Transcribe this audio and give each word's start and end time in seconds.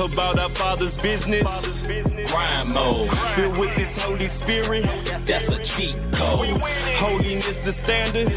about 0.00 0.38
our 0.38 0.48
Father's 0.48 0.96
business. 0.96 1.86
Grind 2.30 2.70
mode, 2.70 3.10
Filled 3.36 3.58
with 3.58 3.76
His 3.76 4.02
Holy 4.02 4.26
Spirit. 4.26 4.84
that's 5.26 5.50
a 5.50 5.58
cheat 5.62 5.94
code. 6.12 6.48
Holiness 6.96 7.56
the 7.58 7.72
standard. 7.72 8.28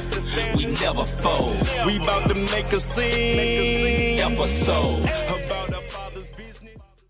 We 0.55 0.65
never 0.65 1.05
fold. 1.21 1.57
We 1.85 1.97
about 1.97 2.27
to 2.29 2.35
make 2.35 2.71
a 2.73 2.79
scene. 2.79 4.19
Episode. 4.19 4.99
About 5.03 5.73
our 5.73 5.81
Father's 5.81 6.31
business. 6.33 7.01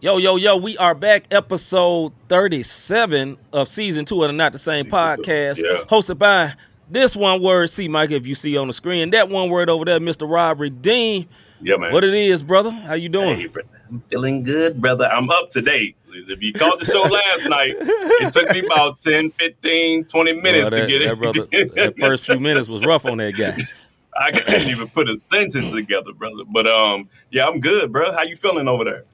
Yo, 0.00 0.16
yo, 0.18 0.36
yo, 0.36 0.56
we 0.56 0.76
are 0.78 0.94
back, 0.94 1.24
episode 1.30 2.12
37 2.28 3.36
of 3.52 3.68
season 3.68 4.04
two 4.04 4.22
of 4.22 4.28
the 4.28 4.32
Not 4.32 4.52
the 4.52 4.58
Same 4.58 4.86
podcast, 4.86 5.62
Yeah. 5.62 5.84
hosted 5.86 6.18
by 6.18 6.54
this 6.90 7.16
one 7.16 7.42
word, 7.42 7.70
see 7.70 7.88
Mike, 7.88 8.10
if 8.10 8.26
you 8.26 8.34
see 8.34 8.56
on 8.56 8.66
the 8.66 8.72
screen, 8.74 9.10
that 9.10 9.28
one 9.30 9.48
word 9.48 9.70
over 9.70 9.84
there, 9.86 10.00
Mr. 10.00 10.30
Rob 10.30 10.60
Redeem. 10.60 11.26
Yeah, 11.62 11.76
man. 11.76 11.92
What 11.92 12.04
it 12.04 12.12
is, 12.12 12.42
brother? 12.42 12.70
How 12.70 12.92
you 12.94 13.08
doing? 13.08 13.36
Hey, 13.36 13.46
bro, 13.46 13.62
I'm 13.94 14.00
feeling 14.10 14.42
good, 14.42 14.80
brother. 14.80 15.06
I'm 15.06 15.30
up 15.30 15.50
to 15.50 15.62
date. 15.62 15.96
If 16.08 16.42
you 16.42 16.52
caught 16.52 16.80
the 16.80 16.84
show 16.84 17.02
last 17.02 17.48
night, 17.48 17.76
it 17.78 18.32
took 18.32 18.50
me 18.50 18.66
about 18.66 18.98
10, 18.98 19.30
15, 19.30 20.04
20 20.06 20.32
minutes 20.32 20.68
Well, 20.68 20.80
that, 20.80 20.86
to 20.86 20.98
get 20.98 21.02
it. 21.02 21.16
brother, 21.18 21.46
that 21.76 21.94
first 21.98 22.26
few 22.26 22.40
minutes 22.40 22.68
was 22.68 22.84
rough 22.84 23.04
on 23.04 23.18
that 23.18 23.36
guy. 23.36 23.56
I 24.20 24.32
couldn't 24.32 24.68
even 24.68 24.88
put 24.88 25.08
a 25.08 25.16
sentence 25.16 25.70
together, 25.70 26.12
brother. 26.12 26.42
But 26.44 26.66
um, 26.66 27.08
yeah, 27.30 27.46
I'm 27.46 27.60
good, 27.60 27.92
bro. 27.92 28.12
How 28.12 28.22
you 28.22 28.34
feeling 28.34 28.66
over 28.66 28.82
there? 28.82 29.04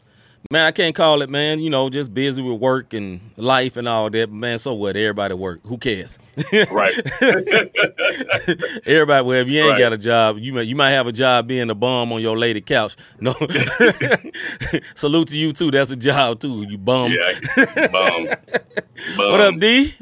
Man, 0.52 0.64
I 0.66 0.72
can't 0.72 0.96
call 0.96 1.22
it, 1.22 1.30
man. 1.30 1.60
You 1.60 1.70
know, 1.70 1.88
just 1.90 2.12
busy 2.12 2.42
with 2.42 2.60
work 2.60 2.92
and 2.92 3.20
life 3.36 3.76
and 3.76 3.86
all 3.86 4.10
that. 4.10 4.32
Man, 4.32 4.58
so 4.58 4.74
what? 4.74 4.96
Everybody 4.96 5.34
work. 5.34 5.60
Who 5.64 5.78
cares? 5.78 6.18
Right. 6.72 6.92
Everybody, 8.84 9.24
well, 9.24 9.30
if 9.38 9.48
you 9.48 9.60
ain't 9.60 9.70
Right. 9.70 9.78
got 9.78 9.92
a 9.92 9.98
job, 9.98 10.38
you 10.40 10.52
might 10.52 10.62
you 10.66 10.74
might 10.74 10.90
have 10.90 11.06
a 11.06 11.12
job 11.12 11.46
being 11.46 11.70
a 11.70 11.74
bum 11.76 12.12
on 12.12 12.20
your 12.20 12.36
lady 12.36 12.60
couch. 12.60 12.96
No, 13.20 13.32
salute 14.96 15.28
to 15.28 15.36
you 15.36 15.52
too. 15.52 15.70
That's 15.70 15.92
a 15.92 15.96
job 15.96 16.40
too. 16.40 16.66
You 16.68 16.78
bum. 16.78 17.12
yeah. 17.12 17.86
Bum. 17.86 18.26
Bum. 18.26 19.30
What 19.30 19.40
up, 19.40 19.56
D? 19.60 19.94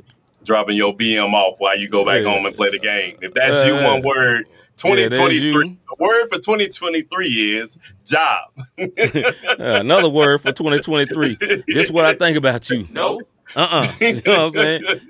Dropping 0.44 0.76
your 0.76 0.96
BM 0.96 1.34
off 1.34 1.56
while 1.58 1.78
you 1.78 1.88
go 1.90 2.06
back 2.06 2.22
Yeah. 2.22 2.32
home 2.32 2.46
and 2.46 2.56
play 2.56 2.70
the 2.70 2.78
game. 2.78 3.18
If 3.20 3.34
that's 3.34 3.58
Uh, 3.58 3.64
you, 3.66 3.74
one 3.74 4.00
word. 4.00 4.48
That's 4.82 5.16
2023. 5.16 5.68
you. 5.68 5.76
the 5.88 5.96
word 5.98 6.28
for 6.30 6.36
2023 6.38 7.58
is 7.58 7.78
job. 8.06 8.50
Another 9.58 10.08
word 10.08 10.40
for 10.40 10.52
2023. 10.52 11.36
This 11.66 11.86
is 11.86 11.92
what 11.92 12.04
I 12.04 12.14
think 12.14 12.36
about 12.38 12.68
you. 12.70 12.86
No. 12.90 13.20
Uh 13.56 13.66
uh 13.70 13.92
You 14.00 14.20
know 14.26 14.48
what 14.48 14.56
I'm 14.58 14.80
saying? 14.80 15.00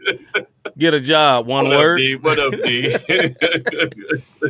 Get 0.78 0.94
a 0.94 1.00
job. 1.00 1.46
One 1.46 1.66
What 1.68 1.76
word. 1.78 1.92
Up, 1.94 1.98
D? 1.98 2.16
What 2.16 2.38
up, 2.38 2.52
D? 2.52 2.96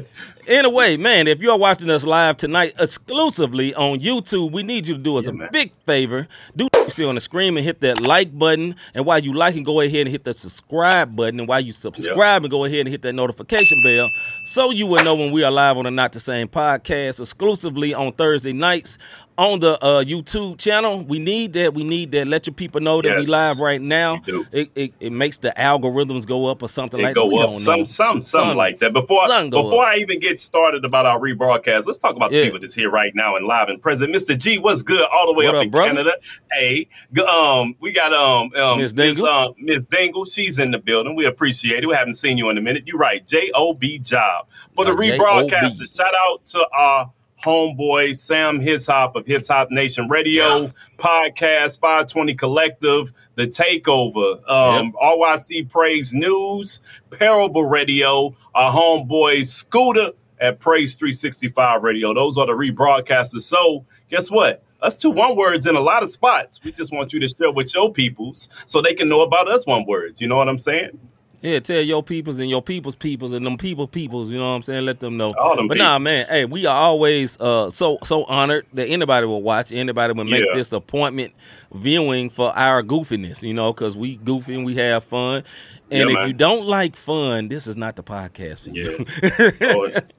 Anyway, 0.46 0.96
man, 0.96 1.26
if 1.28 1.42
you're 1.42 1.58
watching 1.58 1.90
us 1.90 2.04
live 2.06 2.34
tonight 2.38 2.72
exclusively 2.78 3.74
on 3.74 4.00
YouTube, 4.00 4.50
we 4.50 4.62
need 4.62 4.86
you 4.86 4.94
to 4.94 5.00
do 5.00 5.18
us 5.18 5.24
Yeah, 5.24 5.30
a 5.32 5.34
man. 5.34 5.48
big 5.52 5.72
favor. 5.84 6.26
Do 6.56 6.68
see 6.90 7.04
on 7.04 7.14
the 7.14 7.20
screen 7.20 7.56
and 7.56 7.64
hit 7.64 7.80
that 7.80 8.06
like 8.06 8.36
button. 8.36 8.76
And 8.94 9.06
while 9.06 9.18
you 9.18 9.32
like 9.32 9.56
and 9.56 9.64
go 9.64 9.80
ahead 9.80 10.02
and 10.02 10.08
hit 10.08 10.24
that 10.24 10.40
subscribe 10.40 11.14
button. 11.14 11.40
And 11.40 11.48
while 11.48 11.60
you 11.60 11.72
subscribe 11.72 12.44
and 12.44 12.50
go 12.50 12.64
ahead 12.64 12.80
and 12.80 12.88
hit 12.88 13.02
that 13.02 13.12
notification 13.12 13.82
bell 13.82 14.10
so 14.44 14.70
you 14.70 14.86
will 14.86 15.04
know 15.04 15.14
when 15.14 15.32
we 15.32 15.42
are 15.42 15.50
live 15.50 15.76
on 15.76 15.84
the 15.84 15.90
Not 15.90 16.12
the 16.12 16.20
Same 16.20 16.48
podcast 16.48 17.20
exclusively 17.20 17.94
on 17.94 18.12
Thursday 18.12 18.52
nights 18.52 18.98
on 19.38 19.60
the 19.60 19.82
uh, 19.82 20.02
YouTube 20.02 20.58
channel. 20.58 21.00
We 21.02 21.20
need 21.20 21.52
that. 21.52 21.72
We 21.72 21.84
need 21.84 22.10
that. 22.12 22.26
Let 22.26 22.46
your 22.48 22.54
people 22.54 22.80
know 22.80 23.00
that 23.00 23.08
Yes, 23.08 23.26
we 23.26 23.32
live 23.32 23.60
right 23.60 23.80
now. 23.80 24.20
It, 24.52 24.70
it, 24.74 24.94
it 24.98 25.12
makes 25.12 25.38
the 25.38 25.54
algorithms 25.56 26.26
go 26.26 26.46
up 26.46 26.60
or 26.62 26.68
something 26.68 26.98
It 26.98 27.04
like 27.04 27.14
go 27.14 27.30
that. 27.30 27.36
We 27.36 27.42
up 27.42 27.54
some 27.56 27.84
some 27.84 28.20
something 28.22 28.22
Some- 28.50 28.56
like 28.56 28.80
that. 28.80 28.92
Before 28.92 29.28
some 29.28 29.48
before 29.50 29.84
up. 29.84 29.94
I 29.94 29.96
even 29.98 30.18
get 30.18 30.40
started 30.40 30.84
about 30.84 31.06
our 31.06 31.20
rebroadcast, 31.20 31.86
let's 31.86 31.98
talk 31.98 32.16
about 32.16 32.32
Yeah. 32.32 32.40
the 32.40 32.46
people 32.46 32.60
that's 32.60 32.74
here 32.74 32.90
right 32.90 33.12
now 33.14 33.36
and 33.36 33.46
live 33.46 33.68
and 33.68 33.80
present. 33.80 34.12
Mr. 34.14 34.36
G, 34.36 34.58
what's 34.58 34.82
good? 34.82 35.06
All 35.12 35.26
the 35.28 35.32
way 35.38 35.46
What 35.46 35.54
up, 35.54 35.60
up, 35.60 35.64
in 35.66 35.70
brother? 35.70 35.90
Canada. 35.90 36.12
Hey, 36.52 36.88
um, 37.28 37.76
we 37.80 37.92
got 37.92 38.12
um, 38.12 38.50
um 38.60 38.78
Miss 38.78 38.92
Miss 38.92 39.16
Dingle? 39.18 39.26
uh, 39.32 39.52
Miss 39.58 39.84
Dingle. 39.84 40.24
She's 40.24 40.58
in 40.58 40.72
the 40.72 40.78
building. 40.78 41.14
We 41.14 41.26
appreciate 41.26 41.84
it. 41.84 41.86
We 41.86 41.94
haven't 41.94 42.14
seen 42.14 42.38
you 42.38 42.50
in 42.50 42.58
a 42.58 42.60
minute. 42.60 42.82
You're 42.86 42.98
right. 42.98 43.24
J 43.24 43.52
O 43.54 43.72
B 43.72 44.00
job 44.00 44.46
for 44.74 44.84
the 44.84 44.92
Uh, 44.92 44.96
rebroadcasters. 44.96 45.96
Shout 45.96 46.12
out 46.28 46.44
to 46.46 46.66
our 46.76 47.12
homeboy 47.44 48.16
Sam 48.16 48.60
Hishop 48.60 49.14
of 49.14 49.26
Hip 49.26 49.42
Hop 49.48 49.70
Nation 49.70 50.08
Radio 50.08 50.72
podcast, 50.96 51.80
520 51.80 52.34
Collective, 52.34 53.12
The 53.36 53.46
Takeover, 53.46 54.48
um, 54.50 54.92
RYC 55.00 55.70
Praise 55.70 56.12
News, 56.12 56.80
Parable 57.10 57.64
Radio, 57.64 58.34
our 58.54 58.72
homeboy 58.72 59.46
Scooter 59.46 60.10
at 60.40 60.60
Praise 60.60 60.94
365 60.96 61.82
Radio. 61.82 62.14
Those 62.14 62.36
are 62.38 62.46
the 62.46 62.52
rebroadcasters. 62.52 63.42
So 63.42 63.84
guess 64.10 64.30
what? 64.30 64.62
Us 64.80 64.96
two 64.96 65.10
one 65.10 65.36
words 65.36 65.66
in 65.66 65.74
a 65.74 65.80
lot 65.80 66.02
of 66.04 66.08
spots. 66.08 66.60
We 66.62 66.70
just 66.70 66.92
want 66.92 67.12
you 67.12 67.18
to 67.20 67.28
share 67.28 67.50
with 67.50 67.74
your 67.74 67.92
peoples 67.92 68.48
so 68.64 68.80
they 68.80 68.94
can 68.94 69.08
know 69.08 69.22
about 69.22 69.48
us 69.48 69.66
one 69.66 69.84
words. 69.86 70.20
You 70.20 70.28
know 70.28 70.36
what 70.36 70.48
I'm 70.48 70.58
saying? 70.58 70.98
Yeah, 71.40 71.60
tell 71.60 71.80
your 71.80 72.02
peoples 72.02 72.40
and 72.40 72.50
your 72.50 72.60
people's 72.62 72.96
peoples 72.96 73.32
and 73.32 73.46
them 73.46 73.56
people 73.56 73.86
peoples, 73.86 74.28
you 74.28 74.38
know 74.38 74.44
what 74.48 74.56
I'm 74.56 74.62
saying? 74.62 74.84
Let 74.84 74.98
them 74.98 75.16
know. 75.16 75.34
All 75.34 75.54
them 75.54 75.68
but 75.68 75.78
nah, 75.78 75.96
man, 75.98 76.26
hey, 76.28 76.44
we 76.46 76.66
are 76.66 76.74
always 76.76 77.38
uh 77.40 77.70
so 77.70 77.98
so 78.02 78.24
honored 78.24 78.66
that 78.72 78.88
anybody 78.88 79.24
will 79.26 79.42
watch, 79.42 79.70
anybody 79.70 80.14
will 80.14 80.24
make 80.24 80.44
Yeah. 80.44 80.56
this 80.56 80.72
appointment 80.72 81.32
viewing 81.72 82.28
for 82.28 82.50
our 82.58 82.82
goofiness, 82.82 83.40
you 83.42 83.54
know, 83.54 83.72
because 83.72 83.96
we 83.96 84.16
goofy 84.16 84.54
and 84.56 84.64
we 84.64 84.74
have 84.76 85.04
fun. 85.04 85.44
And 85.92 86.00
Yeah, 86.00 86.06
if 86.08 86.18
man. 86.18 86.26
you 86.26 86.32
don't 86.34 86.66
like 86.66 86.96
fun, 86.96 87.46
this 87.48 87.68
is 87.68 87.76
not 87.76 87.94
the 87.94 88.02
podcast 88.02 88.62
for 88.64 88.70
you. 88.70 89.06
Yeah. 89.22 89.50
Go 89.72 89.84
ahead. 89.84 90.12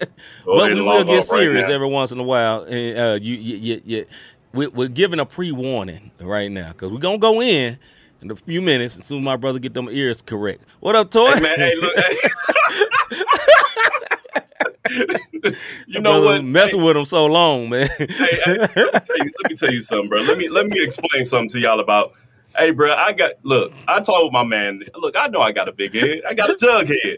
Go 0.45 0.55
but 0.57 0.71
we 0.73 0.81
will 0.81 1.03
get 1.03 1.19
off 1.19 1.31
right 1.31 1.39
serious 1.41 1.67
every 1.67 1.87
once 1.89 2.11
in 2.13 2.19
a 2.19 2.23
while. 2.23 2.63
And 2.63 2.97
uh, 2.97 3.19
you, 3.21 3.35
you, 3.35 3.57
you, 3.57 3.81
you 3.83 4.05
we, 4.53 4.67
we're 4.67 4.87
giving 4.87 5.19
a 5.19 5.25
pre 5.25 5.51
warning 5.51 6.11
right 6.21 6.49
now 6.49 6.69
because 6.69 6.91
we're 6.91 6.97
gonna 6.99 7.17
go 7.17 7.41
in 7.41 7.77
in 8.21 8.31
a 8.31 8.35
few 8.35 8.61
minutes 8.61 8.97
as 8.97 9.05
soon 9.05 9.19
as 9.19 9.23
my 9.25 9.35
brother 9.35 9.59
get 9.59 9.73
them 9.73 9.87
ears 9.89 10.21
correct. 10.21 10.61
What 10.79 10.95
up, 10.95 11.11
Toy? 11.11 11.31
Hey 11.33 11.39
man, 11.41 11.57
hey 11.57 11.75
look. 11.75 11.95
Hey. 11.97 12.17
you 15.87 16.01
know 16.01 16.21
what? 16.21 16.43
Messing 16.43 16.83
with 16.83 16.97
him 16.97 17.05
so 17.05 17.25
long, 17.27 17.69
man. 17.69 17.87
Hey, 17.97 18.07
hey, 18.45 18.57
let, 18.57 18.75
me 18.75 18.99
tell 18.99 19.17
you, 19.17 19.31
let 19.41 19.49
me 19.49 19.55
tell 19.55 19.71
you 19.71 19.81
something, 19.81 20.09
bro. 20.09 20.21
Let 20.21 20.37
me 20.37 20.49
let 20.49 20.67
me 20.67 20.81
explain 20.83 21.25
something 21.25 21.49
to 21.49 21.59
y'all 21.59 21.79
about. 21.79 22.13
Hey, 22.57 22.71
bro, 22.71 22.93
I 22.93 23.13
got 23.13 23.33
look. 23.43 23.71
I 23.87 24.01
told 24.01 24.33
my 24.33 24.43
man, 24.43 24.83
look, 24.95 25.15
I 25.15 25.27
know 25.27 25.39
I 25.39 25.51
got 25.51 25.69
a 25.69 25.71
big 25.71 25.93
head. 25.93 26.21
I 26.27 26.33
got 26.33 26.49
a 26.49 26.55
jug 26.55 26.87
head, 26.87 27.17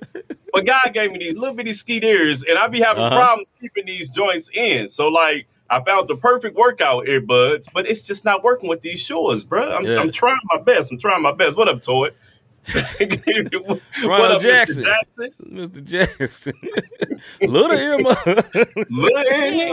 but 0.53 0.65
God 0.65 0.91
gave 0.93 1.11
me 1.11 1.19
these 1.19 1.37
little 1.37 1.55
bitty 1.55 1.73
skeet 1.73 2.03
ears, 2.03 2.43
and 2.43 2.57
I 2.59 2.67
be 2.67 2.81
having 2.81 3.03
Uh-huh. 3.03 3.15
problems 3.15 3.53
keeping 3.59 3.85
these 3.85 4.09
joints 4.09 4.49
in. 4.53 4.89
So 4.89 5.07
like. 5.07 5.47
I 5.71 5.81
found 5.83 6.09
the 6.09 6.17
perfect 6.17 6.57
workout 6.57 7.05
earbuds, 7.05 7.67
but 7.73 7.89
it's 7.89 8.01
just 8.01 8.25
not 8.25 8.43
working 8.43 8.67
with 8.67 8.81
these 8.81 9.01
shores, 9.01 9.45
bro. 9.45 9.71
I'm, 9.73 9.85
Yeah. 9.85 9.99
I'm 10.01 10.11
trying 10.11 10.37
my 10.53 10.61
best. 10.61 10.91
I'm 10.91 10.99
trying 10.99 11.21
my 11.21 11.31
best. 11.31 11.55
What 11.57 11.69
up, 11.69 11.81
Toy? 11.81 12.09
what 12.73 13.81
Ronald 14.05 14.31
up, 14.33 14.41
Jackson. 14.41 14.83
Mr. 14.83 14.85
Jackson? 14.85 15.33
Mr. 15.49 15.83
Jackson. 15.83 16.53
Little 17.41 17.77
earmu. 17.77 18.85
Little 18.89 19.17
Eddie. 19.31 19.71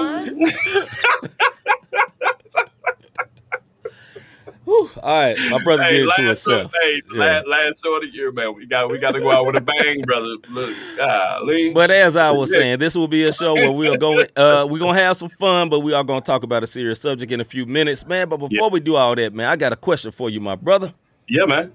Whew. 4.65 4.78
All 5.03 5.21
right, 5.21 5.37
my 5.51 5.63
brother 5.63 5.83
Hey, 5.85 5.91
did 5.91 6.01
it 6.01 6.03
to 6.17 6.23
last, 6.23 6.45
himself. 6.47 6.73
hey, 6.81 7.03
Yeah. 7.13 7.19
last, 7.21 7.47
last 7.47 7.83
show 7.85 7.95
of 7.97 8.03
the 8.03 8.09
year, 8.09 8.33
man. 8.33 8.55
We 8.55 8.67
got 8.67 8.91
we 8.91 8.99
got 8.99 9.13
to 9.13 9.21
go 9.21 9.31
out 9.31 9.47
with 9.47 9.57
a 9.57 9.61
bang, 9.61 10.03
brother. 10.03 10.37
Look, 10.51 10.75
golly. 10.97 11.71
But 11.73 11.91
as 11.91 12.17
I 12.17 12.31
was 12.31 12.51
saying, 12.53 12.79
this 12.79 12.95
will 12.95 13.09
be 13.09 13.25
a 13.25 13.33
show 13.33 13.55
where 13.55 13.71
we 13.73 13.89
are 13.89 13.97
going. 14.09 14.27
Uh, 14.37 14.67
we're 14.69 14.79
gonna 14.79 14.99
have 14.99 15.17
some 15.17 15.29
fun, 15.29 15.69
but 15.69 15.81
we 15.81 15.93
are 15.93 16.03
gonna 16.05 16.21
talk 16.21 16.43
about 16.43 16.63
a 16.63 16.67
serious 16.67 17.01
subject 17.01 17.31
in 17.31 17.41
a 17.41 17.45
few 17.45 17.67
minutes, 17.67 18.07
man. 18.07 18.29
But 18.29 18.39
before 18.39 18.51
Yeah. 18.53 18.67
we 18.69 18.81
do 18.81 18.97
all 18.97 19.15
that, 19.15 19.33
man, 19.35 19.49
I 19.49 19.57
got 19.57 19.73
a 19.73 19.77
question 19.77 20.11
for 20.11 20.31
you, 20.31 20.41
my 20.41 20.55
brother. 20.57 20.93
yeah, 21.29 21.45
man. 21.45 21.73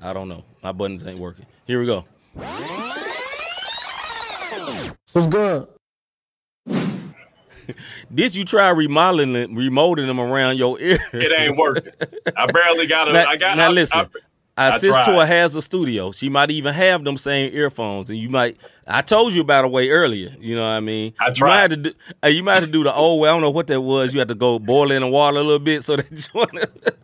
I 0.00 0.12
don't 0.12 0.28
know. 0.28 0.44
My 0.62 0.72
buttons 0.72 1.04
ain't 1.06 1.18
working. 1.20 1.46
Here 1.64 1.78
we 1.78 1.86
go. 1.86 2.04
What's 5.12 5.26
good? 5.28 5.68
Did 8.14 8.34
you 8.34 8.44
try 8.44 8.68
remodeling 8.70 9.34
it, 9.34 9.50
remolding 9.50 10.06
them 10.06 10.20
around 10.20 10.58
your 10.58 10.80
ear? 10.80 10.98
It 11.12 11.32
ain't 11.40 11.56
working. 11.56 11.92
I 12.36 12.46
barely 12.46 12.86
got 12.86 13.08
it. 13.08 13.16
I 13.16 13.36
got. 13.36 13.56
now 13.56 13.66
I, 13.66 13.68
listen. 13.70 14.08
I, 14.56 14.72
I 14.74 14.78
sis 14.78 14.94
tried. 14.98 15.24
has 15.26 15.54
a 15.54 15.62
studio. 15.62 16.12
She 16.12 16.28
might 16.28 16.50
even 16.50 16.74
have 16.74 17.04
them 17.04 17.16
same 17.16 17.54
earphones, 17.54 18.10
and 18.10 18.18
you 18.18 18.28
might. 18.28 18.58
I 18.86 19.00
told 19.02 19.32
you 19.32 19.40
about 19.40 19.64
a 19.64 19.68
way 19.68 19.88
earlier. 19.88 20.34
You 20.38 20.54
know 20.56 20.62
what 20.62 20.68
I 20.68 20.80
mean? 20.80 21.14
I 21.18 21.24
You 21.24 21.28
might 21.30 21.34
tried. 21.36 21.60
have 21.60 21.70
to 21.70 21.76
do. 21.76 21.92
uh, 22.22 22.26
You 22.28 22.42
might 22.42 22.54
have 22.56 22.64
to 22.64 22.70
do 22.70 22.84
the 22.84 22.92
old 22.94 23.20
way. 23.20 23.28
I 23.30 23.32
don't 23.32 23.40
know 23.40 23.50
what 23.50 23.66
that 23.68 23.80
was. 23.80 24.12
You 24.12 24.18
had 24.18 24.28
to 24.28 24.34
go 24.34 24.58
boil 24.58 24.90
in 24.92 25.02
in 25.02 25.10
water 25.10 25.38
a 25.38 25.42
little 25.42 25.58
bit 25.58 25.82
so 25.84 25.96
that 25.96 26.10
you 26.10 26.18
want 26.34 26.52
to. 26.52 26.70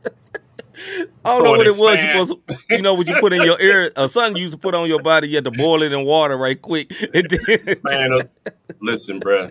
I 1.24 1.30
don't 1.30 1.42
know 1.44 1.50
what 1.52 1.66
it 1.66 1.74
it 1.74 1.80
was. 1.80 1.98
You 2.02 2.24
supposed, 2.24 2.32
to, 2.48 2.76
you 2.76 2.82
know, 2.82 2.94
what 2.94 3.06
you 3.08 3.18
put 3.20 3.32
in 3.32 3.42
your 3.42 3.60
ear, 3.60 3.90
or 3.96 4.08
something 4.08 4.36
you 4.36 4.42
used 4.42 4.52
to 4.54 4.58
put 4.58 4.74
on 4.74 4.86
your 4.88 5.02
body. 5.02 5.28
You 5.28 5.36
had 5.36 5.44
to 5.44 5.50
boil 5.50 5.82
it 5.82 5.92
in 5.92 6.04
water 6.04 6.36
right 6.36 6.60
quick. 6.60 6.90
Man, 7.84 8.12
uh, 8.12 8.50
listen, 8.80 9.18
bro. 9.18 9.50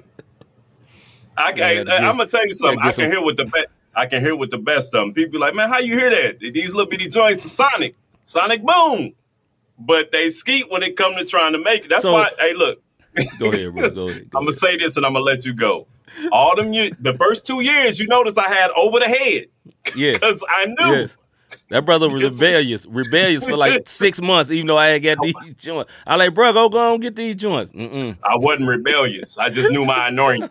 I, 1.38 1.54
Yeah, 1.56 1.66
I, 1.68 1.74
get- 1.84 1.90
I'm 1.90 2.18
gonna 2.18 2.26
tell 2.26 2.46
you 2.46 2.54
something. 2.54 2.80
I 2.82 2.92
some- 2.92 3.04
can 3.04 3.12
hear 3.12 3.22
what 3.24 3.38
the 3.38 3.46
be- 3.46 3.66
I 3.96 4.06
can 4.06 4.24
hear 4.24 4.36
with 4.36 4.52
the 4.52 4.58
best 4.60 4.94
of 4.94 5.02
them. 5.02 5.14
People 5.14 5.34
be 5.34 5.38
like, 5.40 5.56
man, 5.56 5.70
how 5.70 5.80
you 5.80 5.98
hear 5.98 6.10
that? 6.10 6.40
These 6.40 6.70
little 6.70 6.86
bitty 6.86 7.08
joints 7.08 7.46
are 7.46 7.50
sonic, 7.50 7.96
sonic 8.26 8.62
boom. 8.64 9.14
But 9.80 10.12
they 10.12 10.30
skeet 10.30 10.72
when 10.72 10.84
it 10.84 10.96
come 10.98 11.16
to 11.16 11.26
trying 11.26 11.54
to 11.54 11.60
make 11.60 11.86
it. 11.86 11.90
That's 11.90 12.04
So- 12.04 12.14
why. 12.14 12.30
Hey, 12.40 12.54
look, 12.54 12.82
go 13.40 13.52
ahead, 13.52 13.74
bro. 13.74 13.90
Go 13.90 14.10
ahead. 14.10 14.30
Go 14.30 14.38
I'm 14.40 14.46
gonna 14.46 14.48
ahead. 14.48 14.54
say 14.54 14.78
this 14.78 14.98
and 14.98 15.06
I'm 15.06 15.14
gonna 15.14 15.26
let 15.26 15.46
you 15.46 15.54
go. 15.54 15.88
all 16.32 16.56
them 16.56 16.74
years, 16.74 16.94
the 17.00 17.14
first 17.14 17.46
two 17.46 17.62
years, 17.62 18.00
you 18.00 18.08
notice 18.08 18.38
I 18.38 18.48
had 18.48 18.72
over 18.72 19.00
the 19.00 19.06
head 19.08 19.46
Yes. 19.96 20.16
because 20.20 20.44
I 20.50 20.66
knew. 20.66 20.76
Yes. 20.80 21.18
That 21.70 21.86
brother 21.86 22.08
was 22.10 22.40
rebellious, 22.40 22.86
rebellious 22.86 23.46
for 23.46 23.58
like 23.58 23.90
six 23.90 24.22
months, 24.22 24.52
even 24.52 24.68
though 24.68 24.78
I 24.78 24.88
had 24.88 25.04
got 25.04 25.18
these 25.22 25.34
joints. 25.56 25.92
I 26.06 26.16
like, 26.16 26.34
bro, 26.34 26.54
go 26.54 26.70
go 26.70 26.94
and 26.94 27.02
get 27.02 27.16
these 27.18 27.36
joints. 27.36 27.74
Mm-mm. 27.74 28.18
I 28.24 28.38
wasn't 28.38 28.70
rebellious. 28.70 29.38
I 29.38 29.50
just 29.50 29.70
knew 29.70 29.84
my 29.84 30.08
anointing. 30.08 30.50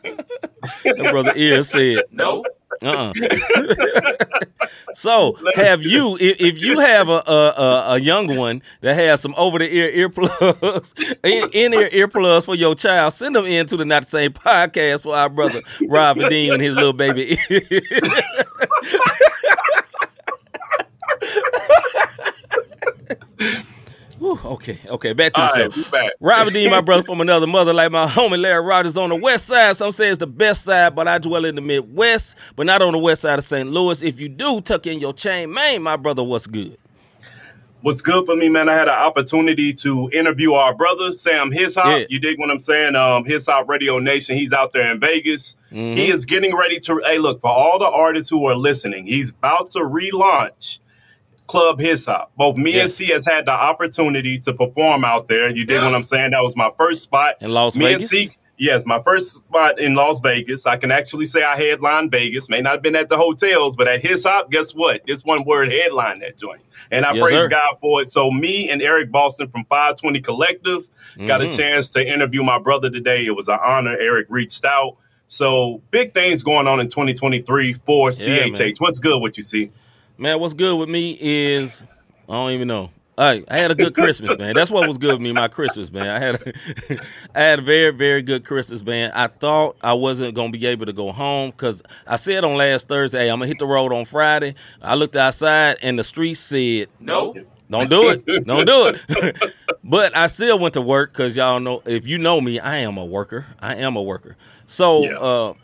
That 0.84 1.08
brother 1.10 1.32
ear 1.36 1.62
said, 1.62 2.02
No. 2.12 2.44
uh-uh. 2.82 3.14
so, 4.94 5.38
have 5.54 5.82
you, 5.82 6.18
if, 6.20 6.38
if 6.38 6.58
you 6.58 6.80
have 6.80 7.08
a, 7.08 7.22
a 7.26 7.84
a 7.92 7.98
young 7.98 8.36
one 8.36 8.60
that 8.82 8.94
has 8.94 9.22
some 9.22 9.34
over 9.38 9.58
the 9.58 9.74
ear 9.74 10.08
earplugs, 10.10 10.92
in 11.54 11.72
ear 11.72 11.88
earplugs 11.88 12.44
for 12.44 12.54
your 12.54 12.74
child, 12.74 13.14
send 13.14 13.34
them 13.34 13.46
in 13.46 13.66
to 13.69 13.78
the 13.78 13.86
Not 13.86 14.02
the 14.04 14.10
Same 14.10 14.32
podcast 14.32 15.04
for 15.04 15.16
our 15.16 15.30
brother 15.30 15.60
Rob 15.88 16.19
Dean 16.28 16.52
and 16.52 16.62
his 16.62 16.74
little 16.74 16.92
baby. 16.92 17.38
Whew, 24.18 24.40
okay, 24.44 24.78
okay, 24.86 25.12
back 25.12 25.34
to 25.34 25.40
the 25.42 25.46
All 25.46 25.70
show. 25.70 25.90
right. 25.92 26.10
Robert 26.20 26.54
Dean, 26.54 26.70
my 26.70 26.80
brother 26.80 27.02
from 27.06 27.20
another 27.20 27.46
mother, 27.46 27.74
like 27.74 27.92
my 27.92 28.06
homie 28.06 28.40
Larry 28.40 28.64
Rogers 28.64 28.96
on 28.96 29.10
the 29.10 29.16
west 29.16 29.44
side. 29.46 29.76
Some 29.76 29.92
say 29.92 30.08
it's 30.08 30.18
the 30.18 30.26
best 30.26 30.64
side, 30.64 30.94
but 30.94 31.06
I 31.06 31.18
dwell 31.18 31.44
in 31.44 31.54
the 31.54 31.60
Midwest, 31.60 32.36
but 32.56 32.64
not 32.64 32.80
on 32.80 32.92
the 32.92 32.98
west 32.98 33.22
side 33.22 33.38
of 33.38 33.44
St. 33.44 33.68
Louis. 33.70 34.02
If 34.02 34.18
you 34.18 34.30
do, 34.30 34.62
tuck 34.62 34.86
in 34.86 35.00
your 35.00 35.12
chain, 35.12 35.52
man, 35.52 35.82
my 35.82 35.96
brother, 35.96 36.22
what's 36.22 36.46
good? 36.46 36.78
What's 37.82 38.00
good 38.00 38.24
for 38.24 38.34
me, 38.34 38.48
man? 38.48 38.68
I 38.70 38.72
had 38.72 38.88
an 38.88 38.94
opportunity 38.94 39.72
to 39.74 40.10
interview 40.12 40.54
our 40.54 40.74
brother 40.74 41.12
Sam 41.12 41.52
Hishop. 41.52 41.84
Yeah. 41.84 42.04
You 42.08 42.18
dig 42.18 42.38
what 42.38 42.50
I'm 42.50 42.58
saying? 42.58 42.96
Um, 42.96 43.24
Hishop 43.26 43.68
Radio 43.68 43.98
Nation. 43.98 44.36
He's 44.36 44.52
out 44.52 44.72
there 44.72 44.90
in 44.90 44.98
Vegas. 44.98 45.56
Mm-hmm. 45.70 45.94
He 45.96 46.10
is 46.10 46.24
getting 46.24 46.56
ready 46.56 46.80
to. 46.80 47.00
Hey, 47.04 47.18
look 47.18 47.42
for 47.42 47.50
all 47.50 47.78
the 47.78 47.86
artists 47.86 48.30
who 48.30 48.46
are 48.46 48.56
listening. 48.56 49.06
He's 49.06 49.30
about 49.30 49.70
to 49.70 49.80
relaunch 49.80 50.80
Club 51.46 51.81
Hishop. 51.81 52.31
Both 52.37 52.56
me 52.56 52.70
and 52.72 52.76
Yes. 52.82 52.94
C 52.94 53.06
has 53.06 53.25
had 53.25 53.46
the 53.46 53.52
opportunity 53.52 54.38
to 54.40 54.52
perform 54.52 55.04
out 55.04 55.28
there. 55.28 55.48
You 55.50 55.64
dig 55.64 55.81
what 55.82 55.94
I'm 55.94 56.02
saying? 56.02 56.32
That 56.32 56.43
was 56.43 56.56
my 56.56 56.70
first 56.76 57.02
spot 57.02 57.34
In 57.40 57.52
Las 57.52 57.76
me 57.76 57.84
Vegas? 57.87 58.02
and 58.02 58.08
C. 58.31 58.31
Yes, 58.58 58.87
my 58.87 59.02
first 59.02 59.34
spot 59.34 59.78
in 59.78 59.94
Las 59.94 60.20
Vegas. 60.20 60.64
I 60.66 60.78
can 60.78 60.90
actually 60.90 61.26
say 61.26 61.43
I 61.43 61.56
headlined 61.58 62.10
Vegas. 62.10 62.48
May 62.48 62.62
not 62.62 62.72
have 62.72 62.82
been 62.82 62.96
at 62.96 63.10
the 63.10 63.16
hotels, 63.19 63.76
but 63.76 63.87
at 63.87 64.00
his 64.00 64.25
hop, 64.25 64.50
guess 64.50 64.72
what? 64.72 65.02
This 65.06 65.25
one 65.26 65.44
word 65.44 65.70
headline 65.70 66.20
that 66.20 66.38
joint. 66.38 66.62
And 66.90 67.04
I 67.04 67.12
Yes, 67.12 67.22
praise 67.22 67.43
sir. 67.43 67.48
God 67.48 67.76
for 67.82 68.00
it. 68.00 68.08
So 68.08 68.31
me 68.31 68.70
and 68.70 68.81
Eric 68.81 69.12
Boston 69.12 69.48
from 69.48 69.64
520 69.66 70.20
Collective 70.20 70.88
got 71.26 71.40
Mm-hmm. 71.43 71.50
a 71.50 71.52
chance 71.52 71.90
to 71.90 72.06
interview 72.06 72.43
my 72.43 72.58
brother 72.58 72.88
today. 72.90 73.26
It 73.26 73.37
was 73.37 73.48
an 73.48 73.58
honor. 73.62 73.96
Eric 73.98 74.26
reached 74.31 74.64
out. 74.64 74.96
So 75.26 75.82
big 75.90 76.14
things 76.14 76.43
going 76.43 76.66
on 76.66 76.81
in 76.81 76.88
2023 76.88 77.75
for 77.84 78.08
Yeah, 78.10 78.12
CHH. 78.46 78.58
man. 78.58 78.72
What's 78.78 78.98
good? 79.00 79.20
What 79.20 79.37
you 79.37 79.43
see? 79.43 79.70
Man, 80.18 80.40
what's 80.40 80.54
good 80.54 80.76
with 80.76 80.88
me 80.88 81.16
is 81.20 81.82
I 82.28 82.32
don't 82.32 82.50
even 82.52 82.68
know. 82.68 82.90
I 83.18 83.44
I 83.48 83.58
had 83.58 83.70
a 83.70 83.74
good 83.74 83.94
Christmas, 83.94 84.36
man. 84.38 84.54
That's 84.54 84.70
what 84.70 84.86
was 84.86 84.98
good 84.98 85.12
with 85.12 85.20
me, 85.22 85.32
my 85.32 85.48
Christmas, 85.48 85.90
man. 85.90 86.06
I 86.06 86.18
had 86.18 86.34
a, 86.34 86.98
I 87.34 87.40
had 87.42 87.58
a 87.60 87.62
very, 87.62 87.90
very 87.90 88.22
good 88.22 88.44
Christmas, 88.44 88.82
man. 88.84 89.10
I 89.14 89.26
thought 89.28 89.76
I 89.82 89.94
wasn't 89.94 90.34
gonna 90.34 90.50
be 90.50 90.66
able 90.66 90.86
to 90.86 90.92
go 90.92 91.12
home 91.12 91.50
because 91.50 91.82
I 92.06 92.16
said 92.16 92.44
on 92.44 92.56
last 92.56 92.88
Thursday, 92.88 93.20
hey, 93.24 93.30
I'm 93.30 93.38
gonna 93.38 93.46
hit 93.48 93.58
the 93.58 93.66
road 93.66 93.92
on 93.92 94.04
Friday. 94.04 94.54
I 94.82 94.94
looked 94.96 95.16
outside 95.16 95.78
and 95.82 95.98
the 95.98 96.04
street 96.04 96.34
said, 96.34 96.88
No. 97.00 97.34
Don't 97.69 97.90
do 97.90 98.10
it. 98.10 98.24
Don't 98.46 98.64
do 98.64 98.92
it. 99.08 99.54
but 99.84 100.16
I 100.16 100.28
still 100.28 100.56
went 100.58 100.74
to 100.74 100.80
work 100.80 101.12
because 101.12 101.36
y'all 101.36 101.58
know 101.58 101.82
if 101.84 102.06
you 102.06 102.16
know 102.16 102.40
me, 102.40 102.60
I 102.60 102.76
am 102.78 102.96
a 102.96 103.04
worker. 103.04 103.44
I 103.60 103.74
am 103.76 103.96
a 103.96 104.02
worker. 104.02 104.36
So 104.66 105.02
Yeah. 105.02 105.16
uh 105.16 105.54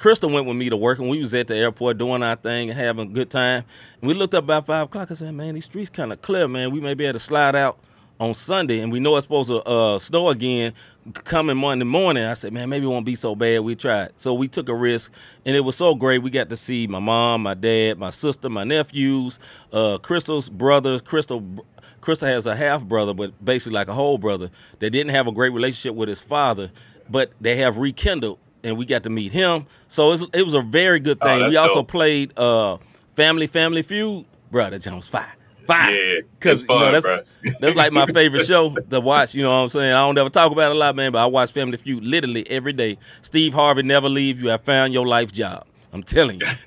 Crystal 0.00 0.30
went 0.30 0.46
with 0.46 0.56
me 0.56 0.70
to 0.70 0.78
work 0.78 0.98
and 0.98 1.10
we 1.10 1.20
was 1.20 1.34
at 1.34 1.46
the 1.46 1.54
airport 1.54 1.98
doing 1.98 2.22
our 2.22 2.34
thing 2.34 2.70
and 2.70 2.78
having 2.78 3.10
a 3.10 3.12
good 3.12 3.28
time. 3.28 3.64
And 4.00 4.08
we 4.08 4.14
looked 4.14 4.34
up 4.34 4.44
about 4.44 4.64
five 4.64 4.86
o'clock. 4.86 5.10
I 5.10 5.14
said, 5.14 5.34
Man, 5.34 5.54
these 5.54 5.66
streets 5.66 5.90
kind 5.90 6.10
of 6.10 6.22
clear, 6.22 6.48
man. 6.48 6.70
We 6.70 6.80
may 6.80 6.94
be 6.94 7.04
able 7.04 7.18
to 7.18 7.18
slide 7.18 7.54
out 7.54 7.78
on 8.18 8.32
Sunday 8.32 8.80
and 8.80 8.90
we 8.90 8.98
know 8.98 9.16
it's 9.16 9.26
supposed 9.26 9.50
to 9.50 9.62
uh 9.64 9.98
snow 9.98 10.30
again 10.30 10.72
coming 11.12 11.58
Monday 11.58 11.84
morning. 11.84 12.24
I 12.24 12.32
said, 12.32 12.54
Man, 12.54 12.70
maybe 12.70 12.86
it 12.86 12.88
won't 12.88 13.04
be 13.04 13.14
so 13.14 13.34
bad. 13.36 13.60
We 13.60 13.76
tried. 13.76 14.12
So 14.16 14.32
we 14.32 14.48
took 14.48 14.70
a 14.70 14.74
risk 14.74 15.12
and 15.44 15.54
it 15.54 15.60
was 15.60 15.76
so 15.76 15.94
great. 15.94 16.22
We 16.22 16.30
got 16.30 16.48
to 16.48 16.56
see 16.56 16.86
my 16.86 16.98
mom, 16.98 17.42
my 17.42 17.52
dad, 17.52 17.98
my 17.98 18.08
sister, 18.08 18.48
my 18.48 18.64
nephews, 18.64 19.38
uh 19.70 19.98
Crystal's 19.98 20.48
brothers, 20.48 21.02
Crystal 21.02 21.44
Crystal 22.00 22.26
has 22.26 22.46
a 22.46 22.56
half 22.56 22.84
brother, 22.84 23.12
but 23.12 23.44
basically 23.44 23.74
like 23.74 23.88
a 23.88 23.94
whole 23.94 24.16
brother 24.16 24.50
that 24.78 24.88
didn't 24.92 25.10
have 25.10 25.26
a 25.26 25.32
great 25.32 25.52
relationship 25.52 25.94
with 25.94 26.08
his 26.08 26.22
father, 26.22 26.70
but 27.10 27.32
they 27.38 27.56
have 27.56 27.76
rekindled, 27.76 28.38
and 28.64 28.76
we 28.76 28.84
got 28.84 29.02
to 29.04 29.10
meet 29.10 29.32
him. 29.32 29.66
So 29.88 30.08
it 30.08 30.10
was, 30.10 30.26
it 30.34 30.42
was 30.42 30.54
a 30.54 30.62
very 30.62 31.00
good 31.00 31.18
Oh, 31.20 31.26
thing. 31.26 31.40
that's 31.40 31.50
we 31.50 31.56
also 31.56 31.76
dope. 31.76 31.88
played 31.88 32.38
uh, 32.38 32.78
Family 33.16 33.46
Family 33.46 33.82
Feud. 33.82 34.24
Brother 34.50 34.78
Jones, 34.80 35.08
fire, 35.08 35.32
fire. 35.66 35.90
Yeah, 35.94 36.20
because 36.38 36.62
it's 36.62 36.66
fun, 36.66 36.92
that's, 36.92 37.06
that's 37.60 37.76
like 37.76 37.92
my 37.92 38.06
favorite 38.06 38.44
show 38.46 38.74
to 38.90 39.00
watch. 39.00 39.32
You 39.34 39.42
know 39.44 39.50
what 39.50 39.56
I'm 39.62 39.68
saying? 39.68 39.92
I 39.92 40.04
don't 40.06 40.18
ever 40.18 40.28
talk 40.28 40.50
about 40.50 40.72
it 40.72 40.76
a 40.76 40.78
lot, 40.78 40.96
man, 40.96 41.12
but 41.12 41.18
I 41.22 41.26
watch 41.26 41.52
Family 41.52 41.76
Feud 41.76 42.02
literally 42.04 42.48
every 42.50 42.72
day. 42.72 42.98
Steve 43.22 43.54
Harvey 43.54 43.82
never 43.82 44.08
leave. 44.08 44.42
You 44.42 44.48
have 44.48 44.62
found 44.62 44.92
your 44.92 45.06
life 45.06 45.30
job. 45.32 45.66
I'm 45.92 46.02
telling 46.02 46.40
you. 46.40 46.46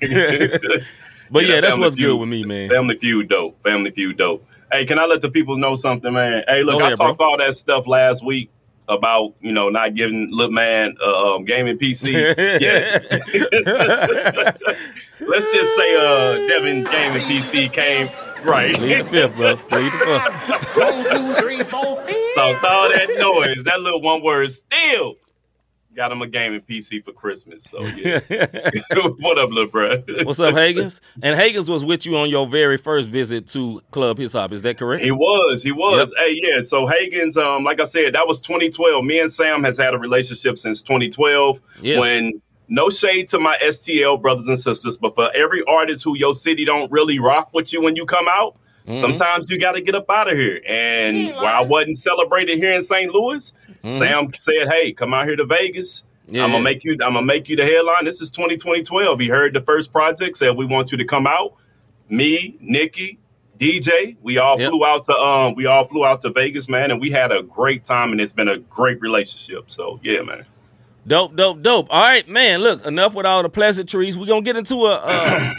but 1.30 1.44
yeah, 1.44 1.54
Yeah, 1.56 1.60
that's 1.60 1.76
what's 1.78 1.96
good 1.96 2.16
with 2.18 2.28
me, 2.28 2.44
man. 2.44 2.70
Family 2.70 2.96
Feud 2.98 3.28
dope. 3.28 3.62
Family 3.62 3.90
Feud 3.90 4.16
dope. 4.16 4.46
Hey, 4.72 4.84
can 4.86 4.98
I 4.98 5.04
let 5.04 5.20
the 5.20 5.30
people 5.30 5.56
know 5.56 5.76
something, 5.76 6.12
man? 6.12 6.42
Hey, 6.48 6.62
look, 6.62 6.74
Go 6.78 6.80
I 6.80 6.86
ahead, 6.88 6.96
bro. 6.98 7.06
talked 7.08 7.20
all 7.20 7.36
that 7.38 7.54
stuff 7.54 7.86
last 7.86 8.24
week 8.24 8.50
about 8.88 9.34
you 9.40 9.52
know 9.52 9.68
not 9.68 9.94
giving 9.94 10.28
little 10.30 10.52
man 10.52 10.96
uh, 11.02 11.34
um, 11.34 11.44
gaming 11.44 11.78
PC. 11.78 12.12
yeah, 12.60 12.98
let's 15.26 15.52
just 15.52 15.74
say 15.76 15.96
uh, 15.96 16.36
Devin 16.48 16.84
gaming 16.84 17.22
PC 17.22 17.72
came 17.72 18.08
right. 18.44 18.74
Plead 18.74 19.00
the 19.00 19.04
fifth, 19.04 19.36
bro. 19.36 19.56
Plead 19.56 19.92
the 19.92 19.98
fifth. 20.46 20.76
One, 20.76 21.04
two, 21.04 21.34
three, 21.40 21.62
four. 21.64 22.04
So 22.32 22.42
all 22.42 22.88
that 22.90 23.08
noise, 23.18 23.64
that 23.64 23.80
little 23.80 24.02
one 24.02 24.22
word 24.22 24.50
still 24.50 25.16
got 25.94 26.12
him 26.12 26.22
a 26.22 26.26
gaming 26.26 26.60
PC 26.60 27.04
for 27.04 27.12
Christmas. 27.12 27.64
So 27.64 27.80
yeah, 27.82 28.20
what 29.18 29.38
up, 29.38 29.50
little 29.50 29.66
bro? 29.66 30.02
What's 30.24 30.40
up, 30.40 30.54
Hagens? 30.54 31.00
And 31.22 31.38
Hagens 31.38 31.68
was 31.68 31.84
with 31.84 32.06
you 32.06 32.16
on 32.16 32.28
your 32.28 32.46
very 32.46 32.76
first 32.76 33.08
visit 33.08 33.46
to 33.48 33.80
Club 33.90 34.18
Hip 34.18 34.32
Hop. 34.32 34.52
Is 34.52 34.62
that 34.62 34.78
correct? 34.78 35.02
He 35.02 35.10
was, 35.10 35.62
he 35.62 35.72
was. 35.72 36.12
Hey, 36.16 36.38
yeah. 36.42 36.60
So 36.60 36.86
Hagen's, 36.86 37.36
um, 37.36 37.64
like 37.64 37.80
I 37.80 37.84
said, 37.84 38.14
that 38.14 38.26
was 38.26 38.40
2012. 38.40 39.04
Me 39.04 39.20
and 39.20 39.30
Sam 39.30 39.64
has 39.64 39.76
had 39.76 39.94
a 39.94 39.98
relationship 39.98 40.58
since 40.58 40.82
2012. 40.82 41.60
Yeah. 41.80 42.00
When 42.00 42.40
no 42.68 42.90
shade 42.90 43.28
to 43.28 43.38
my 43.38 43.58
STL 43.62 44.20
brothers 44.20 44.48
and 44.48 44.58
sisters, 44.58 44.96
but 44.96 45.14
for 45.14 45.30
every 45.34 45.62
artist 45.68 46.04
who 46.04 46.16
your 46.16 46.34
city 46.34 46.64
don't 46.64 46.90
really 46.90 47.18
rock 47.18 47.50
with 47.52 47.72
you 47.72 47.82
when 47.82 47.96
you 47.96 48.06
come 48.06 48.26
out, 48.28 48.56
Mm-hmm. 48.86 48.96
sometimes 48.96 49.48
you 49.50 49.58
got 49.58 49.72
to 49.72 49.80
get 49.80 49.94
up 49.94 50.10
out 50.10 50.30
of 50.30 50.36
here. 50.36 50.60
And 50.68 51.30
while 51.36 51.46
I 51.46 51.60
wasn't 51.62 51.96
celebrated 51.96 52.58
here 52.58 52.72
in 52.72 52.82
St. 52.82 53.10
Louis, 53.12 53.52
Sam 53.86 54.32
said, 54.34 54.68
"Hey, 54.68 54.92
come 54.92 55.14
out 55.14 55.26
here 55.26 55.36
to 55.36 55.44
Vegas." 55.46 56.02
Mm-hmm. 56.26 56.34
Yeah. 56.36 56.44
I'm 56.44 56.50
gonna 56.52 56.64
make 56.64 56.84
you. 56.84 56.92
I'm 56.92 57.14
gonna 57.14 57.22
make 57.22 57.48
you 57.48 57.56
the 57.56 57.64
headline. 57.64 58.04
This 58.04 58.20
is 58.20 58.30
2012. 58.30 59.20
He 59.20 59.28
heard 59.28 59.52
the 59.54 59.60
first 59.62 59.92
project, 59.92 60.36
said 60.36 60.56
we 60.56 60.64
want 60.66 60.90
you 60.92 60.98
to 60.98 61.04
come 61.04 61.26
out. 61.26 61.54
Me, 62.08 62.56
Nikki, 62.60 63.18
DJ, 63.58 64.16
we 64.22 64.36
all 64.38 64.58
Yep. 64.60 64.70
flew 64.70 64.84
out 64.84 65.04
to 65.04 65.14
um, 65.14 65.54
we 65.54 65.66
all 65.66 65.86
flew 65.86 66.04
out 66.04 66.20
to 66.22 66.30
Vegas, 66.30 66.68
man, 66.68 66.90
and 66.90 67.00
we 67.00 67.10
had 67.10 67.32
a 67.32 67.42
great 67.42 67.84
time, 67.84 68.12
and 68.12 68.20
it's 68.20 68.32
been 68.32 68.48
a 68.48 68.58
great 68.58 69.00
relationship. 69.00 69.70
So 69.70 70.00
yeah, 70.02 70.20
man. 70.22 70.44
Dope, 71.06 71.36
dope, 71.36 71.60
dope. 71.62 71.86
All 71.90 72.02
right, 72.02 72.26
man. 72.28 72.60
Look, 72.60 72.84
enough 72.86 73.14
with 73.14 73.26
all 73.26 73.42
the 73.42 73.48
pleasantries. 73.50 74.16
We're 74.18 74.26
gonna 74.26 74.42
get 74.42 74.56
into 74.56 74.86
a 74.86 74.94
uh, 74.94 75.54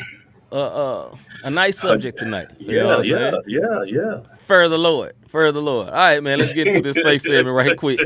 a, 0.52 0.58
a, 0.58 1.20
a 1.46 1.50
nice 1.52 1.78
uh, 1.78 1.90
subject 1.90 2.20
tonight. 2.20 2.50
You 2.60 2.80
know 2.80 2.88
what 2.88 2.98
I'm 3.00 3.04
saying? 3.06 3.42
yeah, 3.48 3.84
yeah. 3.86 4.20
Further 4.48 4.70
the 4.70 4.80
Lord. 4.80 5.14
Further 5.28 5.54
the 5.54 5.62
Lord. 5.62 5.90
All 5.90 5.96
right, 5.96 6.22
man. 6.22 6.40
Let's 6.40 6.54
get 6.54 6.72
to 6.72 6.82
this 6.82 6.98
face 7.00 7.24
segment 7.26 7.56
right 7.56 7.78
quick. 7.78 8.02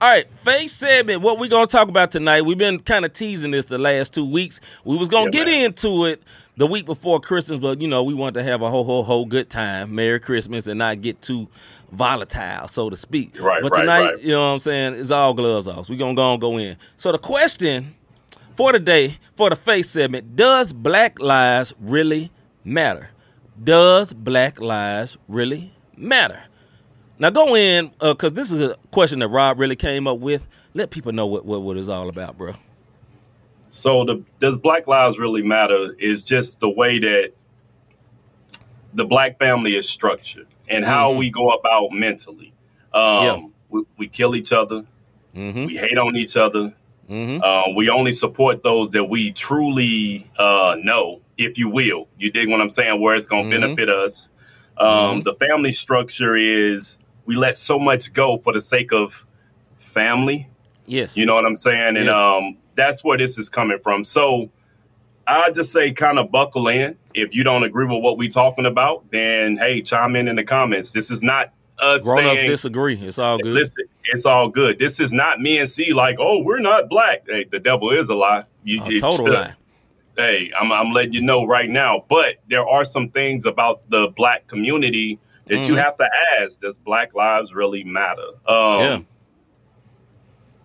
All 0.00 0.10
right, 0.10 0.30
face 0.30 0.72
segment. 0.74 1.22
What 1.22 1.38
we 1.38 1.48
gonna 1.48 1.66
talk 1.66 1.88
about 1.88 2.10
tonight? 2.12 2.42
We've 2.42 2.58
been 2.58 2.78
kind 2.80 3.04
of 3.06 3.12
teasing 3.14 3.50
this 3.50 3.66
the 3.66 3.78
last 3.78 4.12
two 4.14 4.26
weeks. 4.26 4.60
We 4.84 4.96
was 4.96 5.08
gonna 5.08 5.26
Yeah, 5.26 5.30
get 5.30 5.46
man. 5.46 5.64
into 5.66 6.04
it 6.04 6.22
the 6.56 6.66
week 6.66 6.86
before 6.86 7.20
Christmas, 7.20 7.58
but 7.58 7.80
you 7.80 7.88
know 7.88 8.02
we 8.02 8.14
want 8.14 8.34
to 8.34 8.42
have 8.42 8.62
a 8.62 8.70
whole, 8.70 8.84
whole, 8.84 9.04
whole 9.04 9.26
good 9.26 9.50
time, 9.50 9.94
Merry 9.94 10.18
Christmas, 10.20 10.66
and 10.66 10.78
not 10.78 11.00
get 11.02 11.20
too 11.20 11.48
volatile, 11.92 12.68
so 12.68 12.90
to 12.90 12.96
speak. 12.96 13.38
Right, 13.40 13.62
But 13.62 13.72
right, 13.72 13.80
tonight, 13.80 14.10
right. 14.12 14.22
you 14.22 14.28
know 14.32 14.40
what 14.40 14.54
I'm 14.54 14.60
saying? 14.60 14.94
It's 14.94 15.10
all 15.10 15.34
gloves 15.34 15.68
off. 15.68 15.88
we're 15.88 15.98
gonna 15.98 16.14
go 16.14 16.32
and 16.32 16.40
go 16.40 16.56
in. 16.58 16.76
So 16.96 17.12
the 17.12 17.18
question 17.18 17.94
for 18.54 18.72
today, 18.72 19.18
for 19.36 19.50
the 19.50 19.56
face 19.56 19.90
segment, 19.90 20.34
does 20.36 20.72
Black 20.72 21.18
Lives 21.20 21.74
really 21.78 22.30
matter? 22.64 23.10
Does 23.62 24.12
Black 24.12 24.60
Lives 24.60 25.18
really 25.28 25.72
matter? 25.96 26.40
Now 27.18 27.30
go 27.30 27.54
in, 27.54 27.90
uh, 28.00 28.12
because 28.12 28.32
this 28.32 28.52
is 28.52 28.60
a 28.60 28.76
question 28.90 29.20
that 29.20 29.28
Rob 29.28 29.58
really 29.58 29.76
came 29.76 30.06
up 30.06 30.18
with. 30.18 30.46
Let 30.74 30.90
people 30.90 31.12
know 31.12 31.26
what, 31.26 31.46
what, 31.46 31.62
what 31.62 31.76
it's 31.78 31.88
all 31.88 32.08
about, 32.08 32.36
bro. 32.36 32.54
So 33.76 34.04
the 34.04 34.22
does 34.40 34.56
Black 34.56 34.86
Lives 34.86 35.18
really 35.18 35.42
matter? 35.42 35.94
Is 35.98 36.22
just 36.22 36.60
the 36.60 36.68
way 36.68 36.98
that 36.98 37.32
the 38.94 39.04
black 39.04 39.38
family 39.38 39.76
is 39.76 39.88
structured 39.88 40.46
and 40.68 40.84
how 40.84 41.12
Mhm. 41.12 41.18
we 41.18 41.30
go 41.30 41.50
about 41.50 41.92
mentally. 41.92 42.52
Um, 42.94 43.24
Yeah. 43.24 43.40
we, 43.68 43.82
we 43.98 44.08
kill 44.08 44.34
each 44.34 44.52
other. 44.52 44.84
Mm-hmm. 45.36 45.66
We 45.66 45.76
hate 45.76 45.98
on 45.98 46.16
each 46.16 46.36
other. 46.36 46.74
Mm-hmm. 47.10 47.42
Uh, 47.42 47.74
we 47.76 47.90
only 47.90 48.12
support 48.12 48.62
those 48.62 48.90
that 48.92 49.04
we 49.04 49.32
truly 49.32 50.26
uh, 50.38 50.76
know, 50.82 51.20
if 51.36 51.58
you 51.58 51.68
will. 51.68 52.08
You 52.18 52.30
dig 52.30 52.48
what 52.48 52.60
I'm 52.62 52.70
saying? 52.70 53.00
Where 53.00 53.14
it's 53.14 53.26
going 53.26 53.50
to 53.50 53.56
Mhm. 53.56 53.60
benefit 53.60 53.90
us. 53.90 54.32
Um, 54.78 55.20
Mhm. 55.20 55.24
The 55.24 55.34
family 55.34 55.72
structure 55.72 56.34
is 56.36 56.96
we 57.26 57.36
let 57.36 57.58
so 57.58 57.78
much 57.78 58.12
go 58.14 58.38
for 58.38 58.52
the 58.54 58.60
sake 58.62 58.92
of 58.92 59.26
family. 59.78 60.48
Yes. 60.86 61.16
You 61.16 61.26
know 61.26 61.34
what 61.34 61.44
I'm 61.44 61.54
saying? 61.56 61.96
And 61.98 62.06
Yes. 62.06 62.16
um, 62.16 62.56
that's 62.76 63.02
where 63.02 63.18
this 63.18 63.38
is 63.38 63.48
coming 63.48 63.78
from. 63.78 64.04
So 64.04 64.50
I 65.26 65.50
just 65.50 65.72
say 65.72 65.90
kind 65.92 66.18
of 66.18 66.30
buckle 66.30 66.68
in. 66.68 66.96
If 67.14 67.34
you 67.34 67.42
don't 67.42 67.64
agree 67.64 67.86
with 67.86 68.02
what 68.02 68.16
we're 68.18 68.28
talking 68.28 68.66
about, 68.66 69.10
then 69.10 69.56
hey, 69.56 69.82
chime 69.82 70.14
in 70.16 70.28
in 70.28 70.36
the 70.36 70.44
comments. 70.44 70.92
This 70.92 71.10
is 71.10 71.22
not 71.22 71.52
us 71.78 72.04
Grown 72.04 72.26
ups 72.26 72.36
saying 72.36 72.50
disagree. 72.50 72.98
It's 73.00 73.18
all 73.18 73.36
good. 73.38 73.52
Listen, 73.52 73.84
it's 74.04 74.24
all 74.24 74.48
good. 74.48 74.78
This 74.78 75.00
is 75.00 75.12
not 75.12 75.40
me 75.40 75.58
and 75.58 75.68
C 75.68 75.92
like, 75.92 76.16
oh, 76.18 76.42
we're 76.42 76.60
not 76.60 76.88
black. 76.88 77.24
Hey, 77.26 77.44
the 77.50 77.58
devil 77.58 77.90
is 77.90 78.08
a 78.08 78.14
lie. 78.14 78.44
You, 78.64 78.82
A 78.84 78.98
total 79.00 79.30
lie. 79.32 79.54
Hey, 80.16 80.50
I'm, 80.58 80.72
I'm 80.72 80.92
letting 80.92 81.12
you 81.12 81.20
know 81.20 81.44
right 81.46 81.68
now. 81.68 82.04
But 82.08 82.36
there 82.48 82.66
are 82.66 82.84
some 82.86 83.10
things 83.10 83.44
about 83.44 83.82
the 83.90 84.08
black 84.16 84.46
community 84.46 85.18
that 85.48 85.68
you 85.68 85.74
Mhm. 85.74 85.82
have 85.82 85.96
to 85.98 86.08
ask. 86.40 86.60
Does 86.60 86.78
Black 86.78 87.14
lives 87.14 87.54
really 87.54 87.84
matter? 87.84 88.28
Um, 88.48 88.80
Yeah. 88.80 88.98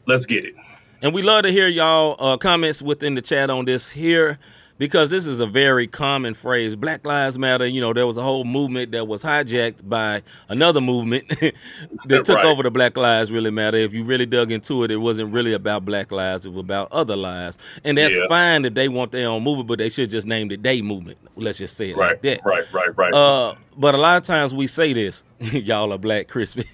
Let's 0.06 0.26
get 0.26 0.46
it. 0.46 0.56
And 1.04 1.16
we 1.16 1.24
love 1.24 1.44
to 1.44 1.52
hear 1.52 1.68
y'all 1.68 2.16
uh, 2.20 2.38
comments 2.38 2.80
within 2.80 3.16
the 3.16 3.24
chat 3.24 3.50
on 3.50 3.66
this 3.66 3.90
here 3.90 4.38
because 4.82 5.12
this 5.12 5.28
is 5.28 5.40
a 5.42 5.46
very 5.46 5.86
common 5.86 6.34
phrase. 6.34 6.76
Black 6.76 7.06
Lives 7.06 7.38
Matter. 7.38 7.68
You 7.68 7.80
know, 7.82 7.94
there 7.94 8.08
was 8.08 8.18
a 8.18 8.24
whole 8.24 8.44
movement 8.46 8.92
that 8.94 9.08
was 9.08 9.22
hijacked 9.22 9.88
by 9.88 10.24
another 10.50 10.82
movement 10.82 11.30
that 12.08 12.26
took 12.26 12.38
Right. 12.38 12.46
over 12.46 12.64
the 12.64 12.72
Black 12.72 12.98
Lives 12.98 13.32
Really 13.32 13.52
Matter. 13.52 13.78
If 13.78 13.94
you 13.94 14.04
really 14.04 14.26
dug 14.26 14.52
into 14.52 14.84
it, 14.84 14.90
it 14.90 14.96
wasn't 14.98 15.32
really 15.32 15.54
about 15.54 15.86
Black 15.86 16.12
lives, 16.12 16.46
it 16.46 16.50
was 16.50 16.62
about 16.62 16.92
other 16.92 17.16
lives. 17.16 17.60
And 17.84 17.96
that's 17.96 18.16
Yeah. 18.16 18.26
fine 18.28 18.64
that 18.64 18.74
they 18.74 18.90
want 18.90 19.12
their 19.12 19.30
own 19.30 19.44
movement, 19.44 19.68
but 19.68 19.78
they 19.78 19.90
should 19.90 20.10
just 20.10 20.26
name 20.26 20.50
it 20.50 20.64
day 20.64 20.82
movement. 20.82 21.20
Let's 21.36 21.60
just 21.60 21.78
say 21.78 21.92
it 21.92 21.96
Right, 21.98 22.10
like 22.14 22.22
that. 22.24 22.42
right, 22.44 22.64
right, 22.74 22.98
right. 22.98 23.14
Uh, 23.14 23.54
but 23.78 23.94
a 23.94 24.00
lot 24.00 24.18
of 24.18 24.24
times 24.24 24.52
we 24.52 24.66
say 24.66 24.94
this, 24.94 25.24
y'all 25.40 25.94
are 25.94 26.00
black 26.00 26.28
crispy. 26.28 26.66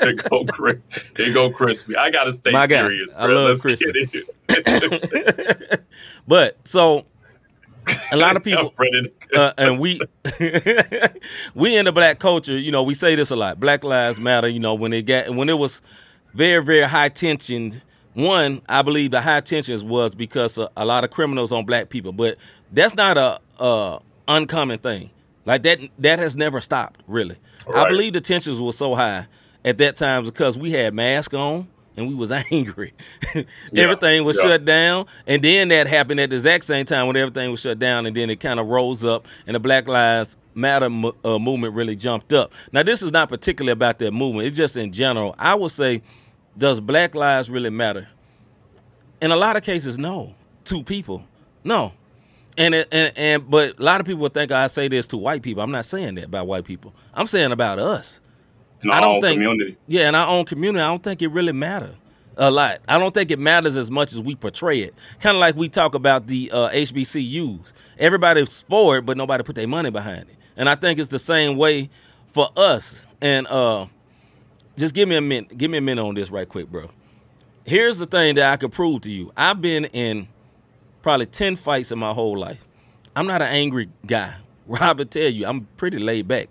There 0.00 0.12
go, 0.12 0.44
go, 1.32 1.50
crispy. 1.50 1.96
I 1.96 2.10
gotta 2.10 2.32
stay 2.32 2.50
My 2.50 2.66
serious. 2.66 3.08
I 3.16 3.24
bro. 3.26 3.34
love 3.36 3.48
Let's 3.50 3.62
Crispy. 3.62 4.06
get 4.06 4.26
it. 4.50 5.84
but 6.28 6.58
so 6.66 7.06
a 8.12 8.16
lot 8.16 8.36
of 8.36 8.44
people 8.44 8.72
I'm 8.78 8.84
ready 8.92 9.10
to- 9.32 9.40
uh, 9.40 9.52
and 9.58 9.78
we 9.78 10.00
we 11.54 11.76
in 11.76 11.84
the 11.84 11.92
black 11.92 12.18
culture, 12.18 12.58
you 12.58 12.70
know, 12.72 12.82
we 12.82 12.94
say 12.94 13.14
this 13.14 13.30
a 13.30 13.36
lot. 13.36 13.60
Black 13.60 13.84
lives 13.84 14.20
matter. 14.20 14.48
You 14.48 14.60
know, 14.60 14.74
when 14.74 14.92
it 14.92 15.02
got 15.02 15.30
when 15.34 15.48
it 15.48 15.58
was 15.58 15.82
very 16.34 16.64
very 16.64 16.82
high 16.82 17.08
tension. 17.08 17.82
One, 18.14 18.62
I 18.68 18.82
believe 18.82 19.10
the 19.10 19.20
high 19.20 19.40
tensions 19.40 19.82
was 19.82 20.14
because 20.14 20.56
a, 20.56 20.70
a 20.76 20.84
lot 20.84 21.02
of 21.02 21.10
criminals 21.10 21.50
on 21.50 21.64
black 21.64 21.88
people, 21.88 22.12
but 22.12 22.36
that's 22.70 22.94
not 22.94 23.18
a, 23.18 23.40
a 23.58 23.98
uncommon 24.28 24.78
thing. 24.78 25.10
Like 25.46 25.64
that 25.64 25.80
that 25.98 26.20
has 26.20 26.36
never 26.36 26.60
stopped 26.60 27.00
really. 27.08 27.36
I 27.74 27.88
believe 27.88 28.12
the 28.12 28.20
tensions 28.20 28.60
were 28.60 28.72
so 28.72 28.94
high 28.94 29.26
at 29.64 29.78
that 29.78 29.96
time 29.96 30.24
because 30.24 30.56
we 30.56 30.70
had 30.70 30.94
masks 30.94 31.34
on 31.34 31.66
and 31.96 32.08
we 32.08 32.14
was 32.14 32.32
angry. 32.50 32.92
everything 33.74 34.24
was 34.24 34.36
yeah. 34.38 34.42
shut 34.42 34.64
down, 34.64 35.06
and 35.26 35.42
then 35.42 35.68
that 35.68 35.86
happened 35.86 36.20
at 36.20 36.30
the 36.30 36.36
exact 36.36 36.64
same 36.64 36.86
time 36.86 37.06
when 37.06 37.16
everything 37.16 37.50
was 37.50 37.60
shut 37.60 37.78
down, 37.78 38.06
and 38.06 38.16
then 38.16 38.30
it 38.30 38.40
kind 38.40 38.60
of 38.60 38.66
rose 38.66 39.04
up, 39.04 39.26
and 39.46 39.54
the 39.54 39.60
Black 39.60 39.88
Lives 39.88 40.36
Matter 40.56 40.88
mo- 40.88 41.14
uh, 41.24 41.38
movement 41.38 41.74
really 41.74 41.96
jumped 41.96 42.32
up. 42.32 42.52
Now, 42.72 42.84
this 42.84 43.02
is 43.02 43.10
not 43.10 43.28
particularly 43.28 43.72
about 43.72 43.98
that 43.98 44.12
movement; 44.12 44.46
it's 44.48 44.56
just 44.56 44.76
in 44.76 44.92
general. 44.92 45.34
I 45.38 45.54
would 45.54 45.72
say, 45.72 46.02
does 46.56 46.80
Black 46.80 47.14
lives 47.14 47.50
really 47.50 47.70
matter? 47.70 48.08
In 49.20 49.30
a 49.32 49.36
lot 49.36 49.56
of 49.56 49.62
cases, 49.62 49.98
no. 49.98 50.34
To 50.66 50.82
people, 50.82 51.24
no. 51.64 51.92
And 52.56 52.74
it, 52.74 52.88
and 52.92 53.12
and 53.16 53.50
but 53.50 53.78
a 53.78 53.82
lot 53.82 54.00
of 54.00 54.06
people 54.06 54.28
think 54.28 54.52
I 54.52 54.68
say 54.68 54.88
this 54.88 55.08
to 55.08 55.16
white 55.16 55.42
people. 55.42 55.62
I'm 55.62 55.72
not 55.72 55.84
saying 55.84 56.14
that 56.14 56.24
about 56.24 56.46
white 56.46 56.64
people. 56.64 56.94
I'm 57.12 57.26
saying 57.26 57.50
about 57.50 57.78
us. 57.78 58.20
I 58.92 59.00
don't 59.00 59.16
own 59.16 59.20
think- 59.20 59.40
community. 59.40 59.76
Yeah, 59.86 60.08
in 60.08 60.14
our 60.14 60.28
own 60.28 60.44
community, 60.44 60.80
I 60.82 60.88
don't 60.88 61.02
think 61.02 61.22
it 61.22 61.28
really 61.28 61.52
matters 61.52 61.94
a 62.36 62.50
lot. 62.50 62.80
I 62.88 62.98
don't 62.98 63.14
think 63.14 63.30
it 63.30 63.38
matters 63.38 63.76
as 63.76 63.90
much 63.90 64.12
as 64.12 64.20
we 64.20 64.34
portray 64.34 64.80
it. 64.80 64.94
Kind 65.20 65.36
of 65.36 65.40
like 65.40 65.54
we 65.56 65.68
talk 65.68 65.94
about 65.94 66.26
the 66.26 66.50
uh, 66.52 66.68
HBCUs. 66.70 67.72
Everybody's 67.98 68.62
for 68.62 68.96
it, 68.98 69.06
but 69.06 69.16
nobody 69.16 69.44
put 69.44 69.54
their 69.54 69.68
money 69.68 69.90
behind 69.90 70.22
it. 70.22 70.36
And 70.56 70.68
I 70.68 70.74
think 70.74 70.98
it's 70.98 71.10
the 71.10 71.18
same 71.18 71.56
way 71.56 71.90
for 72.32 72.48
us. 72.56 73.06
And 73.20 73.46
uh, 73.46 73.86
just 74.76 74.94
give 74.94 75.08
me 75.08 75.16
a 75.16 75.20
minute. 75.20 75.56
Give 75.56 75.70
me 75.70 75.78
a 75.78 75.80
minute 75.80 76.04
on 76.04 76.14
this 76.14 76.30
right 76.30 76.48
quick, 76.48 76.70
bro. 76.70 76.90
Here's 77.64 77.98
the 77.98 78.06
thing 78.06 78.34
that 78.34 78.52
I 78.52 78.56
could 78.56 78.72
prove 78.72 79.02
to 79.02 79.10
you. 79.10 79.32
I've 79.36 79.60
been 79.62 79.84
in 79.86 80.28
probably 81.02 81.26
10 81.26 81.56
fights 81.56 81.92
in 81.92 81.98
my 81.98 82.12
whole 82.12 82.36
life. 82.36 82.64
I'm 83.16 83.26
not 83.26 83.42
an 83.42 83.48
angry 83.48 83.88
guy. 84.06 84.34
Robert 84.66 85.10
tell 85.10 85.28
you, 85.28 85.46
I'm 85.46 85.62
pretty 85.76 85.98
laid 85.98 86.26
back. 86.26 86.48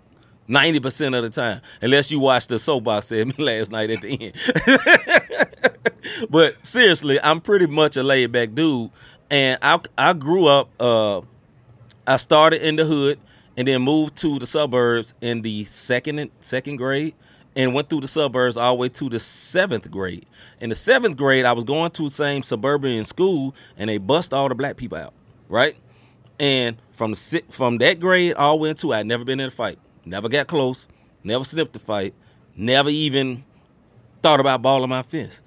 90% 0.48 1.16
of 1.16 1.22
the 1.22 1.30
time. 1.30 1.60
Unless 1.80 2.10
you 2.10 2.20
watched 2.20 2.48
the 2.48 2.58
soapbox 2.58 3.06
segment 3.06 3.38
last 3.38 3.70
night 3.70 3.90
at 3.90 4.00
the 4.02 4.32
end. 4.32 6.28
but 6.30 6.64
seriously, 6.66 7.20
I'm 7.20 7.40
pretty 7.40 7.66
much 7.66 7.96
a 7.96 8.02
laid 8.02 8.32
back 8.32 8.54
dude. 8.54 8.90
And 9.30 9.58
I 9.62 9.80
I 9.96 10.12
grew 10.12 10.46
up 10.46 10.68
uh 10.80 11.22
I 12.06 12.18
started 12.18 12.66
in 12.66 12.76
the 12.76 12.84
hood 12.84 13.18
and 13.56 13.66
then 13.66 13.82
moved 13.82 14.16
to 14.16 14.38
the 14.38 14.46
suburbs 14.46 15.14
in 15.20 15.42
the 15.42 15.64
second 15.64 16.30
second 16.40 16.76
grade 16.76 17.14
and 17.56 17.72
went 17.72 17.88
through 17.88 18.00
the 18.00 18.08
suburbs 18.08 18.56
all 18.56 18.74
the 18.74 18.80
way 18.80 18.88
to 18.90 19.08
the 19.08 19.20
seventh 19.20 19.90
grade. 19.90 20.26
In 20.60 20.68
the 20.70 20.74
seventh 20.74 21.16
grade, 21.16 21.44
I 21.44 21.52
was 21.52 21.64
going 21.64 21.90
to 21.92 22.04
the 22.04 22.14
same 22.14 22.42
suburban 22.42 23.04
school 23.04 23.54
and 23.76 23.88
they 23.88 23.98
bust 23.98 24.34
all 24.34 24.48
the 24.48 24.54
black 24.54 24.76
people 24.76 24.98
out, 24.98 25.14
right? 25.48 25.76
And 26.38 26.76
from 26.92 27.12
the 27.12 27.42
from 27.48 27.78
that 27.78 28.00
grade 28.00 28.34
all 28.34 28.58
the 28.58 28.62
way 28.62 28.70
into, 28.70 28.92
I'd 28.92 29.06
never 29.06 29.24
been 29.24 29.40
in 29.40 29.46
a 29.46 29.52
fight, 29.52 29.78
never 30.04 30.28
got 30.28 30.46
close, 30.46 30.86
never 31.22 31.44
snipped 31.44 31.76
a 31.76 31.78
fight, 31.78 32.14
never 32.56 32.88
even 32.88 33.44
thought 34.22 34.40
about 34.40 34.62
balling 34.62 34.90
my 34.90 35.02
fist. 35.02 35.42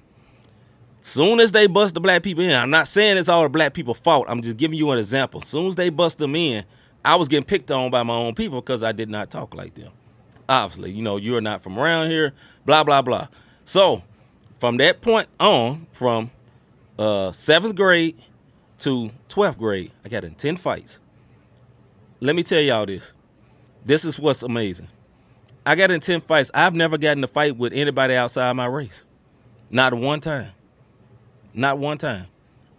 Soon 1.01 1.39
as 1.39 1.51
they 1.51 1.67
bust 1.67 1.93
the 1.93 2.01
black 2.01 2.23
people 2.23 2.43
in, 2.43 2.51
I'm 2.51 2.69
not 2.69 2.87
saying 2.87 3.17
it's 3.17 3.29
all 3.29 3.43
the 3.43 3.49
black 3.49 3.73
people 3.73 3.93
fault. 3.93 4.25
I'm 4.27 4.41
just 4.41 4.57
giving 4.57 4.77
you 4.77 4.91
an 4.91 4.99
example. 4.99 5.41
Soon 5.41 5.67
as 5.67 5.75
they 5.75 5.89
bust 5.89 6.17
them 6.17 6.35
in, 6.35 6.65
I 7.05 7.15
was 7.15 7.27
getting 7.27 7.45
picked 7.45 7.71
on 7.71 7.89
by 7.89 8.03
my 8.03 8.13
own 8.13 8.35
people 8.35 8.59
because 8.59 8.83
I 8.83 8.91
did 8.91 9.09
not 9.09 9.29
talk 9.29 9.55
like 9.55 9.75
them. 9.75 9.91
Obviously, 10.49 10.91
you 10.91 11.01
know, 11.01 11.17
you're 11.17 11.41
not 11.41 11.63
from 11.63 11.79
around 11.79 12.09
here, 12.09 12.33
blah, 12.65 12.83
blah, 12.83 13.01
blah. 13.01 13.27
So 13.63 14.03
from 14.59 14.77
that 14.77 15.01
point 15.01 15.29
on, 15.39 15.87
from 15.93 16.31
uh, 16.99 17.31
seventh 17.31 17.75
grade 17.75 18.21
to 18.79 19.11
12th 19.29 19.57
grade, 19.57 19.91
I 20.03 20.09
got 20.09 20.23
in 20.23 20.35
10 20.35 20.57
fights. 20.57 20.99
Let 22.19 22.35
me 22.35 22.43
tell 22.43 22.61
y'all 22.61 22.85
this. 22.85 23.13
This 23.87 24.03
is 24.03 24.19
what's 24.19 24.43
amazing. 24.43 24.89
I 25.65 25.75
got 25.75 25.91
in 25.91 26.01
10 26.01 26.19
fights. 26.19 26.51
I've 26.53 26.75
never 26.75 26.97
gotten 26.97 27.23
a 27.23 27.27
fight 27.27 27.55
with 27.55 27.71
anybody 27.71 28.15
outside 28.15 28.51
my 28.51 28.65
race. 28.65 29.05
Not 29.69 29.93
one 29.93 30.19
time. 30.19 30.51
Not 31.53 31.77
one 31.77 31.97
time. 31.97 32.27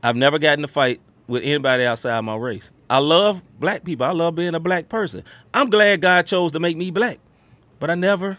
I've 0.03 0.17
never 0.17 0.39
gotten 0.39 0.63
a 0.65 0.69
fight 0.69 1.01
with 1.27 1.45
anybody 1.45 1.85
outside 1.85 2.21
my 2.21 2.37
race. 2.37 2.71
I 2.91 2.99
love 2.99 3.43
black 3.59 3.85
people. 3.85 4.05
I 4.05 4.11
love 4.11 4.35
being 4.35 4.55
a 4.55 4.61
black 4.61 4.91
person. 4.91 5.25
I'm 5.55 5.71
glad 5.71 6.03
God 6.03 6.27
chose 6.27 6.53
to 6.53 6.61
make 6.61 6.77
me 6.77 6.91
black. 6.91 7.21
But 7.81 7.89
I 7.89 7.95
never 7.95 8.37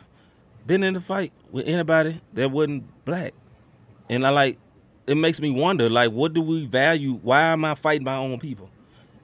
been 0.67 0.83
in 0.83 0.95
a 0.95 1.01
fight 1.01 1.33
with 1.51 1.67
anybody 1.67 2.21
that 2.33 2.51
wasn't 2.51 2.83
black. 3.03 3.33
And 4.09 4.27
I 4.27 4.29
like 4.29 4.59
it 5.07 5.17
makes 5.17 5.41
me 5.41 5.49
wonder, 5.49 5.89
like, 5.89 6.11
what 6.11 6.35
do 6.35 6.41
we 6.41 6.67
value? 6.67 7.19
Why 7.23 7.41
am 7.41 7.65
I 7.65 7.73
fighting 7.73 8.05
my 8.05 8.17
own 8.17 8.37
people? 8.37 8.69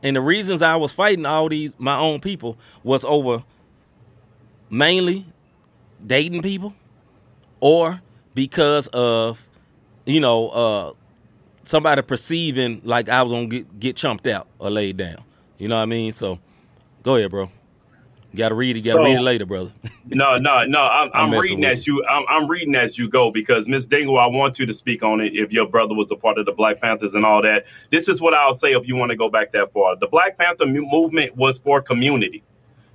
And 0.05 0.15
the 0.15 0.21
reasons 0.21 0.61
I 0.61 0.75
was 0.75 0.91
fighting 0.91 1.25
all 1.25 1.49
these 1.49 1.73
my 1.79 1.97
own 1.97 2.19
people 2.19 2.59
was 2.83 3.03
over 3.03 3.43
mainly 4.69 5.25
dating 6.05 6.43
people 6.43 6.75
or 7.59 8.01
because 8.35 8.85
of 8.89 9.47
you 10.05 10.19
know 10.19 10.49
uh 10.49 10.93
somebody 11.63 12.03
perceiving 12.03 12.81
like 12.83 13.09
I 13.09 13.23
was 13.23 13.31
gonna 13.31 13.47
get, 13.47 13.79
get 13.79 13.95
chumped 13.95 14.27
out 14.27 14.47
or 14.59 14.69
laid 14.69 14.97
down. 14.97 15.23
You 15.57 15.69
know 15.69 15.77
what 15.77 15.81
I 15.81 15.85
mean? 15.87 16.11
So 16.11 16.37
go 17.01 17.15
ahead, 17.15 17.31
bro. 17.31 17.49
You 18.35 18.39
gotta 18.39 18.55
read 18.55 18.75
it. 18.75 18.85
You 18.85 18.91
gotta 18.91 19.03
So- 19.05 19.09
read 19.09 19.17
it 19.17 19.21
later, 19.21 19.45
brother. 19.45 19.71
No, 20.07 20.37
no, 20.37 20.63
no. 20.65 20.81
I'm, 20.83 21.09
I'm 21.15 21.33
I'm 21.33 21.39
reading 21.39 21.65
as 21.65 21.87
you. 21.87 22.05
I'm, 22.05 22.25
I'm 22.29 22.47
reading 22.47 22.75
as 22.75 22.95
you 22.95 23.09
go 23.09 23.31
because 23.31 23.67
Miss 23.67 23.87
Dingle, 23.87 24.19
I 24.19 24.27
want 24.27 24.59
you 24.59 24.67
to 24.67 24.73
speak 24.73 25.01
on 25.01 25.19
it. 25.19 25.33
If 25.33 25.51
your 25.51 25.65
brother 25.67 25.95
was 25.95 26.11
a 26.11 26.15
part 26.15 26.37
of 26.37 26.45
the 26.45 26.51
Black 26.51 26.79
Panthers 26.79 27.15
and 27.15 27.25
all 27.25 27.41
that, 27.41 27.65
this 27.89 28.07
is 28.07 28.21
what 28.21 28.35
I'll 28.35 28.53
say. 28.53 28.73
If 28.73 28.87
you 28.87 28.95
want 28.95 29.09
to 29.09 29.15
go 29.15 29.29
back 29.29 29.51
that 29.53 29.73
far, 29.73 29.95
the 29.95 30.05
Black 30.05 30.37
Panther 30.37 30.67
movement 30.67 31.35
was 31.35 31.57
for 31.57 31.81
community. 31.81 32.43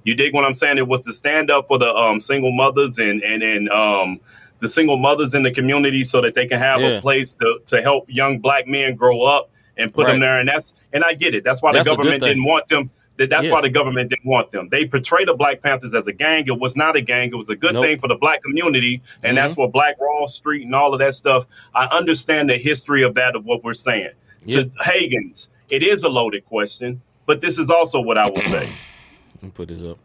You 0.04 0.14
dig 0.14 0.32
what 0.34 0.44
I'm 0.44 0.54
saying? 0.54 0.78
It 0.78 0.86
was 0.86 1.04
to 1.06 1.12
stand 1.12 1.50
up 1.50 1.66
for 1.66 1.78
the 1.78 1.92
um, 1.92 2.20
single 2.20 2.52
mothers 2.52 2.98
and 2.98 3.20
and 3.24 3.42
and 3.42 3.68
um, 3.70 4.20
the 4.58 4.68
single 4.68 4.96
mothers 4.96 5.34
in 5.34 5.42
the 5.42 5.50
community 5.50 6.04
so 6.04 6.20
that 6.20 6.34
they 6.34 6.46
can 6.46 6.60
have 6.60 6.80
Yeah. 6.80 6.88
a 6.90 7.00
place 7.00 7.34
to 7.36 7.60
to 7.66 7.82
help 7.82 8.04
young 8.08 8.38
black 8.38 8.68
men 8.68 8.94
grow 8.94 9.22
up 9.22 9.50
and 9.76 9.92
put 9.92 10.06
them 10.06 10.20
there. 10.20 10.38
And 10.38 10.48
that's 10.48 10.74
and 10.92 11.02
I 11.02 11.14
get 11.14 11.34
it. 11.34 11.42
That's 11.42 11.60
why 11.60 11.72
That's 11.72 11.88
the 11.88 11.96
government 11.96 12.22
didn't 12.22 12.44
want 12.44 12.68
them. 12.68 12.90
That 13.20 13.28
that's 13.28 13.50
why 13.50 13.60
the 13.60 13.68
government 13.68 14.08
didn't 14.08 14.24
want 14.24 14.50
them. 14.50 14.70
They 14.70 14.86
portrayed 14.86 15.28
the 15.28 15.34
Black 15.34 15.60
Panthers 15.60 15.92
as 15.92 16.06
a 16.06 16.12
gang. 16.12 16.44
It 16.46 16.58
was 16.58 16.74
not 16.74 16.96
a 16.96 17.02
gang. 17.02 17.28
It 17.28 17.36
was 17.36 17.50
a 17.50 17.54
good 17.54 17.74
Nope. 17.74 17.84
thing 17.84 17.98
for 17.98 18.08
the 18.08 18.14
black 18.14 18.42
community, 18.42 19.02
and 19.22 19.36
that's 19.36 19.56
what 19.58 19.72
Black 19.72 20.00
Wall 20.00 20.26
Street 20.26 20.64
and 20.64 20.74
all 20.74 20.94
of 20.94 21.00
that 21.00 21.14
stuff. 21.14 21.46
I 21.74 21.84
understand 21.86 22.48
the 22.48 22.56
history 22.56 23.02
of 23.02 23.14
that 23.16 23.36
of 23.36 23.44
what 23.44 23.62
we're 23.62 23.74
saying. 23.74 24.12
Yep. 24.46 24.70
To 24.78 24.84
Hagen's, 24.84 25.50
it 25.68 25.82
is 25.82 26.02
a 26.02 26.08
loaded 26.08 26.46
question, 26.46 27.02
but 27.26 27.42
this 27.42 27.58
is 27.58 27.68
also 27.68 28.00
what 28.00 28.16
I 28.16 28.30
will 28.30 28.40
say. 28.40 28.70
Let 29.34 29.42
me 29.42 29.50
put 29.50 29.68
this 29.68 29.86
up. 29.86 29.98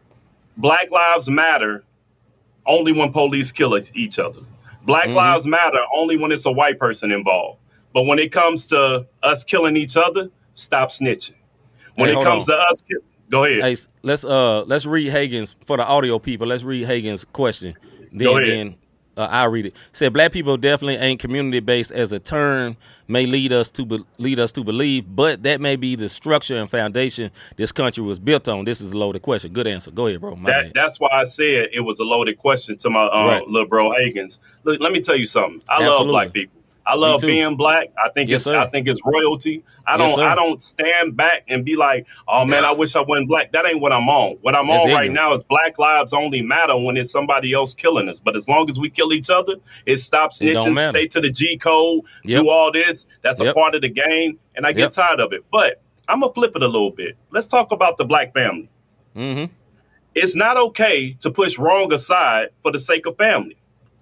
Black 0.58 0.90
lives 0.90 1.30
matter 1.30 1.84
only 2.66 2.92
when 2.92 3.12
police 3.12 3.50
kill 3.50 3.78
each- 3.78 3.92
each 3.94 4.18
other. 4.18 4.40
Black 4.84 5.06
Mm-hmm. 5.06 5.16
lives 5.16 5.46
matter 5.46 5.78
only 5.94 6.18
when 6.18 6.32
it's 6.32 6.44
a 6.44 6.52
white 6.52 6.78
person 6.78 7.10
involved. 7.12 7.60
But 7.94 8.02
when 8.02 8.18
it 8.18 8.30
comes 8.30 8.68
to 8.68 9.06
us 9.22 9.42
killing 9.42 9.74
each 9.76 9.96
other, 9.96 10.28
stop 10.52 10.90
snitching. 10.90 11.32
When 11.96 12.08
Hey, 12.10 12.20
it 12.20 12.24
comes 12.24 12.48
on. 12.48 12.56
to 12.56 12.62
us, 12.62 12.82
go 13.30 13.44
ahead. 13.44 13.62
Hey, 13.62 13.76
let's 14.02 14.24
uh 14.24 14.62
let's 14.64 14.86
read 14.86 15.10
Hagen's 15.10 15.54
for 15.66 15.76
the 15.76 15.84
audio 15.84 16.18
people. 16.18 16.46
Let's 16.46 16.62
read 16.64 16.86
Hagen's 16.86 17.24
question. 17.24 17.74
Then 18.12 18.18
Go 18.18 18.38
ahead. 18.38 18.50
then 18.50 18.76
uh, 19.18 19.28
I'll 19.30 19.48
read 19.50 19.64
it. 19.64 19.74
Said 19.92 20.12
black 20.12 20.30
people 20.30 20.58
definitely 20.58 20.96
ain't 20.96 21.18
community 21.20 21.60
based 21.60 21.90
as 21.90 22.12
a 22.12 22.18
term 22.18 22.76
may 23.08 23.24
lead 23.24 23.50
us 23.50 23.70
to 23.70 23.84
be, 23.86 24.04
lead 24.18 24.38
us 24.38 24.52
to 24.52 24.62
believe, 24.62 25.04
but 25.08 25.42
that 25.44 25.58
may 25.58 25.74
be 25.76 25.96
the 25.96 26.08
structure 26.10 26.56
and 26.58 26.68
foundation 26.70 27.30
this 27.56 27.72
country 27.72 28.02
was 28.04 28.18
built 28.18 28.46
on. 28.46 28.66
This 28.66 28.82
is 28.82 28.92
a 28.92 28.96
loaded 28.98 29.22
question. 29.22 29.54
Good 29.54 29.66
answer. 29.66 29.90
Go 29.90 30.06
ahead, 30.06 30.20
bro. 30.20 30.38
That, 30.44 30.72
that's 30.74 31.00
why 31.00 31.08
I 31.12 31.24
said 31.24 31.68
it 31.72 31.80
was 31.80 31.98
a 31.98 32.04
loaded 32.04 32.36
question 32.36 32.76
to 32.78 32.90
my 32.90 33.06
um, 33.08 33.26
Right. 33.26 33.48
little 33.48 33.66
bro 33.68 33.88
Hagens. 33.90 34.38
Look, 34.64 34.80
let 34.80 34.92
me 34.92 35.00
tell 35.00 35.16
you 35.16 35.26
something. 35.26 35.62
I 35.68 35.86
love 35.86 36.06
black 36.08 36.32
people. 36.34 36.55
I 36.86 36.94
love 36.94 37.20
being 37.20 37.56
black. 37.56 37.88
I 38.02 38.10
think 38.10 38.30
Yes, 38.30 38.36
it's 38.36 38.44
sir. 38.44 38.58
I 38.58 38.66
think 38.68 38.86
it's 38.86 39.00
royalty. 39.04 39.64
I 39.86 39.96
don't 39.96 40.14
sir. 40.14 40.24
I 40.24 40.34
don't 40.34 40.62
stand 40.62 41.16
back 41.16 41.44
and 41.48 41.64
be 41.64 41.76
like, 41.76 42.06
oh 42.28 42.44
man, 42.44 42.64
I 42.64 42.72
wish 42.72 42.94
I 42.94 43.00
wasn't 43.00 43.28
black. 43.28 43.52
That 43.52 43.66
ain't 43.66 43.80
what 43.80 43.92
I'm 43.92 44.08
on. 44.08 44.36
What 44.42 44.54
I'm 44.54 44.68
That's 44.68 44.84
on 44.84 44.92
right 44.92 45.10
now 45.10 45.32
is 45.34 45.42
black 45.42 45.78
lives 45.78 46.12
only 46.12 46.42
matter 46.42 46.76
when 46.76 46.96
it's 46.96 47.10
somebody 47.10 47.52
else 47.52 47.74
killing 47.74 48.08
us. 48.08 48.20
But 48.20 48.36
as 48.36 48.48
long 48.48 48.70
as 48.70 48.78
we 48.78 48.88
kill 48.90 49.12
each 49.12 49.30
other, 49.30 49.54
it 49.84 49.98
stops 49.98 50.40
It 50.40 50.56
snitching, 50.56 50.74
matter. 50.74 50.88
stay 50.88 51.06
to 51.08 51.20
the 51.20 51.30
G 51.30 51.56
code, 51.58 52.04
Yep. 52.24 52.42
do 52.42 52.48
all 52.50 52.70
this. 52.72 53.06
That's 53.22 53.40
a 53.40 53.52
part 53.52 53.74
of 53.74 53.82
the 53.82 53.88
game, 53.88 54.38
and 54.54 54.66
I 54.66 54.72
get 54.72 54.80
Yep. 54.82 54.90
tired 54.92 55.20
of 55.20 55.32
it. 55.32 55.44
But 55.50 55.82
I'm 56.08 56.20
gonna 56.20 56.32
flip 56.32 56.54
it 56.54 56.62
a 56.62 56.68
little 56.68 56.92
bit. 56.92 57.16
Let's 57.32 57.46
talk 57.48 57.72
about 57.72 57.96
the 57.98 58.04
black 58.04 58.32
family 58.32 58.68
mm-hmm. 59.16 59.52
it's 60.14 60.36
not 60.36 60.56
okay 60.56 61.14
to 61.20 61.30
push 61.30 61.58
wrong 61.58 61.92
aside 61.92 62.48
for 62.62 62.70
the 62.72 62.78
sake 62.78 63.06
of 63.06 63.16
family. 63.16 63.56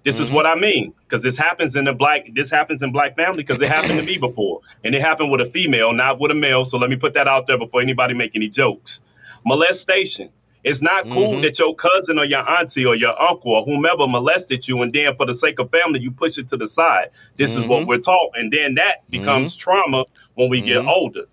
This 0.04 0.20
is 0.20 0.30
Mhm. 0.30 0.34
what 0.34 0.46
I 0.46 0.54
mean 0.54 0.92
because 1.04 1.22
this 1.22 1.36
happens 1.36 1.74
in 1.76 1.84
the 1.86 1.92
black. 1.94 2.26
This 2.34 2.50
happens 2.50 2.82
in 2.82 2.92
black 2.92 3.16
family 3.16 3.38
because 3.42 3.60
it 3.62 3.68
happened 3.68 3.98
to 3.98 4.04
me 4.04 4.18
before, 4.18 4.60
and 4.84 4.94
it 4.94 5.00
happened 5.00 5.30
with 5.30 5.40
a 5.40 5.46
female, 5.46 5.92
not 5.92 6.20
with 6.20 6.30
a 6.30 6.34
male. 6.34 6.64
So 6.64 6.76
let 6.78 6.90
me 6.90 6.96
put 6.96 7.14
that 7.14 7.26
out 7.26 7.46
there 7.46 7.58
before 7.58 7.80
anybody 7.80 8.12
make 8.14 8.36
any 8.36 8.48
jokes. 8.48 9.00
Molestation. 9.44 10.28
It's 10.62 10.80
not 10.80 11.10
cool 11.10 11.34
Mhm. 11.34 11.42
that 11.42 11.58
your 11.58 11.74
cousin 11.74 12.18
or 12.18 12.24
your 12.24 12.48
auntie 12.48 12.86
or 12.86 12.94
your 12.94 13.20
uncle 13.20 13.52
or 13.52 13.64
whomever 13.64 14.06
molested 14.06 14.66
you, 14.66 14.80
and 14.80 14.92
then 14.94 15.14
for 15.14 15.26
the 15.26 15.34
sake 15.34 15.58
of 15.58 15.70
family, 15.70 16.00
you 16.00 16.10
push 16.10 16.38
it 16.38 16.48
to 16.48 16.56
the 16.56 16.66
side. 16.66 17.10
This 17.36 17.54
is 17.54 17.66
what 17.66 17.82
Mhm. 17.82 17.86
we're 17.86 17.98
taught, 17.98 18.30
and 18.34 18.50
then 18.50 18.74
that 18.76 19.08
becomes 19.10 19.56
trauma 19.56 20.04
when 20.34 20.48
we 20.48 20.62
get 20.62 20.80
Mhm. 20.82 20.88
older 20.88 21.24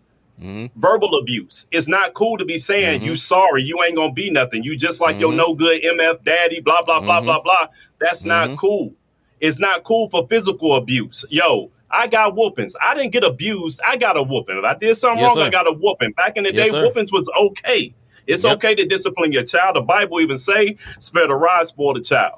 Mm-hmm. 0.41 0.65
verbal 0.81 1.17
abuse. 1.17 1.65
It's 1.71 1.87
not 1.87 2.13
cool 2.13 2.35
to 2.37 2.45
be 2.45 2.57
saying 2.57 3.03
you 3.03 3.15
sorry, 3.15 3.63
you 3.63 3.81
ain't 3.83 3.95
gonna 3.95 4.11
be 4.11 4.29
nothing. 4.31 4.63
You 4.63 4.75
just 4.75 4.99
like 4.99 5.19
your 5.19 5.31
Mhm. 5.31 5.35
no 5.37 5.53
good 5.53 5.81
MF 5.83 6.23
daddy, 6.25 6.59
blah 6.59 6.81
blah 6.81 6.99
blah 6.99 7.21
blah 7.21 7.39
blah. 7.39 7.67
That's 8.01 8.23
Mhm. 8.23 8.27
not 8.27 8.57
cool. 8.57 8.93
It's 9.39 9.59
not 9.59 9.83
cool 9.83 10.09
for 10.09 10.27
physical 10.27 10.75
abuse. 10.75 11.23
Yo, 11.29 11.71
I 11.89 12.07
got 12.07 12.35
whoopings. 12.35 12.75
I 12.81 12.93
didn't 12.95 13.11
get 13.11 13.23
abused. 13.23 13.79
I 13.87 13.95
got 13.97 14.17
a 14.17 14.23
whooping. 14.23 14.57
If 14.57 14.63
I 14.65 14.73
did 14.75 14.95
something 14.95 15.19
Yes, 15.19 15.29
wrong, 15.29 15.37
sir. 15.37 15.47
I 15.47 15.49
got 15.49 15.67
a 15.67 15.71
whooping. 15.73 16.11
Back 16.11 16.35
in 16.37 16.43
the 16.43 16.53
Yes, 16.53 16.65
day, 16.67 16.71
sir. 16.71 16.83
whoopings 16.83 17.11
was 17.11 17.29
okay. 17.39 17.93
It's 18.27 18.43
Yep. 18.43 18.55
okay 18.57 18.75
to 18.75 18.85
discipline 18.85 19.31
your 19.31 19.43
child. 19.43 19.75
The 19.77 19.81
Bible 19.81 20.19
even 20.21 20.37
say, 20.37 20.75
"Spare 20.99 21.27
the 21.27 21.35
rod, 21.35 21.65
spoil 21.67 21.93
the 21.93 22.01
child." 22.01 22.35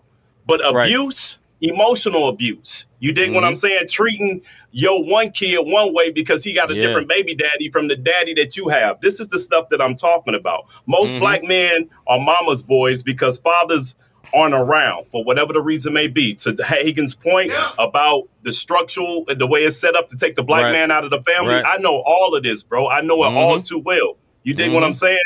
But 0.48 0.62
Right. 0.62 0.86
abuse, 0.88 1.38
emotional 1.62 2.28
abuse. 2.30 2.88
You 3.00 3.12
dig 3.14 3.34
what 3.34 3.44
Mhm. 3.44 3.48
I'm 3.48 3.56
saying? 3.56 3.88
Treating 3.90 4.42
your 4.72 5.04
one 5.04 5.30
kid 5.32 5.60
one 5.60 5.94
way 5.94 6.10
because 6.10 6.44
he 6.44 6.54
got 6.54 6.72
a 6.72 6.76
Yeah. 6.76 6.88
different 6.88 7.08
baby 7.08 7.36
daddy 7.36 7.70
from 7.70 7.88
the 7.90 7.96
daddy 7.96 8.34
that 8.36 8.58
you 8.58 8.70
have. 8.70 9.00
This 9.02 9.20
is 9.20 9.28
the 9.28 9.40
stuff 9.40 9.70
that 9.70 9.82
I'm 9.82 9.96
talking 9.96 10.36
about. 10.36 10.66
Most 10.88 11.16
Mhm. 11.16 11.20
black 11.20 11.44
men 11.44 11.90
are 12.08 12.20
mama's 12.20 12.64
boys 12.64 13.04
because 13.04 13.38
fathers 13.40 13.96
aren't 14.34 14.54
around 14.54 15.06
for 15.12 15.24
whatever 15.24 15.54
the 15.54 15.62
reason 15.62 15.94
may 15.94 16.08
be. 16.08 16.34
To 16.36 16.56
Hagen's 16.68 17.14
point 17.16 17.52
about 17.78 18.24
the 18.44 18.52
structural, 18.54 19.26
and 19.28 19.40
the 19.40 19.48
way 19.48 19.62
it's 19.64 19.78
set 19.78 19.96
up 19.96 20.08
to 20.10 20.18
take 20.18 20.36
the 20.36 20.44
black 20.44 20.64
Right. 20.64 20.72
man 20.72 20.92
out 20.92 21.04
of 21.04 21.10
the 21.12 21.22
family, 21.22 21.56
Right. 21.56 21.66
I 21.66 21.78
know 21.78 22.02
all 22.06 22.36
of 22.36 22.44
this, 22.44 22.64
bro. 22.64 22.88
I 22.90 23.02
know 23.02 23.24
it 23.24 23.28
all 23.34 23.60
Mhm. 23.60 23.68
too 23.68 23.80
well. 23.80 24.18
You 24.44 24.54
dig 24.54 24.74
what 24.74 24.84
Mhm. 24.84 24.88
I'm 24.88 24.94
saying? 24.94 25.18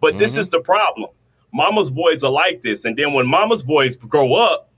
But 0.00 0.18
this 0.18 0.36
Mhm. 0.36 0.38
is 0.40 0.48
the 0.48 0.60
problem. 0.60 1.10
Mama's 1.52 1.90
boys 1.90 2.24
are 2.24 2.30
like 2.32 2.62
this, 2.62 2.84
and 2.84 2.96
then 2.96 3.12
when 3.12 3.26
mama's 3.26 3.62
boys 3.62 3.94
grow 3.94 4.34
up, 4.34 4.68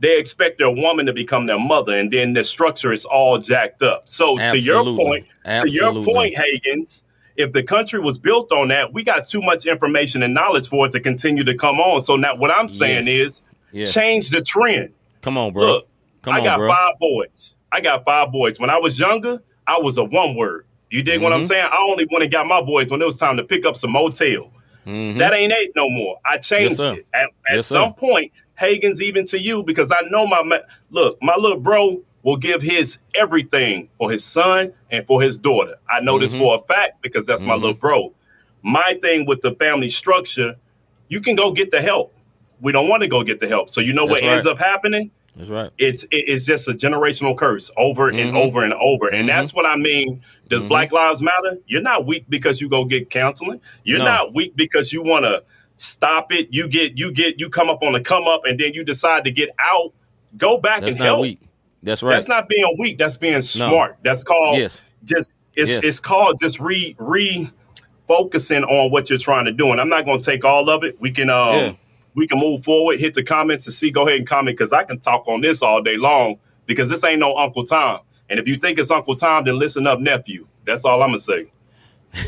they 0.00 0.18
expect 0.18 0.58
their 0.58 0.70
woman 0.70 1.06
to 1.06 1.12
become 1.12 1.46
their 1.46 1.58
mother, 1.58 1.96
and 1.96 2.10
then 2.12 2.34
the 2.34 2.44
structure 2.44 2.92
is 2.92 3.04
all 3.06 3.38
jacked 3.38 3.82
up. 3.82 4.02
So 4.06 4.36
to 4.36 4.58
your 4.58 4.80
Absolutely. 4.80 4.96
point, 5.04 5.26
to 5.62 5.70
your 5.70 6.02
point, 6.04 6.34
Hagens, 6.34 7.04
if 7.36 7.52
the 7.52 7.62
country 7.62 8.00
was 8.00 8.18
built 8.18 8.52
on 8.52 8.68
that, 8.68 8.92
we 8.92 9.02
got 9.02 9.26
too 9.26 9.42
much 9.42 9.66
information 9.66 10.22
and 10.22 10.32
knowledge 10.34 10.68
for 10.68 10.86
it 10.86 10.92
to 10.92 11.00
continue 11.00 11.44
to 11.44 11.54
come 11.54 11.80
on. 11.80 12.00
So 12.00 12.16
now 12.16 12.34
what 12.36 12.50
I'm 12.50 12.68
saying 12.68 13.06
Yes. 13.06 13.20
is 13.26 13.42
Yes. 13.72 13.92
change 13.94 14.30
the 14.30 14.40
trend. 14.40 14.90
Come 15.22 15.36
on, 15.36 15.52
bro. 15.52 15.66
Look, 15.66 15.88
Come 16.22 16.34
I 16.34 16.38
on, 16.38 16.44
got 16.44 16.58
bro. 16.58 16.68
five 16.68 16.98
boys. 17.00 17.56
I 17.72 17.80
got 17.80 18.04
five 18.04 18.30
boys. 18.30 18.60
When 18.60 18.70
I 18.70 18.78
was 18.78 18.98
younger, 19.00 19.42
I 19.66 19.78
was 19.78 19.98
a 19.98 20.04
one 20.04 20.36
word. 20.36 20.66
You 20.90 21.02
dig 21.02 21.20
what 21.20 21.32
I'm 21.32 21.40
Mhm. 21.40 21.44
saying? 21.46 21.66
I 21.72 21.84
only 21.88 22.06
went 22.10 22.22
and 22.22 22.30
got 22.32 22.46
my 22.46 22.60
boys 22.62 22.90
when 22.92 23.02
it 23.02 23.04
was 23.04 23.16
time 23.16 23.36
to 23.38 23.42
pick 23.42 23.66
up 23.66 23.76
some 23.76 23.90
motel. 23.90 24.52
Mhm. 24.86 25.18
That 25.18 25.32
ain't 25.34 25.52
eight 25.52 25.72
no 25.74 25.88
more. 25.90 26.18
I 26.24 26.38
changed 26.38 26.76
sir. 26.76 26.94
it. 26.94 27.06
At, 27.12 27.24
at 27.48 27.56
Yes, 27.56 27.66
sir. 27.66 27.76
some 27.76 27.94
point, 27.94 28.30
Hagen's 28.56 29.02
even 29.02 29.24
to 29.26 29.38
you 29.40 29.64
because 29.64 29.90
I 29.90 30.02
know 30.10 30.26
my 30.26 30.42
ma- 30.42 30.58
look, 30.90 31.18
my 31.20 31.34
little 31.36 31.58
bro 31.58 32.00
will 32.24 32.36
give 32.36 32.62
his 32.62 32.98
everything 33.14 33.88
for 33.98 34.10
his 34.10 34.24
son 34.24 34.72
and 34.90 35.06
for 35.06 35.22
his 35.22 35.38
daughter. 35.38 35.76
I 35.88 36.00
know 36.00 36.18
this 36.18 36.34
Mhm. 36.34 36.38
for 36.38 36.56
a 36.56 36.66
fact 36.74 37.00
because 37.02 37.26
that's 37.26 37.44
my 37.44 37.54
Mhm. 37.54 37.60
little 37.60 37.74
bro. 37.76 38.12
My 38.62 38.96
thing 39.00 39.26
with 39.26 39.42
the 39.42 39.52
family 39.52 39.90
structure, 39.90 40.56
you 41.08 41.20
can 41.20 41.36
go 41.36 41.52
get 41.52 41.70
the 41.70 41.82
help. 41.82 42.12
We 42.60 42.72
don't 42.72 42.88
want 42.88 43.02
to 43.02 43.08
go 43.08 43.22
get 43.22 43.38
the 43.40 43.46
help. 43.48 43.68
So 43.70 43.80
you 43.82 43.92
know 43.92 44.04
what 44.06 44.22
That's 44.22 44.32
ends 44.32 44.46
up 44.46 44.58
happening? 44.58 45.10
That's 45.36 45.50
right. 45.50 45.70
it's 45.78 46.06
it's 46.12 46.46
just 46.46 46.68
a 46.68 46.72
generational 46.72 47.36
curse 47.36 47.68
over 47.76 48.08
and 48.08 48.18
Mhm. 48.32 48.36
over 48.36 48.62
and 48.62 48.72
over 48.74 49.08
and 49.08 49.28
that's 49.28 49.52
what 49.52 49.66
i 49.66 49.74
mean 49.74 50.22
does 50.48 50.62
Mhm. 50.62 50.68
black 50.68 50.92
lives 50.92 51.24
matter 51.24 51.58
you're 51.66 51.82
not 51.82 52.06
weak 52.06 52.24
because 52.28 52.60
you 52.60 52.68
go 52.68 52.84
get 52.84 53.10
counseling 53.10 53.60
you're 53.82 53.98
No. 53.98 54.04
not 54.04 54.32
weak 54.32 54.52
because 54.54 54.92
you 54.92 55.02
want 55.02 55.24
to 55.24 55.42
stop 55.74 56.30
it 56.32 56.46
you 56.52 56.68
get 56.68 56.96
you 56.96 57.10
get 57.10 57.40
you 57.40 57.48
come 57.48 57.68
up 57.68 57.82
on 57.82 57.94
the 57.94 58.00
come 58.00 58.28
up 58.28 58.42
and 58.44 58.60
then 58.60 58.74
you 58.74 58.84
decide 58.84 59.24
to 59.24 59.32
get 59.32 59.48
out 59.58 59.92
go 60.38 60.56
back 60.56 60.82
That's 60.82 60.92
and 60.94 61.00
not 61.00 61.04
help 61.06 61.20
weak. 61.22 61.40
That's 61.84 62.02
right. 62.02 62.12
that's 62.14 62.28
not 62.28 62.48
being 62.48 62.76
weak 62.78 62.98
that's 62.98 63.16
being 63.16 63.40
smart 63.42 63.96
that's 64.02 64.24
called 64.24 64.58
Yes. 64.58 64.82
just 65.04 65.32
it's 65.54 65.72
Yes. 65.72 65.84
it's 65.84 66.00
called 66.00 66.38
just 66.40 66.58
re 66.60 66.96
re 66.98 67.50
focusing 68.08 68.64
on 68.64 68.90
what 68.90 69.08
you're 69.10 69.18
trying 69.18 69.44
to 69.46 69.52
do 69.52 69.70
and 69.70 69.80
i'm 69.80 69.88
not 69.88 70.04
going 70.04 70.18
to 70.18 70.24
take 70.24 70.44
all 70.44 70.68
of 70.68 70.82
it 70.84 71.00
we 71.00 71.10
can 71.10 71.30
um 71.30 71.54
Yeah. 71.54 71.72
we 72.14 72.26
can 72.26 72.38
move 72.38 72.64
forward 72.64 72.98
hit 73.00 73.14
the 73.14 73.22
comments 73.22 73.66
and 73.66 73.72
see 73.74 73.90
go 73.90 74.06
ahead 74.06 74.18
and 74.18 74.26
comment 74.28 74.56
because 74.58 74.72
i 74.72 74.82
can 74.84 74.98
talk 74.98 75.26
on 75.28 75.40
this 75.40 75.62
all 75.62 75.80
day 75.82 75.96
long 75.96 76.36
because 76.66 76.90
this 76.90 77.04
ain't 77.04 77.20
no 77.20 77.36
uncle 77.36 77.64
tom 77.64 78.00
and 78.28 78.38
if 78.40 78.48
you 78.48 78.56
think 78.56 78.78
it's 78.78 78.90
uncle 78.90 79.14
tom 79.14 79.44
then 79.44 79.58
listen 79.58 79.86
up 79.86 80.00
nephew 80.00 80.46
that's 80.66 80.84
all 80.84 81.02
i'm 81.02 81.08
gonna 81.08 81.18
say 81.18 81.46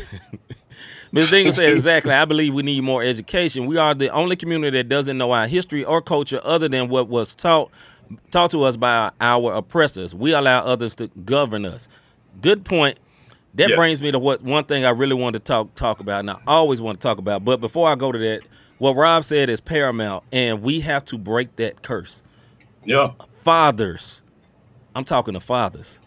Ms. 1.11 1.29
Dingle 1.29 1.53
said 1.53 1.71
exactly. 1.73 2.11
I 2.11 2.25
believe 2.25 2.53
we 2.53 2.63
need 2.63 2.81
more 2.81 3.01
education. 3.01 3.65
We 3.65 3.77
are 3.77 3.93
the 3.95 4.09
only 4.09 4.35
community 4.35 4.77
that 4.77 4.89
doesn't 4.89 5.17
know 5.17 5.31
our 5.31 5.47
history 5.47 5.85
or 5.85 6.01
culture 6.01 6.41
other 6.43 6.67
than 6.67 6.89
what 6.89 7.07
was 7.07 7.33
taught 7.33 7.71
taught 8.31 8.51
to 8.51 8.63
us 8.63 8.77
by 8.77 9.11
our 9.21 9.53
oppressors. 9.53 10.13
We 10.15 10.33
allow 10.33 10.63
others 10.63 10.95
to 10.95 11.07
govern 11.25 11.65
us. 11.65 11.87
Good 12.41 12.65
point. 12.65 12.99
That 13.55 13.69
Yes. 13.69 13.77
brings 13.77 14.01
me 14.01 14.11
to 14.11 14.19
what 14.19 14.43
one 14.43 14.65
thing 14.65 14.85
I 14.85 14.89
really 14.91 15.15
want 15.15 15.33
to 15.33 15.39
talk 15.39 15.73
talk 15.75 15.99
about, 15.99 16.19
and 16.19 16.29
I 16.29 16.37
always 16.45 16.79
want 16.81 16.99
to 16.99 17.07
talk 17.07 17.17
about. 17.17 17.43
But 17.43 17.59
before 17.59 17.89
I 17.89 17.95
go 17.95 18.11
to 18.11 18.19
that, 18.19 18.41
what 18.77 18.91
Rob 18.95 19.23
said 19.23 19.49
is 19.49 19.59
paramount, 19.61 20.23
and 20.31 20.61
we 20.61 20.81
have 20.81 21.03
to 21.05 21.17
break 21.17 21.55
that 21.55 21.81
curse. 21.81 22.23
yeah 22.85 23.11
Fathers, 23.43 24.21
I'm 24.95 25.03
talking 25.05 25.33
to 25.33 25.39
fathers. 25.39 25.99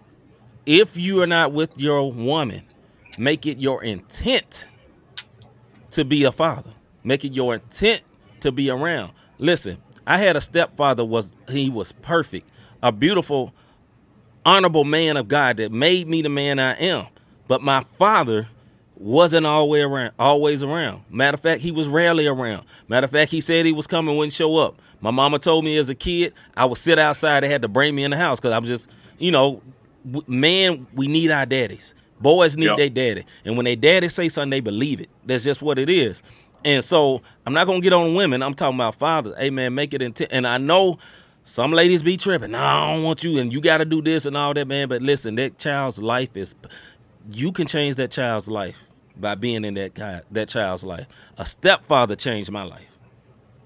If 0.67 0.97
you 0.97 1.21
are 1.23 1.27
not 1.27 1.53
with 1.53 1.77
your 1.79 2.13
woman, 2.13 2.63
make 3.19 3.47
it 3.47 3.59
your 3.59 3.83
intent 3.83 4.69
to 5.91 6.05
be 6.05 6.23
a 6.25 6.31
father. 6.31 6.71
Make 7.03 7.25
it 7.25 7.33
your 7.33 7.55
intent 7.55 8.03
to 8.41 8.53
be 8.53 8.71
around. 8.71 9.13
Listen, 9.39 9.79
I 10.11 10.19
had 10.19 10.35
a 10.35 10.41
stepfather 10.41 11.05
was 11.05 11.31
he 11.49 11.71
was 11.71 11.93
perfect, 11.93 12.49
a 12.83 12.91
beautiful, 12.91 13.55
honorable 14.45 14.83
man 14.83 15.17
of 15.17 15.29
God 15.29 15.59
that 15.59 15.71
made 15.71 16.09
me 16.09 16.21
the 16.21 16.29
man 16.29 16.59
I 16.59 16.73
am. 16.75 17.07
But 17.47 17.63
my 17.63 17.83
father 17.97 18.49
wasn't 18.97 19.47
always 19.47 19.85
around. 19.85 20.11
Always 20.19 20.65
around. 20.65 21.03
Matter 21.11 21.37
of 21.37 21.41
fact, 21.41 21.61
he 21.61 21.71
was 21.71 21.87
rarely 21.87 22.27
around. 22.27 22.65
Matter 22.89 23.05
of 23.05 23.13
fact, 23.13 23.31
he 23.31 23.41
said 23.41 23.65
he 23.67 23.73
was 23.73 23.87
coming, 23.87 24.17
wouldn't 24.17 24.33
show 24.33 24.57
up. 24.57 24.81
My 25.01 25.13
mama 25.13 25.39
told 25.39 25.65
me 25.65 25.77
as 25.77 25.89
a 25.89 25.95
kid, 25.95 26.35
I 26.57 26.65
would 26.65 26.79
sit 26.79 26.99
outside. 26.99 27.45
They 27.45 27.49
had 27.49 27.63
to 27.63 27.69
bring 27.69 27.95
me 27.95 28.03
in 28.03 28.11
the 28.11 28.17
house 28.17 28.41
because 28.41 28.53
I 28.53 28.59
was 28.59 28.69
just, 28.69 28.91
you 29.19 29.31
know, 29.31 29.63
man, 30.27 30.89
we 30.93 31.07
need 31.07 31.31
our 31.31 31.47
daddies. 31.47 31.95
Boys 32.21 32.57
need 32.57 32.67
Yep. 32.67 32.77
their 32.77 32.91
daddy, 32.91 33.25
and 33.47 33.57
when 33.57 33.65
they 33.65 33.77
daddy 33.77 34.09
say 34.09 34.29
something, 34.29 34.51
they 34.51 34.61
believe 34.61 35.01
it. 35.01 35.09
That's 35.25 35.43
just 35.45 35.63
what 35.63 35.79
it 35.79 35.89
is. 35.89 36.23
And 36.65 36.85
so 36.85 37.23
I'm 37.47 37.53
not 37.53 37.67
gonna 37.67 37.81
get 37.81 37.93
on 37.93 38.15
women. 38.15 38.43
I'm 38.43 38.55
talking 38.55 38.77
about 38.77 38.97
fathers. 38.97 39.35
Hey 39.39 39.51
man, 39.51 39.75
make 39.75 39.95
it 39.95 40.03
intent. 40.03 40.31
And 40.33 40.47
I 40.47 40.59
know 40.59 40.99
some 41.43 41.73
ladies 41.73 42.03
be 42.03 42.17
tripping. 42.17 42.53
No, 42.53 42.59
I 42.59 42.95
don't 42.95 43.03
want 43.03 43.25
you, 43.25 43.39
and 43.39 43.53
you 43.53 43.61
got 43.61 43.79
to 43.79 43.85
do 43.85 44.03
this 44.03 44.27
and 44.27 44.37
all 44.37 44.55
that, 44.55 44.69
man. 44.69 44.89
But 44.89 45.03
listen, 45.03 45.35
that 45.37 45.59
child's 45.59 45.99
life 45.99 46.37
is. 46.37 46.55
You 47.33 47.53
can 47.53 47.67
change 47.67 47.97
that 47.97 48.11
child's 48.11 48.49
life 48.49 48.83
by 49.17 49.35
being 49.35 49.65
in 49.65 49.75
that 49.75 49.95
guy, 49.95 50.23
that 50.31 50.49
child's 50.49 50.85
life. 50.85 51.07
A 51.39 51.47
stepfather 51.47 52.17
changed 52.17 52.51
my 52.51 52.63
life. 52.63 52.87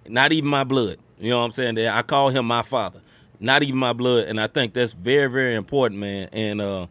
Not 0.07 0.33
even 0.33 0.51
my 0.51 0.65
blood. 0.65 0.99
You 1.19 1.31
know 1.31 1.39
what 1.39 1.47
I'm 1.47 1.53
saying? 1.53 1.79
I 1.79 2.03
call 2.03 2.31
him 2.31 2.47
my 2.47 2.63
father. 2.63 3.01
Not 3.41 3.63
even 3.63 3.77
my 3.77 3.93
blood, 3.93 4.25
and 4.25 4.41
I 4.41 4.47
think 4.47 4.75
that's 4.75 4.93
very, 4.93 5.29
very 5.29 5.55
important, 5.55 6.01
man. 6.01 6.29
And 6.33 6.61
uh, 6.61 6.87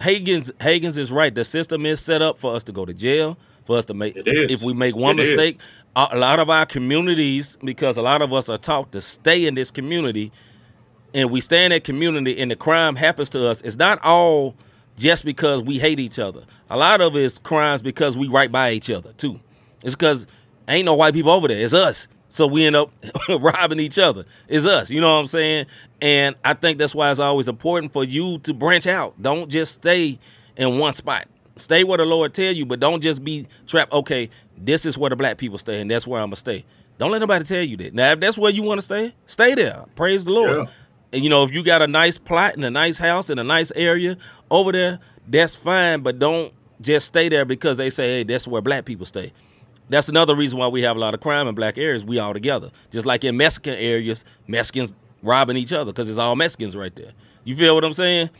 Hagen's 0.00 0.50
Hagen's 0.60 0.96
is 0.96 1.12
right. 1.12 1.34
The 1.34 1.44
system 1.44 1.86
is 1.86 2.00
set 2.00 2.22
up 2.22 2.38
for 2.38 2.54
us 2.54 2.62
to 2.64 2.72
go 2.72 2.84
to 2.84 2.94
jail, 2.94 3.36
for 3.64 3.76
us 3.78 3.84
to 3.86 3.94
make. 3.94 4.16
Is. 4.16 4.60
If 4.60 4.66
we 4.66 4.72
make 4.74 4.96
one 4.96 5.18
It 5.18 5.22
is. 5.22 5.28
mistake, 5.34 5.60
a 5.96 6.08
a 6.12 6.18
lot 6.18 6.38
of 6.38 6.50
our 6.50 6.66
communities, 6.66 7.56
because 7.64 7.96
a 7.96 8.02
lot 8.02 8.22
of 8.22 8.32
us 8.32 8.48
are 8.48 8.58
taught 8.58 8.92
to 8.92 9.00
stay 9.00 9.46
in 9.46 9.54
this 9.54 9.70
community, 9.70 10.32
and 11.14 11.30
we 11.30 11.40
stay 11.40 11.64
in 11.64 11.70
that 11.70 11.84
community, 11.84 12.38
and 12.38 12.50
the 12.50 12.56
crime 12.56 12.96
happens 12.96 13.28
to 13.30 13.46
us. 13.46 13.60
It's 13.62 13.76
not 13.76 14.02
all 14.02 14.54
just 14.96 15.24
because 15.24 15.62
we 15.62 15.78
hate 15.78 15.98
each 16.00 16.18
other. 16.18 16.42
A 16.70 16.76
lot 16.76 17.00
of 17.00 17.16
it 17.16 17.22
is 17.22 17.38
crimes 17.38 17.82
because 17.82 18.16
we 18.16 18.28
right 18.28 18.50
by 18.50 18.72
each 18.72 18.90
other 18.90 19.12
too. 19.14 19.40
It's 19.82 19.94
because 19.94 20.26
ain't 20.68 20.86
no 20.86 20.94
white 20.94 21.14
people 21.14 21.32
over 21.32 21.48
there. 21.48 21.60
It's 21.62 21.74
us. 21.74 22.08
So 22.28 22.46
we 22.46 22.64
end 22.64 22.76
up 22.76 22.90
robbing 23.28 23.80
each 23.80 23.98
other. 23.98 24.24
It's 24.48 24.64
us. 24.64 24.88
You 24.90 25.00
know 25.00 25.12
what 25.14 25.20
I'm 25.20 25.26
saying? 25.26 25.66
And 26.00 26.34
I 26.44 26.54
think 26.54 26.78
that's 26.78 26.94
why 26.94 27.10
it's 27.10 27.20
always 27.20 27.48
important 27.48 27.92
for 27.92 28.04
you 28.04 28.38
to 28.38 28.54
branch 28.54 28.86
out. 28.86 29.20
Don't 29.20 29.50
just 29.50 29.74
stay 29.74 30.18
in 30.56 30.78
one 30.78 30.94
spot. 30.94 31.26
Stay 31.56 31.84
where 31.84 31.98
the 31.98 32.06
Lord 32.06 32.32
tell 32.34 32.52
you, 32.52 32.64
but 32.64 32.80
don't 32.80 33.02
just 33.02 33.22
be 33.22 33.46
trapped. 33.66 33.92
Okay, 33.92 34.30
this 34.56 34.86
is 34.86 34.96
where 34.96 35.10
the 35.10 35.16
black 35.16 35.38
people 35.38 35.58
stay, 35.58 35.80
and 35.80 35.90
that's 35.90 36.06
where 36.06 36.20
I'm 36.20 36.28
gonna 36.28 36.36
stay. 36.36 36.64
Don't 36.98 37.10
let 37.10 37.18
nobody 37.18 37.44
tell 37.44 37.62
you 37.62 37.76
that. 37.78 37.94
Now, 37.94 38.12
if 38.12 38.20
that's 38.20 38.38
where 38.38 38.50
you 38.50 38.62
want 38.62 38.78
to 38.78 38.84
stay, 38.84 39.14
stay 39.26 39.54
there. 39.54 39.84
Praise 39.94 40.24
the 40.24 40.30
Lord. 40.30 40.56
Yeah. 40.56 40.64
And 41.12 41.24
you 41.24 41.30
know, 41.30 41.42
if 41.44 41.52
you 41.52 41.62
got 41.62 41.82
a 41.82 41.86
nice 41.86 42.16
plot 42.16 42.54
and 42.54 42.64
a 42.64 42.70
nice 42.70 42.98
house 42.98 43.28
in 43.28 43.38
a 43.38 43.44
nice 43.44 43.70
area 43.74 44.16
over 44.50 44.72
there, 44.72 44.98
that's 45.28 45.56
fine. 45.56 46.00
But 46.00 46.18
don't 46.18 46.52
just 46.80 47.06
stay 47.06 47.28
there 47.28 47.44
because 47.44 47.76
they 47.76 47.90
say, 47.90 48.18
hey, 48.18 48.22
that's 48.24 48.46
where 48.46 48.62
black 48.62 48.84
people 48.84 49.06
stay. 49.06 49.32
That's 49.88 50.08
another 50.08 50.34
reason 50.34 50.58
why 50.58 50.68
we 50.68 50.82
have 50.82 50.96
a 50.96 50.98
lot 51.00 51.12
of 51.12 51.20
crime 51.20 51.48
in 51.48 51.54
black 51.54 51.76
areas. 51.76 52.04
We 52.04 52.18
all 52.18 52.32
together. 52.32 52.70
Just 52.90 53.04
like 53.04 53.24
in 53.24 53.36
Mexican 53.36 53.74
areas, 53.74 54.24
Mexicans 54.46 54.92
robbing 55.22 55.56
each 55.56 55.72
other 55.72 55.92
because 55.92 56.08
it's 56.08 56.18
all 56.18 56.34
Mexicans 56.34 56.74
right 56.74 56.94
there. 56.94 57.12
You 57.44 57.56
feel 57.56 57.74
what 57.74 57.84
I'm 57.84 57.92
saying? 57.92 58.30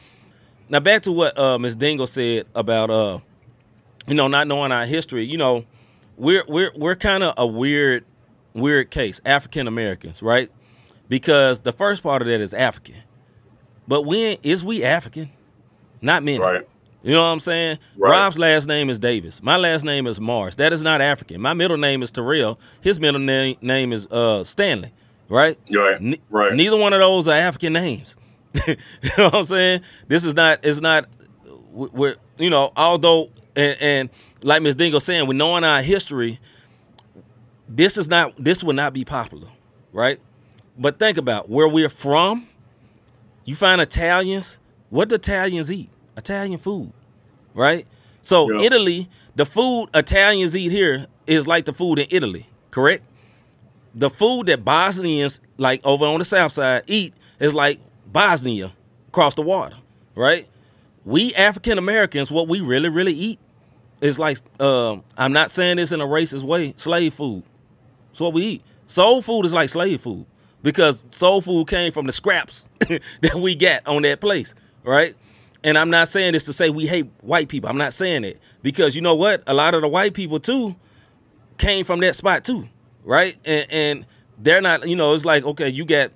Now 0.73 0.81
back 0.81 1.03
to 1.03 1.13
what 1.13 1.39
uh, 1.39 1.59
Ms. 1.59 1.77
Dingle 1.77 2.07
said 2.07 2.47
about 2.55 2.89
uh, 2.89 3.19
you 4.07 4.15
know, 4.15 4.27
not 4.27 4.49
knowing 4.49 4.73
our 4.73 4.87
history. 4.87 5.23
You 5.23 5.37
know, 5.37 5.67
we're 6.17 6.45
we're 6.49 6.73
we're 6.75 6.97
kind 6.97 7.23
of 7.23 7.35
a 7.37 7.47
weird 7.47 8.07
weird 8.55 8.91
case, 8.91 9.21
African 9.27 9.69
Americans, 9.69 10.23
right? 10.23 10.51
Because 11.11 11.61
the 11.61 11.73
first 11.73 12.03
part 12.03 12.23
of 12.23 12.29
that 12.29 12.41
is 12.41 12.55
African, 12.55 12.97
but 13.87 14.03
when 14.03 14.39
is 14.43 14.65
we 14.65 14.83
African? 14.83 15.31
Not 16.01 16.23
many. 16.23 16.39
Right. 16.39 16.67
You 17.03 17.13
know 17.13 17.21
what 17.21 17.29
I'm 17.29 17.41
saying? 17.41 17.79
Right. 17.99 18.11
Rob's 18.11 18.39
last 18.39 18.67
name 18.67 18.89
is 18.89 18.99
Davis. 18.99 19.43
My 19.43 19.59
last 19.59 19.85
name 19.85 20.07
is 20.07 20.21
Morris. 20.21 20.55
That 20.55 20.73
is 20.73 20.83
not 20.83 21.03
African. 21.03 21.41
My 21.43 21.53
middle 21.53 21.77
name 21.77 22.03
is 22.03 22.11
Terrell. 22.11 22.59
His 22.81 22.99
middle 22.99 23.21
name 23.21 23.57
name 23.61 23.93
is 23.93 24.07
uh, 24.07 24.43
Stanley. 24.45 24.91
Right? 25.29 25.59
Right. 25.71 26.01
Ne- 26.01 26.21
Right. 26.31 26.55
Neither 26.55 26.79
one 26.79 26.95
of 26.95 27.01
those 27.01 27.29
are 27.29 27.35
African 27.35 27.75
names. 27.75 28.17
you 28.67 28.77
know 29.19 29.25
what 29.25 29.35
I'm 29.35 29.45
saying? 29.47 29.83
This 30.09 30.25
is 30.25 30.35
not. 30.35 30.61
It's 30.63 30.81
not. 30.81 31.07
We're 31.73 32.17
you 32.39 32.51
know. 32.51 32.73
Although 32.77 33.31
and, 33.57 33.81
and 33.81 34.11
like 34.43 34.63
Ms. 34.63 34.75
Dingle 34.75 35.01
saying, 35.01 35.27
we 35.27 35.35
knowing 35.35 35.65
our 35.65 35.83
history, 35.83 36.39
this 37.69 37.97
is 37.97 38.09
not. 38.09 38.35
This 38.43 38.63
will 38.63 38.75
not 38.75 38.93
be 38.93 39.05
popular, 39.05 39.49
right? 39.93 40.21
But 40.79 40.99
think 40.99 41.19
about 41.19 41.49
where 41.49 41.69
we're 41.69 41.89
from. 41.89 42.49
You 43.45 43.55
find 43.55 43.81
Italians. 43.81 44.59
What 44.91 45.09
do 45.09 45.15
Italians 45.15 45.73
eat? 45.73 45.89
Italian 46.17 46.59
food, 46.59 46.93
right? 47.55 47.87
So 48.21 48.51
Yeah. 48.51 48.67
Italy, 48.67 49.09
the 49.35 49.47
food 49.47 49.89
Italians 49.95 50.55
eat 50.55 50.71
here 50.71 51.07
is 51.27 51.47
like 51.47 51.65
the 51.65 51.73
food 51.73 51.99
in 51.99 52.07
Italy, 52.11 52.47
correct? 52.71 53.05
the 53.95 54.11
food 54.11 54.47
that 54.47 54.65
Bosnians 54.65 55.41
like 55.59 55.85
over 55.85 56.07
on 56.07 56.19
the 56.19 56.25
south 56.25 56.53
side 56.53 56.83
eat 56.87 57.15
is 57.39 57.53
like 57.55 57.81
Bosnia 58.13 58.73
across 59.09 59.35
the 59.35 59.43
water, 59.43 59.77
right? 60.15 60.49
We 61.05 61.35
African 61.35 61.79
Americans, 61.79 62.31
what 62.31 62.49
we 62.49 62.61
really, 62.61 62.89
really 62.89 63.15
eat 63.15 63.39
is 64.01 64.19
like 64.19 64.39
um, 64.61 65.03
I'm 65.17 65.33
not 65.33 65.51
saying 65.51 65.77
this 65.77 65.93
in 65.93 66.01
a 66.01 66.07
racist 66.07 66.43
way, 66.43 66.75
slave 66.77 67.15
food. 67.15 67.43
It's 68.11 68.21
what 68.21 68.33
we 68.35 68.43
eat. 68.43 68.63
Soul 68.87 69.23
food 69.23 69.47
is 69.47 69.53
like 69.53 69.71
slave 69.71 70.01
food 70.03 70.27
because 70.63 71.03
soul 71.13 71.41
food 71.41 71.69
came 71.69 71.93
from 71.93 72.07
the 72.07 72.13
scraps 72.13 72.69
that 72.81 73.35
we 73.37 73.55
got 73.55 73.87
on 73.87 74.03
that 74.03 74.21
place, 74.21 74.55
right? 74.85 75.15
And 75.65 75.79
I'm 75.79 75.91
not 75.91 76.09
saying 76.09 76.33
this 76.33 76.45
to 76.45 76.53
say 76.53 76.71
we 76.71 76.87
hate 76.87 77.09
white 77.21 77.49
people. 77.49 77.71
I'm 77.71 77.79
not 77.79 77.93
saying 77.93 78.25
it 78.25 78.41
because 78.63 78.95
you 78.95 79.03
know 79.03 79.15
what? 79.15 79.43
A 79.47 79.55
lot 79.55 79.75
of 79.75 79.83
the 79.83 79.89
white 79.89 80.15
people 80.15 80.41
too 80.41 80.77
came 81.59 81.85
from 81.85 82.01
that 82.01 82.17
spot 82.17 82.45
too, 82.45 82.69
right? 83.05 83.37
And, 83.45 83.67
and 83.71 84.07
they're 84.39 84.61
not, 84.61 84.89
you 84.89 84.97
know, 84.97 85.15
it's 85.15 85.25
like 85.25 85.45
okay, 85.45 85.69
you 85.69 85.85
got 85.85 86.11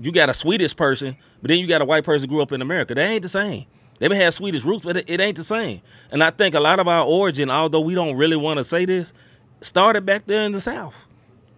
you 0.00 0.12
got 0.12 0.28
a 0.28 0.34
Swedish 0.34 0.74
person, 0.74 1.16
but 1.42 1.48
then 1.48 1.58
you 1.58 1.66
got 1.66 1.82
a 1.82 1.84
white 1.84 2.04
person 2.04 2.28
who 2.28 2.34
grew 2.34 2.42
up 2.42 2.52
in 2.52 2.62
America. 2.62 2.94
They 2.94 3.04
ain't 3.04 3.22
the 3.22 3.28
same. 3.28 3.66
They 3.98 4.08
may 4.08 4.16
have 4.16 4.34
Swedish 4.34 4.64
roots, 4.64 4.84
but 4.84 4.96
it, 4.96 5.10
it 5.10 5.20
ain't 5.20 5.36
the 5.36 5.44
same. 5.44 5.82
And 6.10 6.22
I 6.22 6.30
think 6.30 6.54
a 6.54 6.60
lot 6.60 6.80
of 6.80 6.88
our 6.88 7.04
origin, 7.04 7.50
although 7.50 7.80
we 7.80 7.94
don't 7.94 8.16
really 8.16 8.36
want 8.36 8.58
to 8.58 8.64
say 8.64 8.84
this, 8.84 9.12
started 9.60 10.06
back 10.06 10.26
there 10.26 10.42
in 10.42 10.52
the 10.52 10.60
South. 10.60 10.94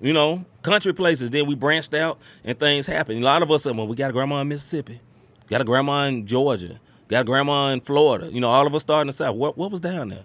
You 0.01 0.13
know, 0.13 0.45
country 0.63 0.93
places. 0.93 1.31
Then 1.31 1.47
we 1.47 1.55
branched 1.55 1.95
out 1.95 2.19
and 2.43 2.59
things 2.59 2.89
happened. 2.89 3.23
A 3.23 3.25
lot 3.25 3.43
of 3.43 3.51
us 3.53 3.63
said, 3.63 3.77
well, 3.77 3.87
we 3.87 3.95
got 3.95 4.11
a 4.11 4.13
grandma 4.13 4.41
in 4.41 4.49
Mississippi, 4.49 5.01
got 5.49 5.61
a 5.61 5.65
grandma 5.65 6.07
in 6.07 6.27
Georgia, 6.27 6.81
got 7.07 7.21
a 7.21 7.25
grandma 7.25 7.69
in 7.69 7.81
Florida. 7.81 8.33
You 8.33 8.41
know, 8.41 8.49
all 8.49 8.67
of 8.67 8.75
us 8.75 8.83
started 8.83 9.03
in 9.03 9.07
the 9.09 9.13
South. 9.13 9.37
What 9.37 9.57
what 9.57 9.71
was 9.71 9.81
down 9.81 10.09
there? 10.09 10.25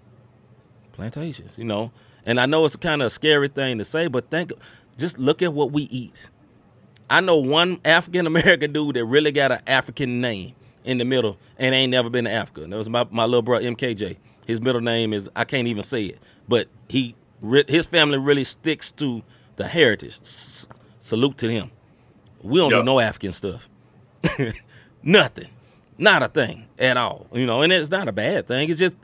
plantations, 0.98 1.56
you 1.56 1.64
know. 1.64 1.92
And 2.26 2.38
I 2.38 2.46
know 2.46 2.64
it's 2.64 2.76
kind 2.76 3.00
of 3.00 3.06
a 3.06 3.10
scary 3.10 3.48
thing 3.48 3.78
to 3.78 3.84
say, 3.84 4.08
but 4.08 4.28
think, 4.30 4.52
just 4.98 5.16
look 5.16 5.40
at 5.40 5.54
what 5.54 5.70
we 5.70 5.84
eat. 5.84 6.28
I 7.10 7.20
know 7.20 7.36
one 7.36 7.80
African 7.84 8.26
American 8.26 8.72
dude 8.72 8.96
that 8.96 9.04
really 9.04 9.32
got 9.32 9.52
an 9.52 9.60
African 9.66 10.20
name 10.20 10.54
in 10.84 10.98
the 10.98 11.04
middle 11.04 11.36
and 11.58 11.74
ain't 11.74 11.90
never 11.90 12.10
been 12.10 12.24
to 12.24 12.30
Africa. 12.30 12.62
And 12.62 12.72
that 12.72 12.76
was 12.76 12.88
my, 12.90 13.06
my 13.10 13.24
little 13.24 13.42
brother 13.42 13.64
MKJ. 13.70 14.16
His 14.46 14.60
middle 14.60 14.80
name 14.80 15.12
is 15.12 15.28
I 15.36 15.44
can't 15.44 15.68
even 15.68 15.82
say 15.82 16.04
it, 16.04 16.18
but 16.48 16.68
he 16.88 17.14
his 17.68 17.86
family 17.86 18.18
really 18.18 18.44
sticks 18.44 18.90
to 18.92 19.22
the 19.56 19.66
heritage. 19.66 20.18
S- 20.20 20.66
salute 20.98 21.38
to 21.38 21.48
him. 21.50 21.70
We 22.42 22.58
don't 22.58 22.70
Yeah. 22.70 22.78
do 22.78 22.84
no 22.84 23.00
African 23.00 23.32
stuff. 23.32 23.68
Nothing. 25.02 25.48
Not 25.98 26.22
a 26.22 26.28
thing 26.28 26.66
at 26.78 26.96
all. 26.96 27.26
You 27.32 27.46
know, 27.46 27.62
and 27.62 27.72
it's 27.72 27.90
not 27.90 28.08
a 28.08 28.12
bad 28.12 28.46
thing. 28.46 28.68
It's 28.70 28.78
just 28.78 28.96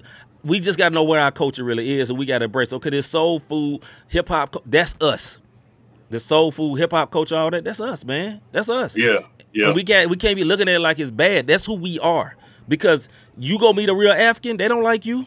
we 0.45 0.61
just 0.61 0.79
gotta 0.79 0.95
know 0.95 1.05
where 1.05 1.21
our 1.21 1.33
culture 1.33 1.65
really 1.65 1.99
is 1.99 2.11
and 2.11 2.19
we 2.19 2.27
gotta 2.27 2.45
embrace. 2.47 2.73
Okay, 2.73 2.91
this 2.91 3.07
soul 3.07 3.41
food, 3.41 3.83
hip 4.09 4.29
hop, 4.29 4.57
that's 4.67 4.95
us. 5.01 5.41
The 6.11 6.21
soul 6.21 6.51
food, 6.53 6.77
hip 6.77 6.93
hop 6.93 7.11
culture, 7.11 7.37
all 7.37 7.51
that, 7.51 7.65
that's 7.65 7.81
us, 7.81 8.05
man. 8.05 8.41
That's 8.53 8.69
us. 8.69 8.97
Yeah. 8.97 9.21
Yeah. 9.53 9.67
And 9.67 9.75
we 9.75 9.85
can't 9.85 10.11
we 10.11 10.17
can't 10.17 10.37
be 10.37 10.45
looking 10.45 10.69
at 10.69 10.75
it 10.77 10.81
like 10.81 10.99
it's 10.99 11.11
bad. 11.11 11.47
That's 11.47 11.65
who 11.65 11.75
we 11.75 11.99
are. 12.01 12.37
Because 12.69 13.09
you 13.39 13.59
go 13.59 13.73
meet 13.73 13.89
a 13.89 13.95
real 13.95 14.13
African, 14.13 14.57
they 14.57 14.69
don't 14.69 14.83
like 14.83 15.05
you. 15.07 15.27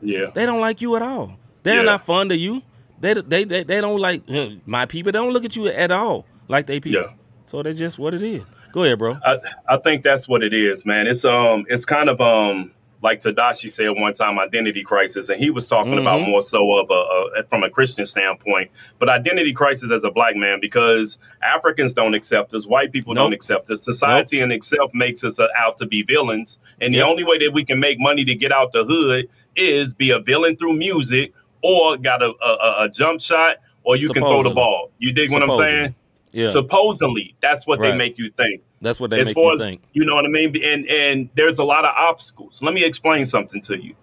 yeah. 0.00 0.30
They 0.34 0.46
don't 0.46 0.60
like 0.60 0.80
you 0.80 0.94
at 0.96 1.02
all. 1.02 1.36
They're 1.62 1.76
Yeah. 1.76 1.82
not 1.82 2.04
fond 2.04 2.32
of 2.32 2.38
you. 2.38 2.62
They 3.00 3.14
they 3.14 3.44
they, 3.44 3.62
they 3.62 3.80
don't 3.80 3.98
like 3.98 4.22
my 4.66 4.86
people. 4.86 5.12
They 5.12 5.18
don't 5.18 5.32
look 5.32 5.44
at 5.44 5.56
you 5.56 5.68
at 5.68 5.90
all 5.90 6.26
like 6.48 6.66
they 6.66 6.80
people. 6.80 7.00
Yeah. 7.02 7.12
So 7.44 7.62
that's 7.62 7.78
just 7.78 7.98
what 7.98 8.14
it 8.14 8.22
is. 8.22 8.42
Go 8.72 8.84
ahead, 8.84 8.98
bro. 8.98 9.18
I, 9.24 9.38
I 9.68 9.76
think 9.78 10.04
that's 10.04 10.28
what 10.28 10.42
it 10.44 10.52
is, 10.54 10.84
man. 10.86 11.06
It's 11.06 11.24
um 11.24 11.64
it's 11.68 11.84
kind 11.84 12.08
of 12.08 12.20
um 12.20 12.72
like 13.02 13.20
Tadashi 13.20 13.70
said 13.70 13.88
one 13.90 14.12
time, 14.12 14.38
identity 14.38 14.82
crisis, 14.82 15.28
and 15.28 15.40
he 15.40 15.50
was 15.50 15.68
talking 15.68 15.98
about 15.98 16.20
Mhm. 16.20 16.28
more 16.28 16.42
so 16.42 16.78
of 16.78 16.90
a, 16.90 17.40
a 17.40 17.44
from 17.48 17.62
a 17.62 17.70
Christian 17.70 18.04
standpoint, 18.04 18.70
but 18.98 19.08
identity 19.08 19.52
crisis 19.52 19.90
as 19.90 20.04
a 20.04 20.10
black 20.10 20.36
man 20.36 20.58
because 20.60 21.18
Africans 21.42 21.94
don't 21.94 22.14
accept 22.14 22.52
us, 22.54 22.66
white 22.66 22.92
people 22.92 23.14
don't 23.14 23.32
accept 23.32 23.70
us, 23.70 23.82
society 23.82 24.40
and 24.40 24.52
itself 24.52 24.90
makes 24.92 25.24
us 25.24 25.38
uh, 25.38 25.48
out 25.58 25.76
to 25.78 25.86
be 25.86 26.02
villains, 26.02 26.58
and 26.80 26.94
Yep. 26.94 27.00
the 27.02 27.08
only 27.08 27.24
way 27.24 27.38
that 27.38 27.52
we 27.52 27.64
can 27.64 27.80
make 27.80 27.98
money 27.98 28.24
to 28.24 28.34
get 28.34 28.52
out 28.52 28.72
the 28.72 28.84
hood 28.84 29.28
is 29.56 29.94
be 29.94 30.10
a 30.10 30.18
villain 30.20 30.56
through 30.56 30.74
music 30.74 31.32
or 31.62 31.96
got 31.96 32.22
a 32.22 32.32
a, 32.42 32.48
a- 32.54 32.84
a 32.84 32.88
jump 32.88 33.20
shot 33.20 33.56
or 33.82 33.96
you 33.96 34.08
can 34.10 34.22
throw 34.22 34.42
the 34.42 34.50
ball. 34.50 34.90
You 34.98 35.10
dig 35.12 35.30
what 35.32 35.42
I'm 35.42 35.52
saying? 35.52 35.94
Yeah, 36.32 36.46
Supposedly, 36.46 37.34
that's 37.40 37.66
what 37.66 37.80
they 37.80 37.94
make 37.96 38.16
you 38.18 38.28
think 38.28 38.62
that's 38.80 38.98
what 39.00 39.10
they 39.10 39.20
as 39.20 39.28
make 39.28 39.34
far 39.34 39.44
you 39.50 39.54
as 39.54 39.64
think. 39.64 39.82
you 39.92 40.04
know 40.04 40.14
what 40.14 40.24
I 40.24 40.28
mean. 40.28 40.54
And 40.62 40.86
and 40.86 41.28
there's 41.34 41.58
a 41.58 41.64
lot 41.64 41.84
of 41.84 41.92
obstacles. 41.96 42.62
Let 42.62 42.72
me 42.74 42.84
explain 42.84 43.24
something 43.24 43.60
to 43.62 43.76
you. 43.82 43.94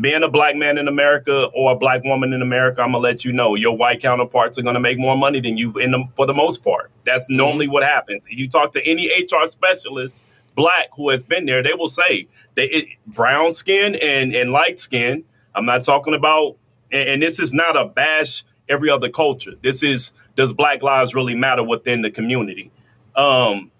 Being 0.00 0.22
a 0.22 0.28
black 0.28 0.54
man 0.54 0.78
in 0.78 0.86
America 0.86 1.44
or 1.54 1.72
a 1.72 1.76
black 1.76 2.04
woman 2.04 2.32
in 2.32 2.40
America, 2.42 2.82
I'm 2.82 2.88
gonna 2.92 2.98
let 2.98 3.24
you 3.24 3.32
know 3.32 3.54
your 3.54 3.76
white 3.76 4.00
counterparts 4.00 4.58
are 4.58 4.62
gonna 4.62 4.80
make 4.80 4.98
more 4.98 5.16
money 5.16 5.40
than 5.40 5.56
you 5.56 5.72
in 5.78 5.90
the, 5.90 6.04
for 6.14 6.26
the 6.26 6.34
most 6.34 6.62
part. 6.62 6.90
That's 7.04 7.24
Mm-hmm. 7.30 7.36
normally 7.36 7.68
what 7.68 7.82
happens. 7.82 8.24
If 8.26 8.38
you 8.38 8.48
talk 8.48 8.72
to 8.72 8.86
any 8.86 9.08
HR 9.08 9.46
specialist, 9.46 10.24
black 10.54 10.88
who 10.96 11.10
has 11.10 11.22
been 11.22 11.46
there, 11.46 11.62
they 11.62 11.74
will 11.74 11.88
say 11.88 12.28
they 12.54 12.64
it, 12.66 12.88
brown 13.06 13.50
skin 13.52 13.94
and 13.96 14.34
and 14.34 14.52
light 14.52 14.78
skin. 14.78 15.24
I'm 15.54 15.64
not 15.66 15.82
talking 15.84 16.14
about, 16.14 16.56
and, 16.92 17.08
and 17.08 17.22
this 17.22 17.40
is 17.40 17.52
not 17.52 17.76
a 17.76 17.84
bash 17.86 18.44
every 18.68 18.90
other 18.90 19.08
culture. 19.08 19.52
This 19.62 19.82
is 19.82 20.12
does 20.38 20.52
Black 20.52 20.82
lives 20.84 21.16
really 21.16 21.34
matter 21.34 21.64
within 21.64 22.00
the 22.00 22.10
community? 22.10 22.70
Um, 23.16 23.72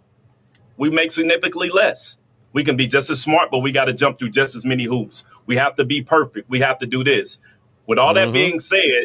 we 0.77 0.91
make 0.91 1.13
significantly 1.13 1.71
less. 1.71 2.19
We 2.53 2.65
can 2.65 2.77
be 2.77 2.89
just 2.89 3.11
as 3.11 3.21
smart, 3.23 3.53
but 3.53 3.61
we 3.61 3.71
got 3.71 3.85
to 3.85 3.93
jump 3.93 4.19
through 4.19 4.31
just 4.31 4.57
as 4.57 4.65
many 4.65 4.85
hoops. 4.85 5.25
We 5.47 5.57
have 5.57 5.77
to 5.77 5.85
be 5.85 6.03
perfect. 6.03 6.51
We 6.51 6.59
have 6.59 6.79
to 6.79 6.87
do 6.87 7.05
this. 7.05 7.39
With 7.87 7.99
all 7.99 8.13
that 8.15 8.29
Mhm. 8.29 8.33
being 8.33 8.61
said, 8.61 9.05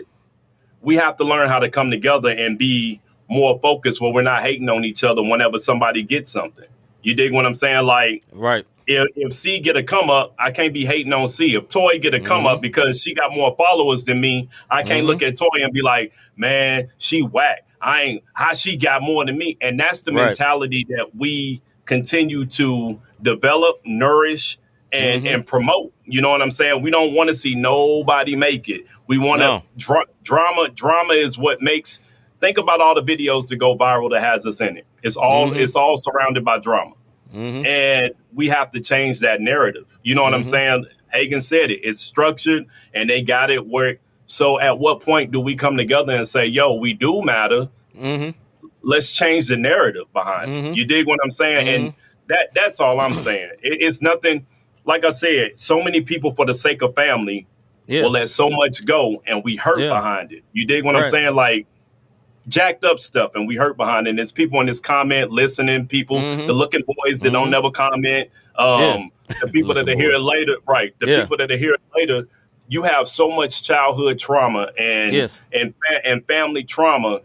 we 0.82 0.96
have 0.96 1.16
to 1.18 1.24
learn 1.24 1.48
how 1.48 1.60
to 1.60 1.70
come 1.70 1.92
together 1.92 2.30
and 2.30 2.58
be 2.58 3.00
more 3.30 3.60
focused 3.62 4.02
where 4.02 4.12
we're 4.12 4.24
not 4.24 4.42
hating 4.42 4.68
on 4.68 4.84
each 4.84 5.04
other 5.04 5.22
whenever 5.22 5.60
somebody 5.60 6.02
gets 6.02 6.32
something. 6.32 6.66
You 7.04 7.14
dig 7.14 7.34
what 7.34 7.46
I'm 7.46 7.54
saying? 7.54 7.86
Like 7.86 8.24
Right. 8.32 8.66
If, 8.88 9.08
if 9.16 9.34
C 9.34 9.60
get 9.60 9.78
a 9.78 9.84
come 9.84 10.10
up, 10.10 10.34
I 10.40 10.52
can't 10.52 10.74
be 10.74 10.86
hating 10.86 11.14
on 11.14 11.28
C. 11.28 11.56
If 11.56 11.70
Toy 11.70 12.00
get 12.00 12.14
a 12.14 12.20
come 12.20 12.46
up 12.46 12.62
because 12.62 13.02
she 13.02 13.14
got 13.14 13.32
more 13.34 13.56
followers 13.58 14.06
than 14.06 14.20
me, 14.22 14.50
I 14.70 14.84
can't 14.84 15.04
Mhm. 15.04 15.08
look 15.08 15.22
at 15.22 15.38
Toy 15.38 15.48
and 15.62 15.74
be 15.74 15.82
like, 15.82 16.12
man, 16.36 16.90
she 16.98 17.22
whack. 17.22 17.68
I 17.82 18.02
ain't 18.02 18.24
how 18.34 18.54
she 18.54 18.78
got 18.78 19.02
more 19.02 19.26
than 19.26 19.38
me. 19.38 19.58
And 19.62 19.80
that's 19.80 20.02
the 20.04 20.12
Right. 20.14 20.26
mentality 20.28 20.86
that 20.90 21.16
we 21.16 21.62
continue 21.86 22.46
to 22.46 23.00
develop, 23.22 23.82
nourish, 23.86 24.58
and 24.92 25.24
Mhm. 25.24 25.34
and 25.34 25.46
promote. 25.46 25.92
You 26.06 26.22
know 26.22 26.30
what 26.30 26.42
I'm 26.42 26.52
saying? 26.52 26.82
We 26.82 26.92
don't 26.92 27.14
want 27.14 27.28
to 27.30 27.34
see 27.34 27.56
nobody 27.56 28.36
make 28.36 28.70
it. 28.70 28.82
We 29.08 29.18
want 29.18 29.42
to 29.42 29.48
No. 29.48 29.64
dra- 29.78 30.06
drama. 30.24 30.70
Drama 30.70 31.14
is 31.14 31.38
what 31.38 31.62
makes. 31.62 32.00
Think 32.40 32.58
about 32.58 32.80
all 32.82 32.94
the 32.96 33.02
videos 33.04 33.48
that 33.48 33.56
go 33.56 33.76
viral 33.78 34.10
that 34.12 34.22
has 34.22 34.46
us 34.46 34.62
in 34.62 34.78
it. 34.78 34.86
It's 35.02 35.16
all 35.18 35.50
Mhm. 35.50 35.58
it's 35.58 35.76
all 35.76 35.98
surrounded 35.98 36.46
by 36.46 36.60
drama 36.60 36.92
hmm 37.34 37.66
and 37.66 38.12
we 38.34 38.48
have 38.50 38.72
to 38.72 38.80
change 38.80 39.20
that 39.20 39.42
narrative. 39.42 39.86
You 40.04 40.16
know 40.16 40.24
what 40.24 40.34
I'm 40.34 40.42
Mhm. 40.42 40.46
saying? 40.46 40.86
Hagen 41.12 41.42
said 41.42 41.72
it. 41.72 41.80
It's 41.84 42.00
structured, 42.00 42.66
and 42.94 43.10
they 43.10 43.22
got 43.22 43.52
it 43.52 43.66
where. 43.68 43.98
So, 44.26 44.60
at 44.60 44.80
what 44.80 45.02
point 45.02 45.32
do 45.32 45.40
we 45.40 45.56
come 45.56 45.76
together 45.78 46.14
and 46.16 46.26
say, 46.28 46.46
"Yo, 46.46 46.76
we 46.76 46.94
do 46.94 47.22
matter. 47.24 47.68
hmm 47.98 48.30
Let's 48.82 49.12
change 49.16 49.48
the 49.48 49.58
narrative 49.58 50.06
behind 50.14 50.52
it." 50.52 50.76
You 50.76 50.86
dig 50.86 51.06
what 51.08 51.20
I'm 51.24 51.32
saying? 51.32 51.68
And 51.68 51.84
Mhm. 51.90 51.94
that 52.28 52.50
that's 52.56 52.80
all 52.80 53.00
I'm 53.00 53.14
saying. 53.16 53.50
It, 53.62 53.78
it's 53.82 54.02
nothing. 54.02 54.46
Like 54.86 55.06
I 55.06 55.12
said, 55.12 55.60
so 55.60 55.82
many 55.82 56.02
people 56.02 56.34
for 56.34 56.46
the 56.46 56.54
sake 56.54 56.82
of 56.82 56.94
family 56.96 57.46
Yeah. 57.88 58.04
will 58.04 58.12
let 58.12 58.30
so 58.30 58.50
much 58.50 58.84
go, 58.86 59.22
and 59.28 59.44
we 59.44 59.56
hurt 59.56 59.80
Yeah. 59.80 59.90
behind 59.90 60.32
it. 60.32 60.44
You 60.54 60.66
dig 60.66 60.84
what 60.86 60.96
I'm 60.96 61.06
saying? 61.06 61.36
Like 61.36 61.68
jacked 62.48 62.84
up 62.84 63.00
stuff, 63.00 63.32
and 63.36 63.48
we 63.48 63.56
hurt 63.56 63.78
behind 63.78 64.08
it. 64.08 64.12
And 64.12 64.20
there's 64.20 64.32
people 64.32 64.60
in 64.60 64.68
this 64.68 64.80
comment 64.80 65.32
listening, 65.32 65.88
people, 65.88 66.18
Mhm. 66.18 66.48
the 66.48 66.54
looking 66.54 66.82
boys 67.06 67.20
that 67.22 67.32
don't 67.32 67.48
Mhm. 67.48 67.52
never 67.52 67.72
comment, 67.72 68.30
um, 68.58 69.12
the 69.42 69.48
people 69.48 69.74
that 69.76 69.88
are 69.88 69.96
here 69.96 70.18
later, 70.18 70.58
right? 70.68 70.94
The 71.00 71.08
Yeah. 71.08 71.22
people 71.22 71.38
that 71.38 71.52
are 71.52 71.58
here 71.58 71.78
later. 71.96 72.28
You 72.68 72.84
have 72.84 73.08
so 73.08 73.30
much 73.30 73.64
childhood 73.64 74.20
trauma 74.20 74.70
and 74.78 75.14
Yes. 75.14 75.42
and 75.52 75.74
and 76.04 76.26
family 76.28 76.64
trauma 76.64 77.20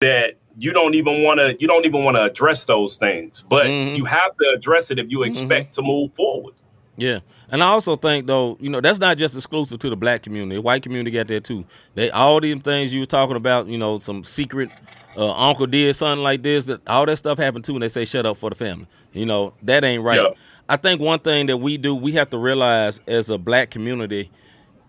that 0.00 0.34
you 0.58 0.72
don't 0.72 0.94
even 0.94 1.22
want 1.22 1.38
to 1.40 1.56
you 1.60 1.66
don't 1.68 1.84
even 1.84 2.04
want 2.04 2.16
to 2.16 2.22
address 2.24 2.64
those 2.66 2.96
things, 2.96 3.42
but 3.48 3.66
Mhm. 3.66 3.96
you 3.96 4.04
have 4.04 4.34
to 4.36 4.52
address 4.54 4.90
it 4.90 4.98
if 4.98 5.06
you 5.10 5.22
expect 5.22 5.72
Mm-hmm. 5.72 5.82
to 5.82 5.82
move 5.82 6.12
forward. 6.14 6.54
Yeah, 6.96 7.20
and 7.54 7.62
I 7.62 7.68
also 7.68 7.94
think 7.94 8.26
though, 8.26 8.58
you 8.58 8.68
know, 8.68 8.80
that's 8.80 8.98
not 8.98 9.16
just 9.16 9.36
exclusive 9.36 9.78
to 9.78 9.88
the 9.88 9.94
black 9.94 10.24
community. 10.24 10.56
The 10.56 10.60
white 10.60 10.82
community 10.82 11.12
got 11.12 11.28
that 11.28 11.44
too. 11.44 11.64
They 11.94 12.10
all 12.10 12.40
these 12.40 12.60
things 12.60 12.92
you 12.92 12.98
were 12.98 13.06
talking 13.06 13.36
about, 13.36 13.68
you 13.68 13.78
know, 13.78 14.00
some 14.00 14.24
secret 14.24 14.70
uh, 15.16 15.32
uncle 15.32 15.68
did 15.68 15.94
something 15.94 16.24
like 16.24 16.42
this. 16.42 16.64
That 16.64 16.80
all 16.88 17.06
that 17.06 17.16
stuff 17.16 17.38
happened 17.38 17.64
too, 17.64 17.74
and 17.74 17.82
they 17.84 17.88
say 17.88 18.06
shut 18.06 18.26
up 18.26 18.38
for 18.38 18.50
the 18.50 18.56
family. 18.56 18.88
You 19.12 19.24
know, 19.24 19.54
that 19.62 19.84
ain't 19.84 20.02
right. 20.02 20.20
Yeah. 20.20 20.30
I 20.68 20.76
think 20.76 21.00
one 21.00 21.20
thing 21.20 21.46
that 21.46 21.58
we 21.58 21.76
do, 21.76 21.94
we 21.94 22.10
have 22.12 22.28
to 22.30 22.38
realize 22.38 23.00
as 23.06 23.30
a 23.30 23.38
black 23.38 23.70
community, 23.70 24.32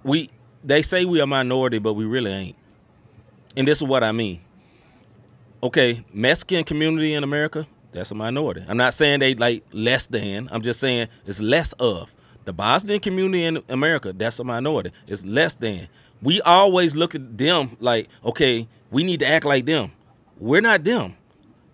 we 0.01 0.31
they 0.63 0.81
say 0.81 1.05
we 1.05 1.21
are 1.21 1.27
minority, 1.27 1.77
but 1.77 1.93
we 1.93 2.05
really 2.05 2.31
ain't. 2.31 2.55
And 3.55 3.67
this 3.67 3.77
is 3.77 3.83
what 3.83 4.03
I 4.03 4.11
mean. 4.11 4.41
Okay, 5.61 6.03
Mexican 6.11 6.63
community 6.63 7.13
in 7.13 7.23
America, 7.23 7.67
that's 7.91 8.09
a 8.09 8.15
minority. 8.15 8.65
I'm 8.67 8.77
not 8.77 8.95
saying 8.95 9.19
they 9.19 9.35
like 9.35 9.63
less 9.71 10.07
than. 10.07 10.49
I'm 10.51 10.63
just 10.63 10.79
saying 10.79 11.09
it's 11.27 11.39
less 11.39 11.71
of. 11.73 12.14
The 12.45 12.53
Bosnian 12.53 12.99
community 12.99 13.43
in 13.43 13.63
America, 13.69 14.13
that's 14.13 14.39
a 14.39 14.43
minority. 14.43 14.91
It's 15.07 15.25
less 15.25 15.55
than. 15.55 15.87
We 16.21 16.41
always 16.41 16.95
look 16.95 17.15
at 17.15 17.37
them 17.37 17.75
like, 17.79 18.07
okay, 18.23 18.67
we 18.91 19.03
need 19.03 19.19
to 19.19 19.27
act 19.27 19.45
like 19.45 19.65
them. 19.65 19.91
We're 20.39 20.61
not 20.61 20.83
them. 20.83 21.15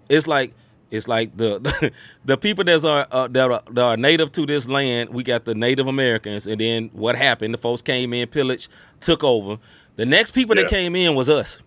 It's 0.09 0.27
like 0.27 0.53
it's 0.89 1.07
like 1.07 1.35
the 1.37 1.91
the 2.25 2.37
people 2.37 2.63
that 2.65 2.83
are, 2.83 3.07
uh, 3.11 3.27
that 3.29 3.51
are 3.51 3.61
that 3.71 3.83
are 3.83 3.97
native 3.97 4.31
to 4.33 4.45
this 4.45 4.67
land. 4.67 5.09
We 5.09 5.23
got 5.23 5.45
the 5.45 5.55
Native 5.55 5.87
Americans, 5.87 6.47
and 6.47 6.59
then 6.59 6.89
what 6.93 7.15
happened? 7.15 7.53
The 7.53 7.57
folks 7.57 7.81
came 7.81 8.13
in, 8.13 8.27
pillaged, 8.27 8.69
took 8.99 9.23
over. 9.23 9.57
The 9.95 10.05
next 10.05 10.31
people 10.31 10.55
that 10.55 10.67
came 10.67 10.95
in 10.95 11.15
was 11.15 11.29
us, 11.29 11.59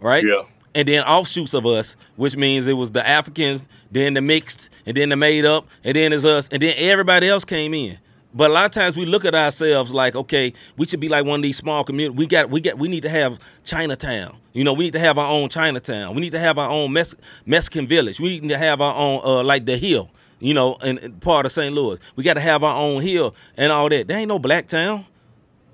right? 0.00 0.24
Yeah. 0.26 0.42
and 0.74 0.88
then 0.88 1.04
offshoots 1.04 1.54
of 1.54 1.66
us, 1.66 1.96
which 2.16 2.36
means 2.36 2.66
it 2.66 2.72
was 2.74 2.90
the 2.90 3.06
Africans, 3.06 3.68
then 3.90 4.14
the 4.14 4.22
mixed, 4.22 4.70
and 4.86 4.96
then 4.96 5.08
the 5.10 5.16
made 5.16 5.44
up, 5.44 5.66
and 5.84 5.94
then 5.94 6.12
it's 6.12 6.24
us, 6.24 6.48
and 6.50 6.60
then 6.62 6.74
everybody 6.76 7.28
else 7.28 7.44
came 7.44 7.74
in. 7.74 7.98
But 8.34 8.50
a 8.50 8.54
lot 8.54 8.64
of 8.64 8.72
times 8.72 8.96
we 8.96 9.06
look 9.06 9.24
at 9.24 9.34
ourselves 9.34 9.94
like, 9.94 10.16
okay, 10.16 10.52
we 10.76 10.86
should 10.86 11.00
be 11.00 11.08
like 11.08 11.24
one 11.24 11.38
of 11.38 11.42
these 11.42 11.56
small 11.56 11.84
communities. 11.84 12.18
We 12.18 12.26
got, 12.26 12.50
we 12.50 12.60
got, 12.60 12.78
we 12.78 12.88
need 12.88 13.02
to 13.02 13.08
have 13.08 13.38
Chinatown. 13.62 14.36
You 14.52 14.64
know, 14.64 14.72
we 14.72 14.84
need 14.86 14.92
to 14.94 14.98
have 14.98 15.18
our 15.18 15.30
own 15.30 15.48
Chinatown. 15.48 16.14
We 16.14 16.20
need 16.20 16.32
to 16.32 16.40
have 16.40 16.58
our 16.58 16.68
own 16.68 16.92
Mex- 16.92 17.14
Mexican 17.46 17.86
village. 17.86 18.18
We 18.18 18.40
need 18.40 18.48
to 18.48 18.58
have 18.58 18.80
our 18.80 18.94
own, 18.94 19.20
uh, 19.24 19.42
like 19.44 19.66
the 19.66 19.76
Hill. 19.76 20.10
You 20.40 20.52
know, 20.52 20.74
in, 20.82 20.98
in 20.98 21.12
part 21.20 21.46
of 21.46 21.52
St. 21.52 21.74
Louis. 21.74 21.98
We 22.16 22.24
got 22.24 22.34
to 22.34 22.40
have 22.40 22.62
our 22.64 22.76
own 22.76 23.00
hill 23.00 23.34
and 23.56 23.72
all 23.72 23.88
that. 23.88 24.08
There 24.08 24.18
ain't 24.18 24.28
no 24.28 24.38
black 24.38 24.66
town, 24.66 25.06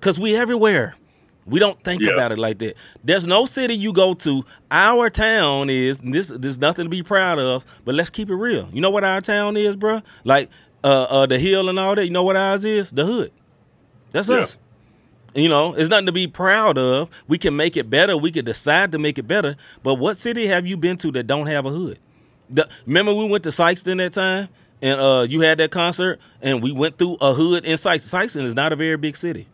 cause 0.00 0.20
we 0.20 0.36
everywhere. 0.36 0.94
We 1.46 1.58
don't 1.58 1.82
think 1.82 2.02
Yeah. 2.02 2.12
about 2.12 2.30
it 2.30 2.38
like 2.38 2.58
that. 2.58 2.76
There's 3.02 3.26
no 3.26 3.46
city 3.46 3.74
you 3.74 3.92
go 3.92 4.14
to. 4.14 4.44
Our 4.70 5.10
town 5.10 5.70
is 5.70 6.00
and 6.00 6.14
this. 6.14 6.28
There's 6.28 6.58
nothing 6.58 6.84
to 6.84 6.88
be 6.88 7.02
proud 7.02 7.40
of. 7.40 7.64
But 7.84 7.96
let's 7.96 8.10
keep 8.10 8.30
it 8.30 8.34
real. 8.36 8.68
You 8.72 8.80
know 8.80 8.90
what 8.90 9.02
our 9.02 9.20
town 9.20 9.56
is, 9.56 9.76
bruh? 9.76 10.04
Like 10.22 10.50
uh, 10.84 11.02
uh, 11.08 11.26
the 11.26 11.38
hill 11.38 11.68
and 11.68 11.78
all 11.78 11.94
that. 11.94 12.04
You 12.04 12.10
know 12.10 12.22
what 12.24 12.36
ours 12.36 12.64
is? 12.64 12.90
The 12.90 13.04
hood. 13.04 13.32
That's 14.12 14.28
Yeah. 14.28 14.36
us. 14.38 14.56
You 15.34 15.48
know, 15.48 15.74
it's 15.74 15.88
nothing 15.88 16.06
to 16.06 16.12
be 16.12 16.26
proud 16.26 16.76
of. 16.76 17.08
We 17.28 17.38
can 17.38 17.54
make 17.56 17.76
it 17.76 17.88
better. 17.88 18.16
We 18.16 18.32
could 18.32 18.44
decide 18.44 18.90
to 18.92 18.98
make 18.98 19.16
it 19.16 19.28
better. 19.28 19.54
But 19.84 19.94
what 19.94 20.16
city 20.16 20.46
have 20.48 20.66
you 20.66 20.76
been 20.76 20.96
to 20.98 21.12
that 21.12 21.28
don't 21.28 21.46
have 21.46 21.66
a 21.66 21.70
hood? 21.70 21.98
The, 22.48 22.68
remember 22.84 23.14
we 23.14 23.28
went 23.28 23.44
to 23.44 23.50
Sikeston 23.50 23.98
that 23.98 24.12
time, 24.12 24.48
and 24.82 25.00
uh, 25.00 25.26
you 25.28 25.40
had 25.42 25.58
that 25.58 25.70
concert, 25.70 26.18
and 26.42 26.60
we 26.60 26.72
went 26.72 26.98
through 26.98 27.16
a 27.20 27.32
hood 27.32 27.64
in 27.64 27.74
Sikeston. 27.74 28.08
Sikeston 28.24 28.42
is 28.42 28.56
not 28.56 28.72
a 28.72 28.76
very 28.76 28.96
big 28.96 29.16
city. 29.16 29.46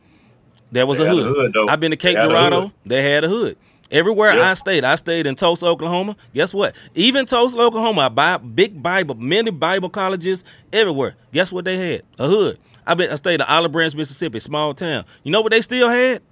There 0.73 0.87
was 0.87 0.99
a 0.99 1.05
had 1.07 1.13
a 1.13 1.17
hood. 1.23 1.37
hood, 1.37 1.53
though. 1.53 1.67
I've 1.69 1.79
been 1.81 1.91
to 1.91 1.97
Cape 1.99 2.17
a 2.17 2.23
Girardeau. 2.23 2.73
They 2.87 3.03
had 3.03 3.25
a 3.25 3.29
hood. 3.29 3.59
Everywhere 3.91 4.35
Yeah. 4.35 4.51
I 4.51 4.55
stayed, 4.55 4.85
I 4.85 4.97
stayed 4.97 5.27
in 5.27 5.35
Tulsa, 5.37 5.67
Oklahoma. 5.67 6.17
Guess 6.35 6.53
what? 6.53 6.75
Even 6.95 7.27
Tulsa, 7.27 7.59
Oklahoma, 7.59 8.03
I 8.03 8.09
buy 8.09 8.37
big 8.39 8.83
Bible, 8.83 9.15
many 9.15 9.51
Bible 9.51 9.89
colleges 9.89 10.45
everywhere. 10.73 11.15
Guess 11.33 11.53
what 11.53 11.65
they 11.65 11.77
had? 11.77 12.03
A 12.19 12.27
hood. 12.27 12.59
I 12.87 12.95
been 12.95 13.11
I 13.11 13.17
stayed 13.17 13.35
in 13.35 13.43
Olive 13.43 13.73
Branch, 13.73 13.95
Mississippi, 13.95 14.39
small 14.39 14.75
town. 14.75 15.05
You 15.23 15.33
know 15.33 15.41
what 15.41 15.51
they 15.51 15.61
still 15.61 15.89
had? 15.89 16.23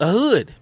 A 0.00 0.08
hood. 0.10 0.54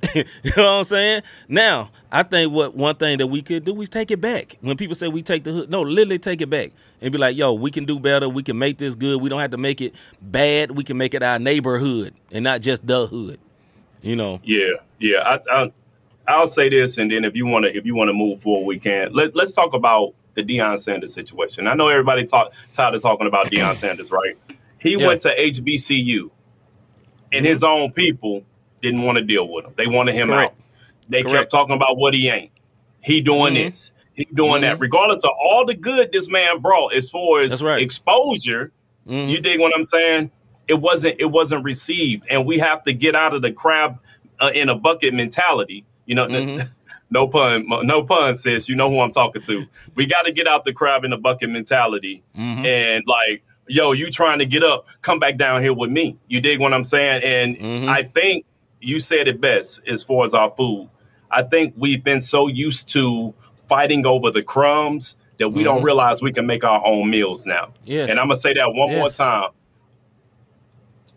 you 0.14 0.24
know 0.56 0.62
what 0.62 0.78
I'm 0.78 0.84
saying? 0.84 1.22
Now, 1.48 1.90
I 2.12 2.22
think 2.22 2.52
what 2.52 2.74
one 2.74 2.94
thing 2.94 3.18
that 3.18 3.26
we 3.26 3.42
could 3.42 3.64
do 3.64 3.80
is 3.80 3.88
take 3.88 4.10
it 4.10 4.20
back. 4.20 4.56
When 4.60 4.76
people 4.76 4.94
say 4.94 5.08
we 5.08 5.22
take 5.22 5.44
the 5.44 5.52
hood, 5.52 5.70
no, 5.70 5.82
literally 5.82 6.18
take 6.18 6.40
it 6.40 6.48
back 6.48 6.70
and 7.00 7.10
be 7.10 7.18
like, 7.18 7.36
yo, 7.36 7.52
we 7.52 7.70
can 7.70 7.84
do 7.84 7.98
better. 7.98 8.28
We 8.28 8.42
can 8.42 8.58
make 8.58 8.78
this 8.78 8.94
good. 8.94 9.20
We 9.20 9.28
don't 9.28 9.40
have 9.40 9.50
to 9.50 9.56
make 9.56 9.80
it 9.80 9.94
bad. 10.22 10.70
We 10.70 10.84
can 10.84 10.96
make 10.98 11.14
it 11.14 11.22
our 11.22 11.38
neighborhood 11.38 12.14
and 12.30 12.44
not 12.44 12.60
just 12.60 12.86
the 12.86 13.06
hood. 13.06 13.40
You 14.02 14.16
know? 14.16 14.40
Yeah, 14.44 14.72
yeah. 14.98 15.18
I, 15.20 15.40
I 15.62 15.72
I'll 16.26 16.46
say 16.46 16.68
this, 16.68 16.98
and 16.98 17.10
then 17.10 17.24
if 17.24 17.34
you 17.34 17.46
want 17.46 17.64
to 17.64 17.76
if 17.76 17.84
you 17.86 17.94
want 17.94 18.08
to 18.08 18.12
move 18.14 18.40
forward, 18.40 18.66
we 18.66 18.78
can. 18.78 19.12
Let 19.12 19.34
Let's 19.34 19.52
talk 19.52 19.74
about 19.74 20.14
the 20.34 20.42
Deion 20.42 20.78
Sanders 20.78 21.12
situation. 21.14 21.66
I 21.66 21.74
know 21.74 21.88
everybody 21.88 22.24
talk 22.24 22.52
tired 22.70 22.94
of 22.94 23.02
talking 23.02 23.26
about 23.26 23.46
Deion 23.46 23.76
Sanders, 23.76 24.10
right? 24.12 24.36
He 24.78 24.96
Yeah. 24.96 25.06
went 25.08 25.20
to 25.22 25.34
HBCU, 25.36 26.30
and 27.32 27.44
his 27.44 27.62
own 27.64 27.92
people 27.92 28.44
didn't 28.82 29.02
want 29.02 29.18
to 29.18 29.24
deal 29.24 29.48
with 29.48 29.64
him. 29.64 29.72
They 29.76 29.86
wanted 29.88 30.14
him 30.14 30.28
Correct. 30.28 30.52
out. 30.52 30.58
They 31.08 31.22
Correct. 31.22 31.34
kept 31.36 31.50
talking 31.50 31.74
about 31.74 31.96
what 31.96 32.14
he 32.14 32.28
ain't. 32.28 32.52
He 33.00 33.20
doing 33.20 33.54
Mhm. 33.54 33.70
this. 33.70 33.92
He 34.12 34.26
doing 34.34 34.60
that. 34.62 34.76
Mhm. 34.78 34.82
Regardless 34.82 35.24
of 35.24 35.30
all 35.42 35.64
the 35.64 35.74
good 35.74 36.12
this 36.12 36.28
man 36.28 36.58
brought, 36.60 36.92
as 36.94 37.10
far 37.10 37.40
as 37.40 37.62
right. 37.62 37.80
exposure, 37.80 38.70
Mhm. 39.08 39.28
you 39.30 39.40
dig 39.40 39.58
what 39.58 39.72
I'm 39.74 39.82
saying? 39.84 40.30
It 40.68 40.80
wasn't 40.80 41.16
it 41.18 41.26
wasn't 41.30 41.64
received, 41.64 42.26
and 42.30 42.46
we 42.46 42.58
have 42.58 42.82
to 42.84 42.92
get 42.92 43.14
out 43.14 43.34
of 43.34 43.42
the 43.42 43.50
crab 43.52 43.98
uh, 44.40 44.50
in 44.54 44.68
a 44.68 44.74
bucket 44.74 45.14
mentality. 45.14 45.84
You 46.06 46.14
know, 46.14 46.26
Mhm. 46.26 46.68
no 47.10 47.26
pun, 47.26 47.66
no 47.84 48.02
pun, 48.04 48.34
sis. 48.34 48.68
You 48.68 48.76
know 48.76 48.90
who 48.90 49.00
I'm 49.00 49.10
talking 49.10 49.42
to. 49.42 49.66
We 49.94 50.06
got 50.06 50.22
to 50.22 50.32
get 50.32 50.46
out 50.46 50.64
the 50.64 50.72
crab 50.72 51.04
in 51.04 51.12
a 51.12 51.18
bucket 51.18 51.50
mentality, 51.50 52.22
Mhm. 52.38 52.64
and 52.66 53.04
like, 53.06 53.42
yo, 53.66 53.92
you 53.92 54.10
trying 54.10 54.38
to 54.40 54.46
get 54.46 54.62
up? 54.62 54.86
Come 55.02 55.18
back 55.18 55.38
down 55.38 55.62
here 55.62 55.72
with 55.74 55.90
me. 55.90 56.16
You 56.28 56.40
dig 56.40 56.60
what 56.60 56.72
I'm 56.74 56.84
saying? 56.84 57.22
And 57.24 57.56
Mhm. 57.56 57.88
I 57.88 58.02
think 58.04 58.44
you 58.80 59.00
said 59.00 59.26
it 59.26 59.40
best 59.40 59.80
as 59.88 60.02
far 60.04 60.24
as 60.24 60.34
our 60.34 60.52
food. 60.56 60.88
I 61.30 61.42
think 61.42 61.74
we've 61.76 62.02
been 62.04 62.20
so 62.20 62.46
used 62.46 62.88
to 62.90 63.34
fighting 63.68 64.06
over 64.06 64.30
the 64.30 64.42
crumbs 64.42 65.16
that 65.38 65.50
we 65.50 65.62
don't 65.62 65.82
realize 65.82 66.22
we 66.22 66.32
can 66.32 66.46
make 66.46 66.64
our 66.64 66.84
own 66.86 67.10
meals 67.10 67.46
now. 67.46 67.66
Mm-hmm. 67.66 67.82
Yes. 67.84 68.10
And 68.10 68.18
I'm 68.18 68.26
gonna 68.26 68.36
say 68.36 68.54
that 68.54 68.72
one 68.74 68.90
more 68.92 69.10
time. 69.10 69.50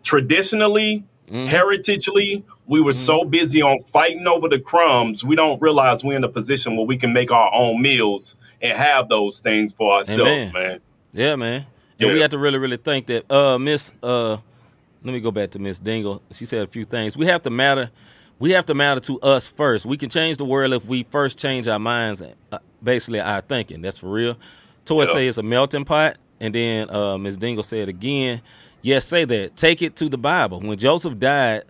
Traditionally, 0.02 1.04
Mm-hmm. 1.30 1.46
heritagely, 1.54 2.42
we 2.66 2.82
were 2.82 2.92
so 2.92 3.24
busy 3.24 3.62
on 3.62 3.78
fighting 3.78 4.26
over 4.26 4.48
the 4.50 4.58
crumbs, 4.58 5.24
we 5.24 5.34
don't 5.34 5.62
realize 5.62 6.04
we're 6.04 6.16
in 6.16 6.24
a 6.24 6.28
position 6.28 6.76
where 6.76 6.84
we 6.84 6.98
can 6.98 7.14
make 7.14 7.30
our 7.30 7.50
own 7.54 7.80
meals 7.80 8.34
and 8.60 8.76
have 8.76 9.08
those 9.08 9.40
things 9.40 9.72
for 9.72 9.94
ourselves, 9.94 10.50
Amen. 10.50 10.52
man. 10.52 10.80
Yeah, 11.12 11.36
man. 11.36 11.66
And 12.00 12.12
we 12.12 12.20
have 12.20 12.32
to 12.32 12.38
really, 12.38 12.58
really 12.58 12.76
think 12.76 13.06
that 13.06 13.30
uh 13.32 13.56
Miss 13.58 13.92
uh 14.02 14.32
let 14.32 15.14
me 15.14 15.20
go 15.20 15.30
back 15.30 15.52
to 15.52 15.58
Miss 15.58 15.78
Dingle. 15.78 16.20
She 16.32 16.44
said 16.44 16.64
a 16.64 16.66
few 16.66 16.84
things. 16.84 17.16
We 17.16 17.24
have 17.26 17.40
to 17.44 17.50
matter 17.50 17.90
we 18.38 18.50
have 18.50 18.66
to 18.66 18.74
matter 18.74 19.00
to 19.02 19.18
us 19.20 19.46
first. 19.48 19.86
We 19.86 19.96
can 19.96 20.10
change 20.10 20.36
the 20.36 20.44
world 20.44 20.74
if 20.74 20.84
we 20.84 21.04
first 21.04 21.38
change 21.38 21.66
our 21.66 21.78
minds 21.78 22.20
and 22.20 22.34
uh, 22.50 22.58
basically 22.82 23.20
our 23.20 23.40
thinking. 23.40 23.80
That's 23.80 23.96
for 23.98 24.10
real. 24.10 24.36
Toy 24.84 25.04
Yeah. 25.06 25.12
say 25.12 25.28
it's 25.28 25.38
a 25.38 25.42
melting 25.42 25.86
pot. 25.86 26.16
And 26.40 26.54
then 26.54 26.90
uh 26.90 27.16
Miss 27.16 27.36
Dingle 27.36 27.62
said 27.62 27.88
again, 27.88 28.42
yes, 28.82 29.06
say 29.06 29.24
that. 29.24 29.56
Take 29.56 29.82
it 29.82 29.96
to 29.96 30.08
the 30.08 30.18
Bible. 30.18 30.60
When 30.60 30.78
Joseph 30.78 31.18
died, 31.18 31.64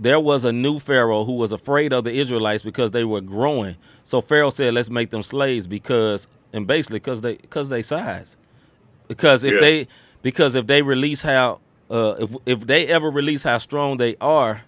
there 0.00 0.20
was 0.20 0.44
a 0.44 0.52
new 0.52 0.78
Pharaoh 0.78 1.24
who 1.24 1.32
was 1.32 1.52
afraid 1.52 1.92
of 1.92 2.04
the 2.04 2.12
Israelites 2.12 2.62
because 2.62 2.92
they 2.92 3.04
were 3.04 3.20
growing. 3.20 3.76
So 4.04 4.20
Pharaoh 4.20 4.50
said, 4.50 4.74
"Let's 4.74 4.90
make 4.90 5.10
them 5.10 5.22
slaves 5.22 5.66
because, 5.66 6.28
and 6.52 6.66
basically 6.66 7.00
because 7.00 7.20
they 7.22 7.36
because 7.36 7.68
they 7.68 7.82
size. 7.82 8.36
Because 9.08 9.44
if 9.44 9.54
Yeah. 9.54 9.60
they 9.60 9.88
because 10.22 10.54
if 10.54 10.66
they 10.66 10.82
release 10.82 11.22
how 11.22 11.60
uh 11.90 12.14
if 12.18 12.30
if 12.46 12.60
they 12.66 12.86
ever 12.88 13.10
release 13.10 13.42
how 13.42 13.58
strong 13.58 13.96
they 13.96 14.16
are, 14.20 14.62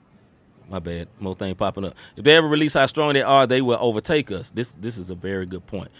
my 0.70 0.78
bad, 0.78 1.08
most 1.20 1.38
thing 1.38 1.54
popping 1.54 1.84
up. 1.84 1.94
If 2.16 2.24
they 2.24 2.36
ever 2.36 2.48
release 2.48 2.74
how 2.74 2.86
strong 2.86 3.14
they 3.14 3.22
are, 3.22 3.46
they 3.46 3.60
will 3.62 3.78
overtake 3.80 4.30
us. 4.32 4.50
This 4.50 4.74
this 4.80 4.98
is 4.98 5.10
a 5.10 5.14
very 5.14 5.46
good 5.46 5.66
point. 5.66 5.90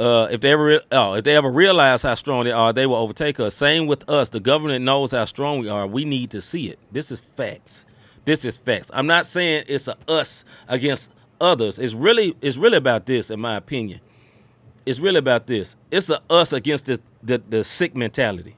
Uh, 0.00 0.28
if 0.30 0.40
they 0.40 0.50
ever 0.50 0.80
oh, 0.92 1.12
if 1.12 1.24
they 1.24 1.36
ever 1.36 1.50
realize 1.50 2.02
how 2.04 2.14
strong 2.14 2.44
they 2.44 2.52
are, 2.52 2.72
they 2.72 2.86
will 2.86 2.96
overtake 2.96 3.38
us. 3.38 3.54
Same 3.54 3.86
with 3.86 4.08
us. 4.08 4.30
The 4.30 4.40
government 4.40 4.82
knows 4.82 5.12
how 5.12 5.26
strong 5.26 5.58
we 5.60 5.68
are. 5.68 5.86
We 5.86 6.06
need 6.06 6.30
to 6.30 6.40
see 6.40 6.70
it. 6.70 6.78
This 6.90 7.12
is 7.12 7.20
facts. 7.20 7.84
This 8.24 8.46
is 8.46 8.56
facts. 8.56 8.90
I'm 8.94 9.06
not 9.06 9.26
saying 9.26 9.64
it's 9.68 9.88
a 9.88 9.98
us 10.08 10.46
against 10.68 11.12
others. 11.38 11.78
It's 11.78 11.92
really 11.92 12.34
it's 12.40 12.56
really 12.56 12.78
about 12.78 13.04
this, 13.04 13.30
in 13.30 13.40
my 13.40 13.56
opinion. 13.56 14.00
It's 14.86 15.00
really 15.00 15.18
about 15.18 15.46
this. 15.46 15.76
It's 15.90 16.08
a 16.08 16.22
us 16.30 16.54
against 16.54 16.86
the 16.86 16.98
the, 17.22 17.36
the 17.36 17.62
sick 17.62 17.94
mentality, 17.94 18.56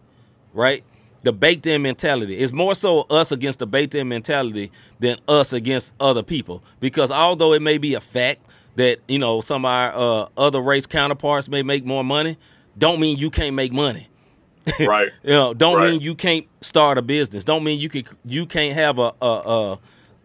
right? 0.55 0.85
The 1.25 1.33
baked 1.33 1.67
in 1.67 1.83
mentality. 1.83 2.39
It's 2.39 2.53
more 2.53 2.77
so 2.77 3.01
us 3.11 3.33
against 3.33 3.59
the 3.59 3.67
baked 3.67 3.97
in 3.97 4.07
mentality 4.07 4.71
than 5.01 5.19
us 5.27 5.53
against 5.53 5.93
other 5.99 6.23
people. 6.23 6.63
Because 6.79 7.11
although 7.11 7.53
it 7.53 7.63
may 7.63 7.79
be 7.79 7.95
a 7.95 8.01
fact 8.01 8.47
that 8.77 8.99
you 9.09 9.19
know 9.19 9.41
some 9.41 9.65
of 9.65 9.71
our 9.71 9.93
uh, 9.95 10.29
other 10.37 10.61
race 10.61 10.87
counterparts 10.87 11.49
may 11.49 11.63
make 11.63 11.85
more 11.85 12.05
money, 12.05 12.37
don't 12.79 13.01
mean 13.01 13.19
you 13.19 13.31
can't 13.31 13.55
make 13.55 13.73
money. 13.73 14.09
Right. 14.81 15.11
You 15.25 15.31
know, 15.31 15.55
don't 15.55 15.77
Right. 15.79 15.91
mean 15.93 16.01
you 16.01 16.15
can't 16.15 16.47
start 16.61 16.97
a 16.97 17.03
business. 17.03 17.45
Don't 17.45 17.65
mean 17.65 17.81
you 17.81 17.89
can 17.89 18.05
you 18.25 18.47
can't 18.47 18.75
have 18.75 18.99
a 18.99 19.13
a, 19.21 19.27
a 19.27 19.79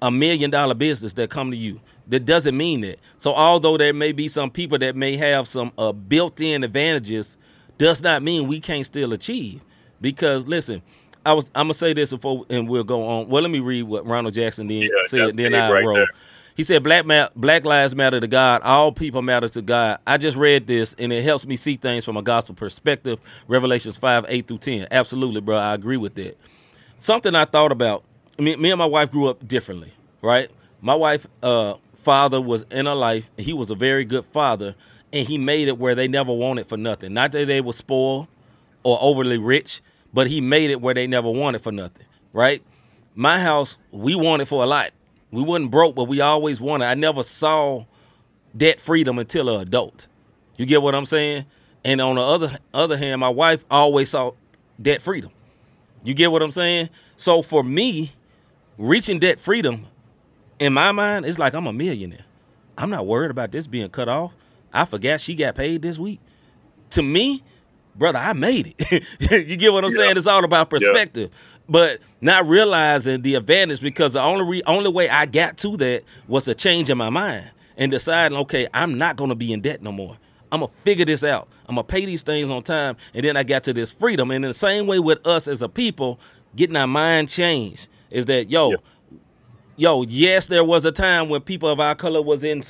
a 0.03 0.11
million 0.11 0.51
dollar 0.51 0.75
business 0.75 1.13
that 1.13 1.29
come 1.31 1.49
to 1.51 1.57
you. 1.57 1.79
That 2.07 2.25
doesn't 2.25 2.55
mean 2.55 2.81
that. 2.81 2.99
So 3.17 3.33
although 3.33 3.77
there 3.77 3.93
may 3.93 4.11
be 4.11 4.27
some 4.27 4.49
people 4.51 4.77
that 4.77 4.95
may 4.95 5.17
have 5.17 5.47
some 5.47 5.73
uh, 5.77 5.91
built-in 5.91 6.63
advantages, 6.63 7.37
does 7.79 8.01
not 8.01 8.21
mean 8.23 8.47
we 8.47 8.59
can't 8.59 8.85
still 8.85 9.11
achieve. 9.11 9.61
Because 9.99 10.45
listen, 10.47 10.83
I 11.25 11.33
was 11.33 11.45
I'm 11.55 11.65
gonna 11.65 11.73
say 11.73 11.93
this 11.93 12.11
before 12.11 12.45
and 12.49 12.69
we'll 12.69 12.83
go 12.83 13.03
on. 13.07 13.27
Well, 13.29 13.41
let 13.41 13.49
me 13.51 13.59
read 13.59 13.83
what 13.83 14.05
Ronald 14.05 14.35
Jackson 14.35 14.67
then 14.67 14.83
Yeah, 14.83 14.89
said. 15.07 15.31
Then 15.31 15.55
I 15.55 15.71
right 15.71 15.83
roll. 15.83 15.95
there. 15.95 16.07
He 16.57 16.63
said, 16.63 16.81
"Black 16.83 17.05
ma- 17.05 17.29
Black 17.35 17.65
lives 17.65 17.95
matter 17.95 18.19
to 18.19 18.27
God. 18.27 18.63
All 18.63 18.91
people 18.91 19.21
matter 19.21 19.47
to 19.47 19.61
God." 19.61 19.99
I 20.07 20.17
just 20.17 20.35
read 20.35 20.65
this, 20.65 20.95
and 20.97 21.13
it 21.13 21.23
helps 21.23 21.45
me 21.45 21.55
see 21.55 21.75
things 21.75 22.03
from 22.03 22.17
a 22.17 22.23
gospel 22.23 22.55
perspective. 22.55 23.19
Revelations 23.47 23.95
five 23.95 24.25
eight 24.27 24.47
through 24.47 24.57
ten. 24.57 24.87
Absolutely, 24.89 25.39
bro. 25.39 25.55
I 25.55 25.75
agree 25.75 25.97
with 25.97 26.15
that. 26.15 26.35
Something 26.97 27.35
I 27.35 27.45
thought 27.45 27.71
about. 27.71 28.03
Me, 28.39 28.55
me 28.55 28.71
and 28.71 28.79
my 28.79 28.87
wife 28.87 29.11
grew 29.11 29.27
up 29.27 29.47
differently, 29.47 29.93
right? 30.23 30.49
My 30.81 30.95
wife, 30.95 31.27
uh, 31.43 31.75
father 31.95 32.41
was 32.41 32.65
in 32.71 32.87
her 32.87 32.95
life. 32.95 33.29
He 33.37 33.53
was 33.53 33.69
a 33.69 33.75
very 33.75 34.03
good 34.03 34.25
father, 34.25 34.73
and 35.13 35.27
he 35.27 35.37
made 35.37 35.67
it 35.67 35.77
where 35.77 35.93
they 35.93 36.07
never 36.07 36.33
wanted 36.33 36.67
for 36.67 36.77
nothing. 36.77 37.13
Not 37.13 37.33
that 37.33 37.45
they 37.45 37.61
were 37.61 37.73
spoiled 37.73 38.27
or 38.83 38.97
overly 38.99 39.37
rich, 39.37 39.81
but 40.11 40.25
he 40.27 40.41
made 40.41 40.71
it 40.71 40.81
where 40.81 40.95
they 40.95 41.05
never 41.05 41.29
wanted 41.29 41.61
for 41.61 41.71
nothing, 41.71 42.05
right? 42.33 42.63
My 43.13 43.39
house, 43.39 43.77
we 43.91 44.15
wanted 44.15 44.47
for 44.47 44.63
a 44.63 44.65
lot. 44.65 44.91
We 45.31 45.41
wasn't 45.41 45.71
broke, 45.71 45.95
but 45.95 46.05
we 46.05 46.21
always 46.21 46.61
wanted. 46.61 46.85
I 46.85 46.93
never 46.95 47.23
saw 47.23 47.85
debt 48.55 48.79
freedom 48.79 49.19
until 49.19 49.49
an 49.49 49.61
adult. 49.61 50.07
You 50.57 50.65
get 50.65 50.81
what 50.81 50.95
I'm 50.95 51.05
saying? 51.05 51.45
And 51.83 52.01
on 52.01 52.15
the 52.15 52.21
other 52.21 52.57
other 52.73 52.97
hand, 52.97 53.19
my 53.21 53.29
wife 53.29 53.65
always 53.69 54.09
saw 54.09 54.31
debt 54.81 55.01
freedom. 55.01 55.31
You 56.03 56.13
get 56.13 56.31
what 56.31 56.41
I'm 56.41 56.51
saying? 56.51 56.89
So 57.17 57.41
for 57.41 57.63
me, 57.63 58.13
reaching 58.77 59.19
debt 59.19 59.39
freedom, 59.39 59.87
in 60.59 60.73
my 60.73 60.91
mind, 60.91 61.25
it's 61.25 61.37
like 61.39 61.53
I'm 61.53 61.67
a 61.67 61.73
millionaire. 61.73 62.25
I'm 62.77 62.89
not 62.89 63.05
worried 63.05 63.31
about 63.31 63.51
this 63.51 63.67
being 63.67 63.89
cut 63.89 64.07
off. 64.07 64.31
I 64.73 64.85
forgot 64.85 65.19
she 65.21 65.35
got 65.35 65.55
paid 65.55 65.81
this 65.81 65.97
week. 65.97 66.19
To 66.91 67.01
me, 67.03 67.43
brother, 67.95 68.19
I 68.19 68.33
made 68.33 68.75
it. 68.77 69.03
you 69.47 69.57
get 69.57 69.73
what 69.73 69.83
I'm 69.83 69.91
Yeah. 69.91 69.97
saying? 69.97 70.17
It's 70.17 70.27
all 70.27 70.43
about 70.45 70.69
perspective. 70.69 71.31
But 71.69 71.99
not 72.21 72.47
realizing 72.47 73.21
the 73.23 73.35
advantage 73.35 73.81
because 73.81 74.13
the 74.13 74.21
only 74.21 74.45
re- 74.45 74.63
only 74.65 74.89
way 74.89 75.09
I 75.09 75.25
got 75.25 75.57
to 75.57 75.75
that 75.77 76.03
was 76.27 76.47
a 76.47 76.55
change 76.55 76.89
in 76.89 76.97
my 76.97 77.09
mind 77.09 77.49
and 77.77 77.91
deciding, 77.91 78.37
okay, 78.39 78.67
I'm 78.73 78.97
not 78.97 79.17
gonna 79.17 79.35
be 79.35 79.51
in 79.51 79.61
debt 79.61 79.81
no 79.81 79.91
more. 79.91 80.17
I'm 80.51 80.61
gonna 80.61 80.71
figure 80.85 81.03
this 81.05 81.23
out. 81.25 81.49
I'm 81.67 81.75
gonna 81.75 81.83
pay 81.83 82.05
these 82.05 82.21
things 82.23 82.49
on 82.49 82.61
time, 82.63 82.95
and 83.13 83.25
then 83.25 83.35
I 83.35 83.43
got 83.43 83.63
to 83.65 83.73
this 83.73 83.91
freedom. 83.91 84.31
And 84.31 84.45
in 84.45 84.49
the 84.49 84.53
same 84.53 84.87
way 84.87 84.99
with 84.99 85.25
us 85.27 85.47
as 85.47 85.61
a 85.61 85.67
people, 85.67 86.19
getting 86.55 86.77
our 86.77 86.87
mind 86.87 87.27
changed 87.27 87.89
is 88.11 88.25
that 88.27 88.49
yo, 88.49 88.71
Yeah. 88.71 88.77
yo, 89.75 90.01
yes, 90.03 90.45
there 90.45 90.63
was 90.63 90.85
a 90.85 90.91
time 90.93 91.27
when 91.27 91.41
people 91.41 91.67
of 91.69 91.81
our 91.81 91.95
color 91.95 92.21
was 92.21 92.45
in, 92.45 92.63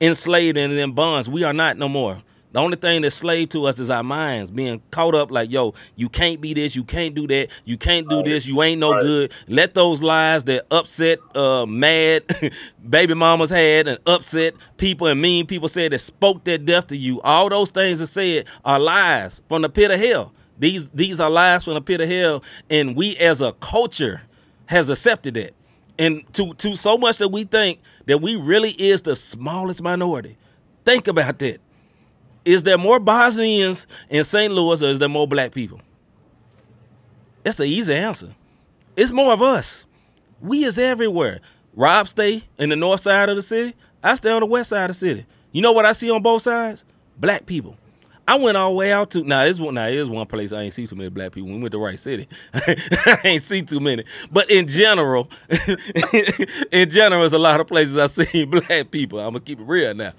enslaved 0.00 0.56
and 0.56 0.72
in 0.72 0.92
bonds. 0.92 1.28
We 1.28 1.42
are 1.42 1.52
not 1.52 1.78
no 1.78 1.88
more. 1.88 2.22
The 2.56 2.62
only 2.62 2.78
thing 2.78 3.02
that's 3.02 3.14
slave 3.14 3.50
to 3.50 3.66
us 3.66 3.78
is 3.78 3.90
our 3.90 4.02
minds 4.02 4.50
being 4.50 4.80
caught 4.90 5.14
up 5.14 5.30
like, 5.30 5.52
yo, 5.52 5.74
you 5.94 6.08
can't 6.08 6.40
be 6.40 6.54
this, 6.54 6.74
you 6.74 6.84
can't 6.84 7.14
do 7.14 7.26
that, 7.26 7.48
you 7.66 7.76
can't 7.76 8.08
do 8.08 8.22
this, 8.22 8.46
you 8.46 8.62
ain't 8.62 8.80
no 8.80 8.92
Right. 8.92 9.02
good. 9.02 9.32
Let 9.46 9.74
those 9.74 10.02
lies 10.02 10.44
that 10.44 10.64
upset, 10.70 11.18
uh, 11.34 11.66
mad 11.66 12.24
baby 12.88 13.12
mamas 13.12 13.50
had 13.50 13.88
and 13.88 13.98
upset 14.06 14.54
people 14.78 15.06
and 15.06 15.20
mean 15.20 15.46
people 15.46 15.68
said 15.68 15.92
that 15.92 15.98
spoke 15.98 16.44
their 16.44 16.56
death 16.56 16.86
to 16.86 16.96
you. 16.96 17.20
All 17.20 17.50
those 17.50 17.70
things 17.72 17.98
that 17.98 18.06
said 18.06 18.46
are 18.64 18.80
lies 18.80 19.42
from 19.50 19.60
the 19.60 19.68
pit 19.68 19.90
of 19.90 20.00
hell. 20.00 20.32
These 20.58 20.88
these 20.94 21.20
are 21.20 21.28
lies 21.28 21.64
from 21.64 21.74
the 21.74 21.82
pit 21.82 22.00
of 22.00 22.08
hell, 22.08 22.42
and 22.70 22.96
we 22.96 23.18
as 23.18 23.42
a 23.42 23.52
culture 23.52 24.22
has 24.64 24.88
accepted 24.88 25.36
it. 25.36 25.54
And 25.98 26.22
to 26.32 26.54
to 26.54 26.74
so 26.74 26.96
much 26.96 27.18
that 27.18 27.28
we 27.28 27.44
think 27.44 27.80
that 28.06 28.22
we 28.22 28.34
really 28.34 28.70
is 28.70 29.02
the 29.02 29.14
smallest 29.14 29.82
minority. 29.82 30.38
Think 30.86 31.06
about 31.06 31.38
that. 31.40 31.60
Is 32.46 32.62
there 32.62 32.78
more 32.78 33.00
Bosnians 33.00 33.88
in 34.08 34.22
St. 34.22 34.54
Louis 34.54 34.80
or 34.80 34.86
is 34.86 35.00
there 35.00 35.08
more 35.08 35.26
black 35.26 35.50
people? 35.50 35.80
That's 37.42 37.58
an 37.58 37.66
easy 37.66 37.92
answer. 37.92 38.34
It's 38.96 39.10
more 39.10 39.32
of 39.32 39.42
us. 39.42 39.84
We 40.40 40.64
is 40.64 40.78
everywhere. 40.78 41.40
Rob 41.74 42.06
stay 42.06 42.44
in 42.56 42.68
the 42.68 42.76
north 42.76 43.00
side 43.00 43.28
of 43.28 43.34
the 43.36 43.42
city. 43.42 43.74
I 44.02 44.14
stay 44.14 44.30
on 44.30 44.40
the 44.40 44.46
west 44.46 44.70
side 44.70 44.88
of 44.88 44.96
the 44.96 45.06
city. 45.06 45.26
You 45.50 45.60
know 45.60 45.72
what 45.72 45.86
I 45.86 45.92
see 45.92 46.08
on 46.08 46.22
both 46.22 46.42
sides? 46.42 46.84
Black 47.18 47.46
people. 47.46 47.76
I 48.28 48.36
went 48.36 48.56
all 48.56 48.70
the 48.70 48.76
way 48.76 48.92
out 48.92 49.10
to 49.10 49.24
now. 49.24 49.44
This 49.44 49.58
one 49.58 49.74
now 49.74 49.86
is 49.86 50.08
one 50.08 50.26
place 50.26 50.52
I 50.52 50.62
ain't 50.62 50.74
see 50.74 50.86
too 50.86 50.96
many 50.96 51.10
black 51.10 51.32
people. 51.32 51.48
We 51.48 51.54
went 51.54 51.64
to 51.66 51.70
the 51.70 51.78
Wright 51.78 51.98
City. 51.98 52.28
I 52.54 53.20
ain't 53.24 53.42
see 53.42 53.62
too 53.62 53.80
many. 53.80 54.04
But 54.32 54.50
in 54.50 54.66
general, 54.68 55.30
in 56.72 56.90
general, 56.90 57.20
there's 57.20 57.32
a 57.32 57.38
lot 57.38 57.60
of 57.60 57.66
places 57.66 57.96
I 57.96 58.06
see 58.24 58.44
black 58.44 58.90
people. 58.92 59.18
I'm 59.18 59.26
gonna 59.32 59.40
keep 59.40 59.60
it 59.60 59.64
real 59.66 59.94
now. 59.94 60.12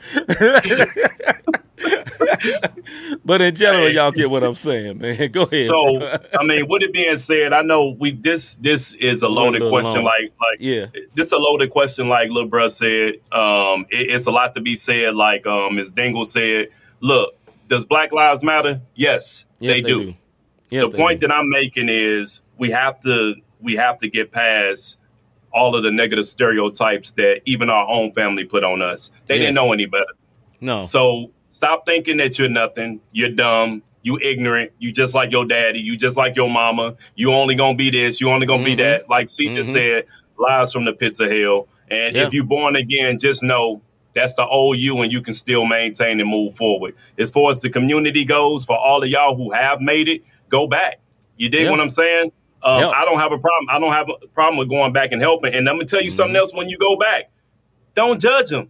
but 3.26 3.42
in 3.42 3.56
general, 3.56 3.90
y'all 3.92 4.12
get 4.12 4.30
what 4.30 4.44
I'm 4.44 4.56
saying, 4.56 5.00
man. 5.00 5.32
Go 5.32 5.44
ahead. 5.44 5.68
So, 5.68 6.02
I 6.40 6.44
mean, 6.44 6.68
with 6.68 6.82
it 6.84 6.94
being 6.94 7.18
said, 7.18 7.54
I 7.54 7.62
know 7.62 7.96
we 8.00 8.12
this 8.12 8.56
this 8.56 8.94
is 8.94 9.24
a 9.24 9.28
loaded 9.30 9.62
little 9.62 9.70
question. 9.70 9.96
long. 9.96 10.06
Like 10.06 10.34
like 10.40 10.58
yeah, 10.60 10.88
this 11.16 11.32
a 11.32 11.38
loaded 11.38 11.70
question. 11.72 12.10
Like 12.10 12.30
Lil 12.30 12.48
Bruh 12.50 12.72
said, 12.72 13.16
um, 13.38 13.86
it- 13.90 14.12
it's 14.12 14.26
a 14.28 14.32
lot 14.32 14.54
to 14.56 14.62
be 14.62 14.76
said. 14.76 15.16
Like 15.16 15.46
um, 15.48 15.76
Ms. 15.76 15.94
Dingle 15.94 16.26
said, 16.26 16.68
look, 17.00 17.36
does 17.68 17.86
Black 17.86 18.12
Lives 18.12 18.44
Matter? 18.44 18.82
Yes, 18.96 19.46
yes, 19.60 19.76
they, 19.78 19.82
do. 19.82 20.14
Yes, 20.70 20.88
the 20.88 20.92
they 20.94 20.98
point 21.04 21.20
do. 21.22 21.28
that 21.28 21.34
I'm 21.34 21.50
making 21.50 21.90
is 21.90 22.42
we 22.58 22.72
have 22.72 23.02
to 23.02 23.36
we 23.60 23.76
have 23.76 23.98
to 24.00 24.10
get 24.10 24.32
past 24.32 24.98
all 25.54 25.76
of 25.76 25.82
the 25.84 25.90
negative 25.90 26.28
stereotypes 26.28 27.14
that 27.14 27.42
even 27.46 27.70
our 27.70 27.88
own 27.90 28.12
family 28.14 28.44
put 28.44 28.64
on 28.64 28.82
us. 28.82 29.10
They 29.26 29.36
Yes. 29.36 29.44
didn't 29.46 29.56
know 29.56 29.72
any 29.74 29.86
better. 29.88 30.06
no, 30.62 30.84
So 30.84 31.32
stop 31.58 31.86
thinking 31.88 32.18
that 32.18 32.38
you're 32.38 32.50
nothing. 32.50 33.02
You're 33.12 33.30
dumb. 33.30 33.82
You 34.04 34.20
ignorant. 34.20 34.72
You 34.80 34.92
just 34.92 35.16
like 35.16 35.32
your 35.32 35.44
daddy. 35.44 35.80
You 35.80 35.98
just 35.98 36.16
like 36.16 36.36
your 36.36 36.50
mama. 36.50 36.96
You 37.16 37.34
only 37.34 37.56
gonna 37.56 37.76
be 37.76 37.90
this. 37.90 38.22
You 38.22 38.30
only 38.30 38.46
gonna 38.46 38.64
be 38.64 38.76
Mhm. 38.76 38.78
that. 38.78 39.10
Like 39.10 39.28
C 39.28 39.50
just 39.50 39.70
Mhm. 39.72 39.74
said, 39.74 40.04
lies 40.38 40.72
from 40.72 40.86
the 40.86 40.94
pits 40.94 41.20
of 41.20 41.32
hell. 41.32 41.68
And 41.90 42.16
Yeah. 42.16 42.28
if 42.28 42.34
you 42.34 42.44
born 42.44 42.76
again, 42.76 43.18
just 43.18 43.42
know 43.44 43.82
that's 44.14 44.36
the 44.36 44.46
old 44.48 44.78
you, 44.78 45.02
and 45.02 45.12
you 45.12 45.20
can 45.22 45.34
still 45.34 45.66
maintain 45.66 46.20
and 46.22 46.30
move 46.30 46.56
forward. 46.56 46.96
As 47.18 47.30
far 47.32 47.50
as 47.50 47.62
the 47.62 47.70
community 47.70 48.24
goes, 48.24 48.64
for 48.64 48.78
all 48.78 49.02
of 49.04 49.10
y'all 49.10 49.36
who 49.36 49.52
have 49.52 49.82
made 49.82 50.08
it, 50.08 50.22
go 50.50 50.68
back. 50.68 51.00
You 51.38 51.50
dig 51.50 51.64
Yeah. 51.66 51.72
what 51.72 51.80
I'm 51.80 51.90
saying? 51.90 52.32
Um, 52.64 52.80
Help. 52.80 52.96
I 52.96 53.04
don't 53.06 53.20
have 53.20 53.32
a 53.32 53.38
problem. 53.40 53.68
I 53.70 53.80
don't 53.80 53.94
have 53.94 54.10
a 54.10 54.28
problem 54.28 54.58
with 54.58 54.70
going 54.70 54.94
back 54.94 55.12
and 55.12 55.22
helping. 55.22 55.54
And 55.56 55.68
I'm 55.68 55.76
gonna 55.76 55.86
tell 55.86 56.02
you 56.02 56.10
something 56.12 56.34
Mm-hmm. 56.34 56.40
else. 56.40 56.54
When 56.54 56.70
you 56.70 56.78
go 56.78 56.96
back, 56.98 57.30
don't 57.96 58.22
judge 58.22 58.50
them 58.52 58.70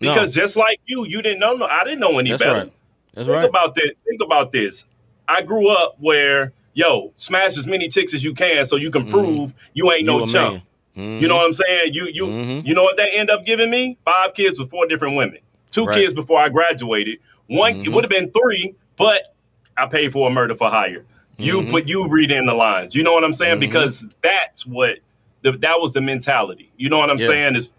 because 0.00 0.34
just 0.34 0.56
like 0.56 0.80
you, 0.86 1.04
you 1.06 1.22
didn't 1.22 1.40
know. 1.40 1.64
I 1.66 1.84
didn't 1.84 2.00
know 2.00 2.18
any 2.18 2.30
better. 2.30 2.38
That's 2.38 2.42
better. 2.42 2.54
right. 2.64 2.72
That's 3.14 3.26
Think 3.28 3.36
right. 3.40 3.48
about 3.48 3.74
this. 3.74 3.90
Think 4.08 4.20
about 4.22 4.52
this. 4.52 4.84
I 5.28 5.42
grew 5.42 5.68
up 5.68 5.96
where 6.00 6.52
yo 6.74 7.12
smash 7.16 7.58
as 7.58 7.66
many 7.66 7.88
ticks 7.88 8.14
as 8.14 8.24
you 8.24 8.34
can 8.34 8.64
so 8.64 8.76
you 8.76 8.90
can 8.90 9.06
prove 9.06 9.54
you 9.74 9.90
ain't 9.92 10.06
Mm-hmm. 10.08 10.14
You 10.14 10.20
no 10.20 10.26
chump. 10.26 10.64
man. 10.96 11.22
You 11.22 11.28
know 11.28 11.36
what 11.36 11.46
I'm 11.46 11.52
saying? 11.52 11.94
You 11.94 12.08
you 12.12 12.26
Mhm. 12.26 12.66
you 12.66 12.74
know 12.74 12.82
what 12.82 12.96
they 12.96 13.10
end 13.10 13.30
up 13.30 13.44
giving 13.46 13.70
me? 13.70 13.96
Five 14.04 14.34
kids 14.34 14.58
with 14.58 14.70
four 14.70 14.86
different 14.86 15.16
women. 15.16 15.38
Two 15.70 15.84
Right. 15.84 15.96
kids 15.98 16.12
before 16.14 16.38
I 16.40 16.48
graduated. 16.48 17.18
One 17.46 17.76
it 17.80 17.86
Mhm. 17.86 17.94
would 17.94 18.04
have 18.04 18.10
been 18.10 18.30
three, 18.30 18.74
but 18.96 19.34
I 19.76 19.86
paid 19.86 20.12
for 20.12 20.28
a 20.28 20.30
murder 20.32 20.54
for 20.54 20.68
hire. 20.70 21.04
You 21.38 21.62
Mhm. 21.62 21.70
put 21.70 21.88
you 21.88 22.08
read 22.08 22.30
in 22.30 22.46
the 22.46 22.54
lines. 22.54 22.94
You 22.94 23.02
know 23.02 23.12
what 23.12 23.24
I'm 23.24 23.32
saying? 23.32 23.56
Mhm. 23.56 23.60
Because 23.60 24.04
that's 24.22 24.66
what 24.66 24.96
the, 25.42 25.52
that 25.52 25.80
was 25.80 25.92
the 25.92 26.00
mentality. 26.00 26.70
You 26.76 26.88
know 26.88 26.98
what 26.98 27.10
I'm 27.10 27.18
Yeah. 27.18 27.26
saying? 27.26 27.56
Is 27.56 27.72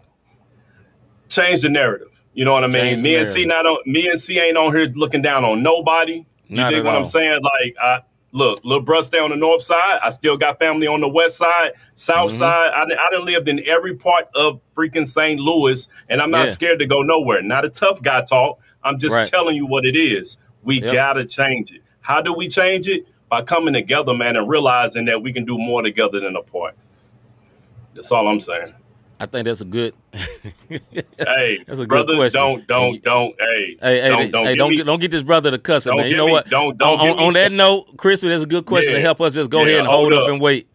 change 1.28 1.62
the 1.62 1.68
narrative. 1.68 2.08
You 2.34 2.44
know 2.44 2.52
what 2.52 2.64
I 2.64 2.68
mean? 2.68 2.74
Change 2.96 3.02
Me 3.02 3.14
and 3.16 3.26
C 3.26 3.44
not 3.44 3.66
on 3.66 3.78
me 3.86 4.08
and 4.08 4.18
C 4.18 4.38
ain't 4.40 4.56
on 4.56 4.74
here 4.74 4.86
looking 4.94 5.22
down 5.22 5.44
on 5.44 5.62
nobody. 5.62 6.24
You 6.48 6.56
Not 6.56 6.70
dig 6.70 6.84
what 6.84 6.92
all. 6.94 6.98
I'm 6.98 7.04
saying? 7.04 7.40
Like, 7.42 7.76
I, 7.80 8.00
look, 8.32 8.60
little 8.64 8.82
bro 8.82 9.00
stay 9.02 9.18
on 9.18 9.30
the 9.30 9.36
north 9.36 9.62
side. 9.62 10.00
I 10.02 10.08
still 10.10 10.36
got 10.36 10.58
family 10.58 10.86
on 10.86 11.00
the 11.00 11.08
west 11.08 11.36
side, 11.38 11.72
south 11.94 12.30
Mhm. 12.30 12.38
side. 12.38 12.70
I, 12.74 12.82
I 12.82 13.10
done 13.10 13.24
lived 13.24 13.48
in 13.48 13.62
every 13.66 13.94
part 13.94 14.26
of 14.34 14.60
freaking 14.76 15.06
St. 15.06 15.38
Louis, 15.40 15.86
and 16.08 16.20
I'm 16.20 16.30
not 16.30 16.46
Yeah. 16.48 16.52
scared 16.52 16.78
to 16.80 16.86
go 16.86 17.02
nowhere. 17.02 17.40
Not 17.42 17.64
a 17.64 17.68
tough 17.70 18.02
guy 18.02 18.22
talk. 18.22 18.58
I'm 18.82 18.98
just 18.98 19.14
Right. 19.14 19.26
telling 19.28 19.54
you 19.56 19.66
what 19.66 19.84
it 19.86 19.96
is. 19.96 20.36
We 20.64 20.80
Yep. 20.82 20.92
gotta 20.92 21.24
change 21.24 21.70
it. 21.72 21.82
How 22.00 22.20
do 22.20 22.32
we 22.32 22.48
change 22.48 22.88
it? 22.88 23.06
By 23.30 23.42
coming 23.42 23.74
together, 23.74 24.12
man, 24.12 24.36
and 24.36 24.48
realizing 24.48 25.06
that 25.06 25.22
we 25.22 25.32
can 25.32 25.44
do 25.44 25.56
more 25.58 25.82
together 25.82 26.20
than 26.20 26.36
apart. 26.36 26.74
That's 27.94 28.10
all 28.12 28.28
I'm 28.28 28.40
saying. 28.40 28.74
I 29.20 29.26
think 29.26 29.44
that's 29.46 29.60
a 29.60 29.64
good. 29.64 29.94
Hey, 31.18 31.62
That's 31.66 31.78
a 31.78 31.82
good 31.82 31.88
brother, 31.88 32.16
question. 32.16 32.40
don't, 32.40 32.66
don't, 32.66 33.02
don't. 33.02 33.34
Hey, 33.38 33.76
Hey, 33.80 34.00
hey, 34.02 34.08
don't, 34.08 34.30
don't, 34.30 34.46
hey, 34.46 34.56
don't 34.56 34.70
me- 34.70 34.76
get, 34.76 34.86
don't 34.86 35.00
get 35.00 35.10
this 35.10 35.22
brother 35.22 35.50
to 35.50 35.58
cuss 35.58 35.86
man. 35.86 36.08
You 36.08 36.16
know 36.16 36.26
me- 36.26 36.32
what? 36.32 36.48
don't- 36.50 36.76
don't 36.76 37.00
on, 37.00 37.08
on, 37.10 37.18
on 37.18 37.32
that 37.34 37.46
some- 37.46 37.56
note, 37.56 37.96
Crispy, 37.96 38.28
that's 38.28 38.42
a 38.42 38.46
good 38.46 38.66
question 38.66 38.92
to 38.94 39.00
help 39.00 39.20
us 39.20 39.32
just 39.34 39.50
go 39.50 39.60
Yeah, 39.60 39.66
ahead 39.66 39.78
and 39.80 39.88
hold 39.88 40.12
hold 40.12 40.14
up. 40.14 40.22
up. 40.24 40.30
and 40.30 40.40
wait. 40.40 40.68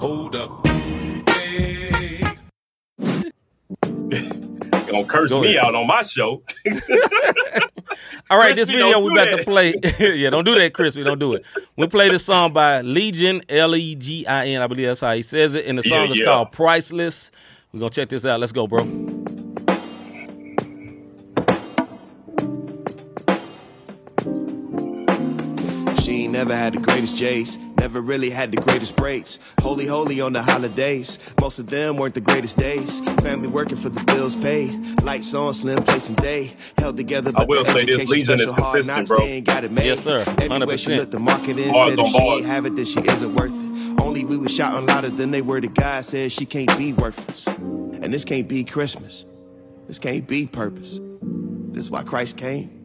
Hold 0.00 0.36
up. 0.36 0.69
Gonna 5.02 5.08
curse 5.12 5.32
Go 5.32 5.40
me 5.40 5.58
out 5.58 5.74
on 5.74 5.86
my 5.86 6.02
show. 6.02 6.42
All 8.30 8.38
right, 8.38 8.54
this 8.54 8.70
video 8.70 9.00
we 9.00 9.12
about 9.12 9.36
to 9.36 9.44
play. 9.44 9.74
yeah, 9.98 10.30
don't 10.30 10.44
do 10.44 10.54
that, 10.54 10.72
Crispy. 10.72 11.02
Don't 11.02 11.18
do 11.18 11.34
it. 11.34 11.44
We 11.76 11.86
play 11.88 12.08
this 12.08 12.24
song 12.24 12.52
by 12.52 12.80
Legion, 12.82 13.42
L 13.48 13.74
E 13.74 13.94
G 13.96 14.26
I 14.26 14.46
N. 14.48 14.62
I 14.62 14.66
believe 14.66 14.86
that's 14.86 15.00
how 15.00 15.14
he 15.14 15.22
says 15.22 15.54
it. 15.54 15.66
And 15.66 15.78
the 15.78 15.82
Yeah, 15.88 15.90
song 16.04 16.10
is 16.12 16.18
yeah. 16.18 16.26
called 16.26 16.52
Priceless. 16.52 17.30
We're 17.72 17.80
gonna 17.80 17.90
check 17.90 18.08
this 18.08 18.24
out. 18.24 18.40
Let's 18.40 18.52
go, 18.52 18.66
bro. 18.66 19.19
Never 26.40 26.56
had 26.56 26.72
the 26.72 26.78
greatest 26.78 27.16
J's, 27.16 27.58
never 27.76 28.00
really 28.00 28.30
had 28.30 28.50
the 28.50 28.56
greatest 28.56 28.96
braids. 28.96 29.38
Holy, 29.60 29.84
holy 29.84 30.22
on 30.22 30.32
the 30.32 30.42
holidays. 30.42 31.18
Most 31.38 31.58
of 31.58 31.68
them 31.68 31.98
weren't 31.98 32.14
the 32.14 32.22
greatest 32.22 32.56
days. 32.56 33.00
Family 33.20 33.46
working 33.46 33.76
for 33.76 33.90
the 33.90 34.02
bills 34.04 34.36
paid. 34.36 35.02
Lights 35.02 35.34
on, 35.34 35.52
slim 35.52 35.82
place 35.84 36.08
and 36.08 36.16
day. 36.16 36.56
Held 36.78 36.96
together. 36.96 37.30
I 37.36 37.44
will 37.44 37.62
the 37.62 37.70
say 37.70 37.84
this, 37.84 37.96
education 38.00 38.38
Legion 38.38 38.40
is 38.40 38.48
special, 38.48 38.64
hard 38.64 38.74
consistent, 38.76 39.08
bro. 39.08 39.18
they 39.18 39.32
ain't 39.32 39.46
got 39.46 39.64
it 39.64 39.72
made. 39.72 39.84
Yes, 39.84 40.00
sir. 40.00 40.24
Everywhere 40.40 40.78
she 40.78 40.92
100%. 40.92 40.96
looked, 40.96 41.10
the 41.10 41.20
marketing 41.20 41.72
Bars 41.72 41.90
said 41.90 41.98
on 41.98 42.06
if 42.06 42.12
she 42.12 42.18
bars. 42.18 42.38
ain't 42.38 42.46
have 42.46 42.64
it, 42.66 42.76
then 42.76 42.84
she 42.86 43.00
isn't 43.00 43.36
worth 43.36 43.52
it. 43.52 44.00
Only 44.00 44.24
we 44.24 44.38
was 44.38 44.50
shouting 44.50 44.86
louder 44.86 45.10
than 45.10 45.30
they 45.30 45.42
were. 45.42 45.60
The 45.60 45.68
guy 45.68 46.00
said 46.00 46.32
she 46.32 46.46
can't 46.46 46.74
be 46.78 46.94
worthless. 46.94 47.46
And 47.46 48.14
this 48.14 48.24
can't 48.24 48.48
be 48.48 48.64
Christmas. 48.64 49.26
This 49.88 49.98
can't 49.98 50.26
be 50.26 50.46
purpose. 50.46 51.00
This 51.72 51.84
is 51.84 51.90
why 51.90 52.02
Christ 52.02 52.38
came 52.38 52.79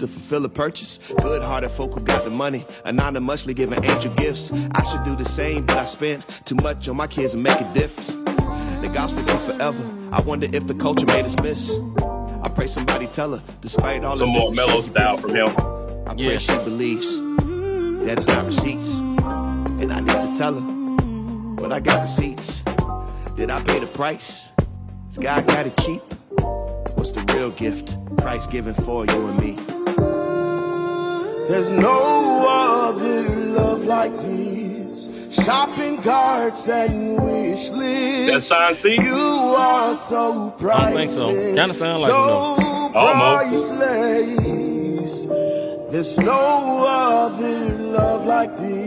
to 0.00 0.06
fulfill 0.08 0.44
a 0.44 0.48
purchase. 0.48 0.98
Good 1.22 1.42
hearted 1.42 1.70
folk 1.70 1.94
who 1.94 2.00
got 2.00 2.24
the 2.24 2.30
money, 2.30 2.66
anonymously 2.84 3.54
giving 3.54 3.82
angel 3.84 4.12
gifts. 4.14 4.52
I 4.72 4.82
should 4.84 5.04
do 5.04 5.16
the 5.16 5.24
same, 5.28 5.66
but 5.66 5.76
I 5.76 5.84
spent 5.84 6.24
too 6.44 6.56
much 6.56 6.88
on 6.88 6.96
my 6.96 7.06
kids 7.06 7.34
and 7.34 7.42
make 7.42 7.60
a 7.60 7.72
difference. 7.74 8.08
The 8.80 8.90
gospel 8.92 9.24
took 9.24 9.40
forever. 9.42 9.90
I 10.12 10.20
wonder 10.20 10.48
if 10.52 10.66
the 10.66 10.74
culture 10.74 11.06
made 11.06 11.24
us 11.24 11.36
miss. 11.42 11.70
I 12.42 12.48
pray 12.48 12.66
somebody 12.66 13.06
tell 13.06 13.36
her, 13.36 13.42
despite 13.60 14.02
all 14.04 14.16
Some 14.16 14.30
of 14.30 14.34
this, 14.34 14.42
more 14.42 14.52
mellow 14.66 14.80
style 14.80 15.16
from 15.18 15.34
him. 15.34 15.48
I 16.06 16.14
Yeah. 16.16 16.28
pray 16.30 16.38
she 16.38 16.56
believes 16.58 17.18
that 17.20 18.18
it's 18.18 18.26
not 18.26 18.46
receipts. 18.46 18.98
And 18.98 19.92
I 19.92 20.00
need 20.00 20.08
to 20.08 20.32
tell 20.36 20.54
her, 20.54 20.60
but 21.56 21.72
I 21.72 21.80
got 21.80 22.02
receipts. 22.02 22.62
Did 23.36 23.50
I 23.50 23.62
pay 23.62 23.78
the 23.80 23.86
price? 23.86 24.50
This 25.08 25.18
guy 25.18 25.40
got 25.42 25.66
it 25.66 25.76
cheap. 25.78 26.02
What's 26.94 27.12
the 27.12 27.22
real 27.34 27.50
gift 27.50 27.96
Christ 28.20 28.50
giving 28.50 28.74
for 28.74 29.06
you 29.06 29.26
and 29.28 29.38
me? 29.38 29.58
There's 31.50 31.70
no 31.70 32.46
other 32.48 33.28
love 33.58 33.82
like 33.84 34.14
this. 34.18 35.08
Shopping 35.44 36.00
carts 36.00 36.68
and 36.68 37.20
wish 37.20 37.70
lists. 37.70 38.48
That 38.48 38.56
sign 38.56 38.74
C? 38.76 38.94
You 38.94 39.56
are 39.58 39.96
so 39.96 40.50
priceless. 40.58 40.70
I 40.70 40.90
don't 40.92 40.96
think 40.96 41.10
so. 41.10 41.54
Kinda 41.56 41.74
sound 41.74 42.02
like 42.02 42.10
so 42.10 42.22
Almost. 42.94 43.68
priceless. 43.68 45.26
There's 45.90 46.18
no 46.18 46.86
other 46.86 47.58
love 47.98 48.26
like 48.26 48.56
this. 48.56 48.79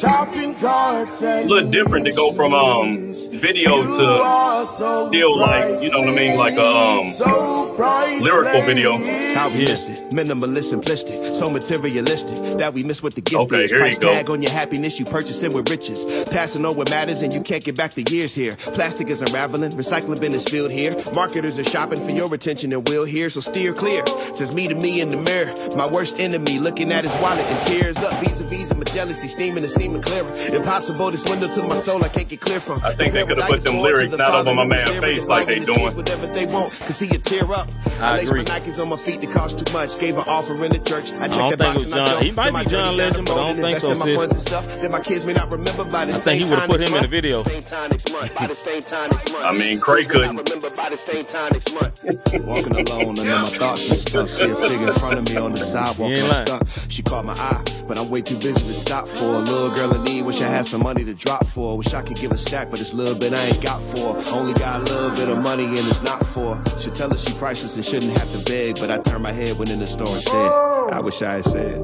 Shopping 0.00 0.54
carts 0.54 1.22
and 1.22 1.46
A 1.46 1.48
little 1.52 1.70
different 1.70 2.04
to 2.06 2.12
go 2.12 2.32
from 2.32 2.54
um 2.54 3.12
video 3.32 3.82
to 3.82 4.66
still 5.08 5.36
like 5.36 5.82
you 5.82 5.90
know 5.90 6.00
what 6.00 6.08
I 6.10 6.14
mean, 6.14 6.36
like 6.38 6.56
a 6.56 6.64
um 6.64 8.22
lyrical 8.22 8.62
video. 8.62 8.92
How 9.34 9.48
we 9.48 9.54
Yeah. 9.62 9.68
missed 9.70 9.88
it. 9.88 10.10
Minimalist, 10.10 10.72
simplistic, 10.72 11.32
so 11.32 11.50
materialistic 11.50 12.36
that 12.58 12.72
we 12.74 12.82
miss 12.84 13.02
what 13.02 13.14
the 13.14 13.20
gift 13.20 13.42
Okay, 13.42 13.64
is. 13.64 13.70
here 13.70 13.78
you 13.80 13.84
Price 13.86 13.98
go. 13.98 14.14
tag 14.14 14.30
on 14.30 14.40
your 14.42 14.50
happiness, 14.52 14.98
you 14.98 15.04
purchasing 15.04 15.52
with 15.52 15.68
riches. 15.70 16.04
Passing 16.30 16.64
on 16.64 16.76
what 16.76 16.90
matters, 16.90 17.22
and 17.22 17.32
you 17.32 17.40
can't 17.40 17.62
get 17.64 17.76
back 17.76 17.92
the 17.94 18.04
years 18.10 18.34
here. 18.34 18.52
Plastic 18.52 19.08
is 19.10 19.22
unraveling, 19.22 19.72
recycling 19.72 20.20
bin 20.20 20.32
is 20.34 20.44
filled 20.44 20.70
here. 20.70 20.92
Marketers 21.14 21.58
are 21.58 21.64
shopping 21.64 22.02
for 22.04 22.10
your 22.12 22.32
attention, 22.32 22.72
and 22.72 22.88
we'll 22.88 23.04
here, 23.04 23.30
so 23.30 23.40
steer 23.40 23.72
clear. 23.72 24.02
Says 24.34 24.54
me 24.54 24.66
to 24.68 24.74
me 24.74 25.00
in 25.00 25.08
the 25.10 25.18
mirror, 25.18 25.52
my 25.76 25.88
worst 25.88 26.20
enemy, 26.20 26.58
looking 26.58 26.92
at 26.92 27.04
his 27.04 27.12
wallet 27.22 27.44
and 27.46 27.66
tears 27.66 27.96
up. 27.98 28.12
Vis-a-vis 28.24 28.74
my 28.76 28.84
jealousy, 28.84 29.28
steaming 29.28 29.62
and 29.62 29.72
seeming 29.72 29.87
clearer. 30.02 30.28
Impossible, 30.54 31.10
this 31.10 31.24
window 31.24 31.48
to 31.54 31.62
my 31.64 31.80
soul, 31.80 32.04
I 32.04 32.08
can't 32.08 32.28
get 32.28 32.40
clear 32.40 32.60
from. 32.60 32.80
I 32.84 32.92
think 32.92 33.12
they 33.14 33.24
coulda 33.24 33.42
put 33.46 33.64
them 33.64 33.76
I 33.76 33.80
lyrics 33.80 34.16
not 34.16 34.34
over 34.34 34.54
my 34.54 34.64
man's 34.64 34.90
face 34.98 35.26
like 35.28 35.46
they 35.46 35.58
doing. 35.60 35.94
Whatever 35.96 36.26
they 36.26 36.46
want, 36.46 36.70
cause 36.72 36.96
see 36.96 37.06
you 37.06 37.18
tear 37.18 37.50
up. 37.52 37.68
I 38.00 38.20
agree. 38.20 38.40
my 38.40 38.44
Nikes 38.44 38.78
on 38.80 38.88
my 38.90 38.96
feet 38.96 39.20
that 39.22 39.30
cost 39.32 39.64
too 39.64 39.72
much. 39.72 39.98
Gave 39.98 40.16
an 40.16 40.24
offer 40.28 40.54
in 40.64 40.70
the 40.72 40.78
church. 40.78 41.10
I, 41.12 41.28
checked 41.28 41.32
don't 41.34 41.58
think 41.58 41.62
it 41.62 41.74
was 41.74 41.92
and 41.92 41.94
I 41.94 42.06
John- 42.06 42.22
he 42.22 42.30
might 42.32 42.64
be 42.64 42.70
John 42.70 42.96
Legend, 42.96 43.26
but 43.26 43.32
I 43.34 43.40
don't 43.40 43.50
and 43.50 43.58
think 43.58 43.78
so, 43.78 43.94
sis. 43.94 44.16
funds 44.16 44.32
and 44.34 44.40
stuff 44.42 44.80
that 44.80 44.90
my 44.90 45.00
kids 45.00 45.24
may 45.26 45.32
not 45.32 45.50
remember 45.50 45.84
by 45.84 46.04
the 46.04 46.12
I 46.14 46.16
think 46.16 46.38
he 46.42 46.44
would've 46.44 46.58
time 46.60 46.68
put 46.68 46.80
him 46.80 46.94
in 46.94 47.02
the 47.02 47.08
video. 47.08 47.42
Same 47.44 47.62
time 47.62 47.90
next 47.90 48.12
month. 48.12 48.34
By 48.34 48.46
the 48.46 48.54
same 48.54 48.82
time 48.82 49.10
next 49.10 49.32
month. 49.32 49.44
I 49.44 49.52
mean, 49.52 49.80
Cray 49.80 50.04
couldn't. 50.04 50.36
Remember 50.36 50.70
by 50.70 50.90
the 50.90 50.96
same 50.96 51.24
time 51.24 51.52
next 51.52 51.74
month. 51.74 52.04
Walking 52.46 52.88
alone 52.88 53.18
under 53.18 53.24
my 53.24 53.48
thoughts 53.48 53.90
and 53.90 53.98
stuff. 54.00 54.30
See 54.30 54.44
a 54.50 54.54
figure 54.68 54.88
in 54.88 54.94
front 54.94 55.18
of 55.18 55.28
me 55.28 55.36
on 55.36 55.52
the 55.52 55.58
sidewalk. 55.58 56.10
You 56.10 56.16
ain't 56.16 56.24
I'm 56.24 56.30
lying. 56.30 56.46
stuck. 56.46 56.68
She 56.88 57.02
caught 57.02 57.24
my 57.24 57.34
eye, 57.34 57.62
but 57.86 57.98
I'm 57.98 58.08
way 58.10 58.22
too 58.22 58.36
busy 58.38 58.52
to 58.60 58.74
stop 58.74 59.08
for 59.08 59.24
a 59.24 59.38
little 59.38 59.70
girl 59.78 59.94
in 59.94 60.02
need. 60.04 60.22
Wish 60.22 60.40
I 60.40 60.48
had 60.48 60.66
some 60.66 60.82
money 60.82 61.04
to 61.04 61.14
drop 61.14 61.46
for. 61.46 61.78
Wish 61.78 61.94
I 61.94 62.02
could 62.02 62.16
give 62.16 62.32
a 62.32 62.38
stack, 62.38 62.70
but 62.70 62.80
it's 62.80 62.92
a 62.92 62.96
little 62.96 63.14
bit 63.14 63.32
I 63.32 63.44
ain't 63.44 63.62
got 63.62 63.80
for. 63.94 64.16
Only 64.32 64.52
got 64.54 64.80
a 64.80 64.92
little 64.92 65.10
bit 65.10 65.28
of 65.28 65.38
money 65.38 65.64
and 65.64 65.78
it's 65.78 66.02
not 66.02 66.26
for. 66.26 66.60
Should 66.80 66.96
tell 66.96 67.10
her 67.10 67.16
she 67.16 67.32
priceless 67.34 67.76
and 67.76 67.84
shouldn't 67.84 68.16
have 68.18 68.30
to 68.32 68.38
beg, 68.50 68.76
but 68.80 68.90
I 68.90 68.98
turned 68.98 69.22
my 69.22 69.32
head 69.32 69.56
when 69.58 69.70
in 69.70 69.78
the 69.78 69.86
store 69.86 70.08
and 70.08 70.22
said, 70.22 70.50
I 70.92 71.00
wish 71.00 71.22
I 71.22 71.34
had 71.34 71.44
said. 71.44 71.76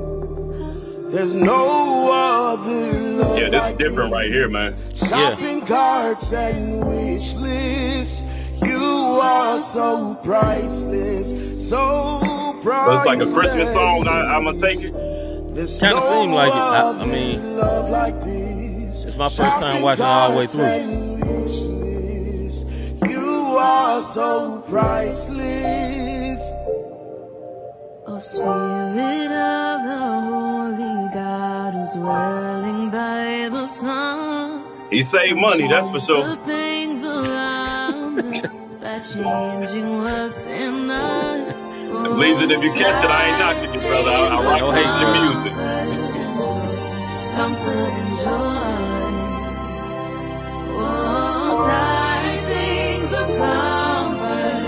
There's 1.12 1.34
no 1.34 2.10
other 2.12 3.00
love 3.12 3.38
Yeah, 3.38 3.50
this 3.50 3.68
is 3.68 3.74
different 3.74 4.12
right 4.12 4.28
here, 4.28 4.48
man. 4.48 4.74
Shopping 4.94 5.64
carts 5.64 6.32
and 6.32 6.84
wish 6.84 7.34
lists. 7.34 8.24
You 8.64 8.82
are 8.82 9.58
so 9.58 10.16
priceless, 10.24 11.68
so 11.68 12.58
priceless. 12.62 13.00
It's 13.00 13.06
like 13.06 13.20
a 13.20 13.32
Christmas 13.32 13.72
song. 13.72 14.08
I, 14.08 14.34
I'm 14.34 14.44
gonna 14.44 14.58
take 14.58 14.80
it. 14.80 15.13
There's 15.54 15.78
Kinda 15.78 15.96
no 16.00 16.08
seem 16.08 16.32
like 16.32 16.52
it. 16.52 16.56
I- 16.56 16.90
I 17.00 17.06
mean, 17.06 17.56
love 17.56 17.88
like 17.90 18.22
this. 18.24 19.04
it's 19.04 19.16
my 19.16 19.28
first 19.28 19.56
time 19.58 19.82
watching 19.82 20.04
it 20.04 20.08
all 20.08 20.30
the 20.32 20.36
way 20.38 20.46
through. 20.46 20.64
and. 20.64 21.14
You 23.10 23.56
are 23.60 24.02
so 24.02 24.62
priceless. 24.68 26.40
O 28.06 28.18
Spirit 28.18 29.30
of 29.30 29.84
the 29.88 29.98
Holy 30.28 31.08
God 31.14 31.74
who's 31.74 31.92
dwelling 31.92 32.90
by 32.90 33.48
the 33.50 33.66
sun. 33.66 34.62
He 34.90 35.02
saved 35.02 35.38
money, 35.38 35.66
that's 35.68 35.88
for 35.88 36.00
sure. 36.00 36.28
The 36.28 36.36
things 36.44 37.04
around 37.04 38.18
us 38.20 38.54
by 38.82 38.98
changing 39.00 40.02
what's 40.02 40.44
in 40.46 40.90
us. 40.90 41.33
Legion, 42.10 42.50
if 42.50 42.62
you 42.62 42.72
catch 42.72 43.02
it, 43.02 43.10
I 43.10 43.28
ain't 43.28 43.38
knocking 43.38 43.74
you, 43.74 43.80
brother. 43.80 44.10
I, 44.10 44.26
I 44.26 44.44
rock 44.44 44.60
No 44.60 44.70
to 44.70 44.76
hate, 44.76 45.00
your 45.00 45.12
music. 45.12 45.52
Comfort 47.34 47.92
and 47.92 48.18
joy. 48.18 48.64
Oh, 50.76 51.64
tired 51.66 52.44
things 52.46 53.12
of 53.12 53.26
comfort. 53.38 54.64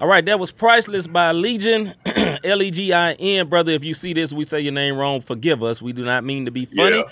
All 0.00 0.08
right, 0.08 0.24
that 0.26 0.40
was 0.40 0.50
Priceless 0.50 1.06
by 1.06 1.32
Legion, 1.32 1.94
L 2.44 2.62
E 2.62 2.70
G 2.70 2.92
I 2.92 3.12
N. 3.12 3.48
Brother, 3.48 3.72
if 3.72 3.84
you 3.84 3.94
see 3.94 4.12
this, 4.12 4.32
we 4.32 4.44
say 4.44 4.60
your 4.60 4.72
name 4.72 4.96
wrong, 4.96 5.20
forgive 5.20 5.62
us. 5.62 5.80
We 5.80 5.92
do 5.92 6.04
not 6.04 6.24
mean 6.24 6.44
to 6.46 6.50
be 6.50 6.64
funny, 6.64 6.98
Yeah. 6.98 7.04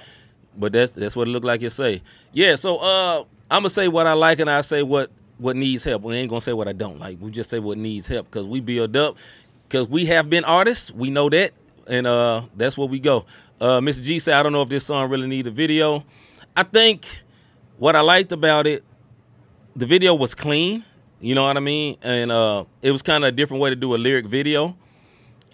but 0.57 0.73
that's 0.73 0.93
that's 0.93 1.15
what 1.15 1.29
it 1.29 1.31
looked 1.31 1.47
like 1.47 1.61
you 1.61 1.71
say. 1.71 2.03
Yeah, 2.33 2.57
so 2.57 2.79
uh, 2.79 3.25
I'm 3.53 3.61
gonna 3.63 3.71
say 3.71 3.89
what 3.89 4.07
I 4.07 4.15
like 4.15 4.41
and 4.41 4.51
I 4.51 4.63
say 4.63 4.83
what 4.83 5.11
what 5.39 5.57
needs 5.57 5.85
help. 5.85 6.03
We 6.03 6.15
ain't 6.17 6.31
gonna 6.31 6.41
say 6.41 6.53
what 6.53 6.69
I 6.69 6.73
don't 6.73 6.99
like. 6.99 7.19
We 7.21 7.31
just 7.31 7.51
say 7.51 7.59
what 7.59 7.79
needs 7.79 8.07
help 8.09 8.31
because 8.31 8.47
we 8.47 8.61
build 8.61 8.97
up. 8.97 9.17
Because 9.69 9.89
we 9.89 10.07
have 10.07 10.29
been 10.31 10.45
artists, 10.45 10.91
we 10.93 11.11
know 11.11 11.31
that, 11.31 11.53
and 11.87 12.07
uh, 12.07 12.43
that's 12.57 12.77
where 12.77 12.89
we 12.89 12.99
go. 13.01 13.25
Uh, 13.61 13.81
Mr. 13.81 14.03
G 14.03 14.19
said, 14.19 14.35
I 14.35 14.43
don't 14.43 14.53
know 14.53 14.63
if 14.63 14.69
this 14.69 14.85
song 14.85 15.09
really 15.11 15.27
need 15.27 15.47
a 15.47 15.51
video. 15.51 16.05
I 16.57 16.63
think 16.63 17.07
what 17.79 17.97
I 17.97 18.01
liked 18.01 18.33
about 18.33 18.67
it 18.67 18.85
the 19.77 19.87
video 19.87 20.15
was 20.15 20.35
clean. 20.35 20.85
You 21.21 21.35
know 21.35 21.45
what 21.45 21.57
I 21.57 21.61
mean? 21.61 21.97
And 22.03 22.33
uh, 22.33 22.65
it 22.83 22.91
was 22.91 23.03
kind 23.03 23.25
of 23.25 23.29
a 23.29 23.33
different 23.33 23.63
way 23.63 23.71
to 23.71 23.77
do 23.77 23.95
a 23.95 23.97
lyric 23.97 24.27
video. 24.27 24.77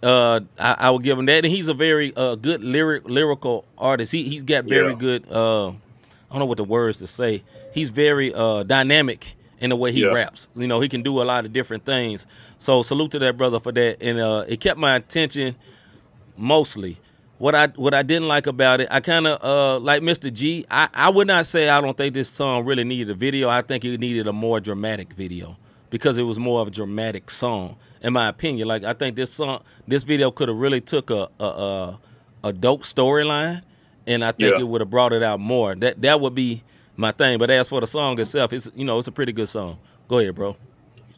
Uh, 0.02 0.40
I, 0.58 0.76
I 0.78 0.90
would 0.90 1.02
give 1.02 1.18
him 1.18 1.26
that. 1.26 1.44
And 1.44 1.52
he's 1.52 1.68
a 1.68 1.74
very 1.74 2.14
uh, 2.16 2.36
good 2.36 2.62
lyric 2.64 3.08
lyrical 3.08 3.64
artist. 3.76 4.12
He 4.12 4.24
he's 4.24 4.44
got 4.44 4.64
very 4.64 4.92
Yeah. 4.92 4.98
good. 4.98 5.30
Uh, 5.30 5.68
I 5.68 5.72
don't 6.32 6.40
know 6.40 6.46
what 6.46 6.56
the 6.58 6.64
words 6.64 6.98
to 6.98 7.06
say. 7.06 7.42
He's 7.72 7.90
very 7.90 8.32
uh, 8.34 8.62
dynamic 8.64 9.36
in 9.60 9.70
the 9.70 9.76
way 9.76 9.92
he 9.92 10.02
Yeah. 10.02 10.08
raps. 10.08 10.48
You 10.54 10.66
know, 10.66 10.80
he 10.80 10.88
can 10.88 11.02
do 11.02 11.20
a 11.20 11.24
lot 11.24 11.44
of 11.44 11.52
different 11.52 11.84
things. 11.84 12.26
So 12.58 12.82
salute 12.82 13.10
to 13.12 13.18
that 13.20 13.36
brother 13.36 13.60
for 13.60 13.72
that. 13.72 13.98
And 14.02 14.18
uh, 14.20 14.44
it 14.48 14.60
kept 14.60 14.78
my 14.78 14.96
attention 14.96 15.56
mostly. 16.36 16.98
What 17.38 17.54
I 17.54 17.68
what 17.68 17.94
I 17.94 18.02
didn't 18.02 18.26
like 18.26 18.48
about 18.48 18.80
it, 18.80 18.88
I 18.90 18.98
kind 19.00 19.26
of 19.26 19.42
uh 19.44 19.78
like 19.78 20.02
Mr. 20.02 20.32
G. 20.32 20.66
I 20.70 20.88
I 20.92 21.08
would 21.08 21.28
not 21.28 21.46
say 21.46 21.68
I 21.68 21.80
don't 21.80 21.96
think 21.96 22.14
this 22.14 22.28
song 22.28 22.64
really 22.64 22.82
needed 22.82 23.10
a 23.10 23.14
video. 23.14 23.48
I 23.48 23.62
think 23.62 23.84
it 23.84 24.00
needed 24.00 24.26
a 24.26 24.32
more 24.32 24.58
dramatic 24.58 25.12
video 25.12 25.56
because 25.90 26.18
it 26.18 26.24
was 26.24 26.36
more 26.38 26.60
of 26.60 26.68
a 26.68 26.70
dramatic 26.72 27.30
song, 27.30 27.76
in 28.02 28.12
my 28.12 28.28
opinion. 28.28 28.66
Like 28.66 28.82
I 28.82 28.92
think 28.92 29.14
this 29.14 29.32
song, 29.32 29.62
this 29.86 30.02
video 30.02 30.32
could 30.32 30.48
have 30.48 30.58
really 30.58 30.80
took 30.80 31.10
a 31.10 31.28
a 31.38 31.44
a, 31.44 32.00
a 32.44 32.52
dope 32.52 32.82
storyline, 32.82 33.62
and 34.08 34.24
I 34.24 34.32
think 34.32 34.56
Yeah. 34.56 34.60
it 34.62 34.66
would 34.66 34.80
have 34.80 34.90
brought 34.90 35.12
it 35.12 35.22
out 35.22 35.38
more. 35.38 35.76
That 35.76 36.02
that 36.02 36.20
would 36.20 36.34
be 36.34 36.64
my 36.98 37.12
thing. 37.12 37.38
But 37.38 37.50
as 37.50 37.70
for 37.70 37.80
the 37.80 37.86
song 37.86 38.20
itself, 38.20 38.52
it's 38.52 38.68
you 38.74 38.84
know 38.84 38.98
it's 38.98 39.08
a 39.08 39.12
pretty 39.12 39.32
good 39.32 39.48
song. 39.48 39.78
Go 40.08 40.18
ahead, 40.18 40.34
bro. 40.34 40.56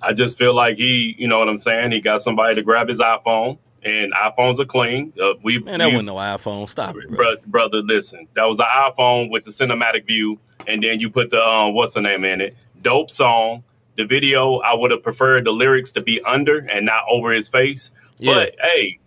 I 0.03 0.13
just 0.13 0.39
feel 0.39 0.55
like 0.55 0.77
he, 0.79 1.15
you 1.19 1.29
know 1.29 1.39
what 1.41 1.49
I'm 1.49 1.59
saying? 1.59 1.91
He 1.91 2.01
got 2.01 2.23
somebody 2.23 2.55
to 2.55 2.63
grab 2.63 2.89
his 2.89 3.01
iPhone, 3.01 3.59
and 3.83 4.13
iPhones 4.15 4.59
are 4.59 4.65
clean. 4.65 5.13
Uh, 5.21 5.35
we, 5.43 5.59
Man, 5.59 5.79
that 5.81 5.87
we- 5.89 5.93
wasn't 5.93 6.07
no 6.07 6.15
iPhone. 6.15 6.69
Stop 6.69 6.97
it, 6.97 7.09
bro. 7.09 7.17
bro, 7.17 7.35
brother, 7.47 7.79
listen, 7.83 8.27
that 8.35 8.45
was 8.45 8.59
an 8.61 8.67
iPhone 8.73 9.31
with 9.31 9.45
the 9.45 9.51
cinematic 9.51 10.07
view, 10.07 10.39
and 10.67 10.83
then 10.83 11.01
you 11.01 11.11
put 11.11 11.31
the 11.31 11.43
um, 11.45 11.75
what's 11.75 11.95
the 11.95 12.01
name 12.01 12.25
in 12.25 12.41
it? 12.41 12.57
Dope 12.83 13.11
song. 13.11 13.65
The 13.97 14.07
video, 14.07 14.59
I 14.61 14.75
would 14.75 14.91
have 14.93 15.03
preferred 15.03 15.45
the 15.45 15.51
lyrics 15.51 15.93
to 15.93 16.01
be 16.01 16.23
under 16.23 16.59
and 16.71 16.87
not 16.87 17.03
over 17.11 17.33
his 17.33 17.49
face. 17.51 17.91
Yeah. 18.19 18.33
But 18.35 18.55
hey, 18.63 18.99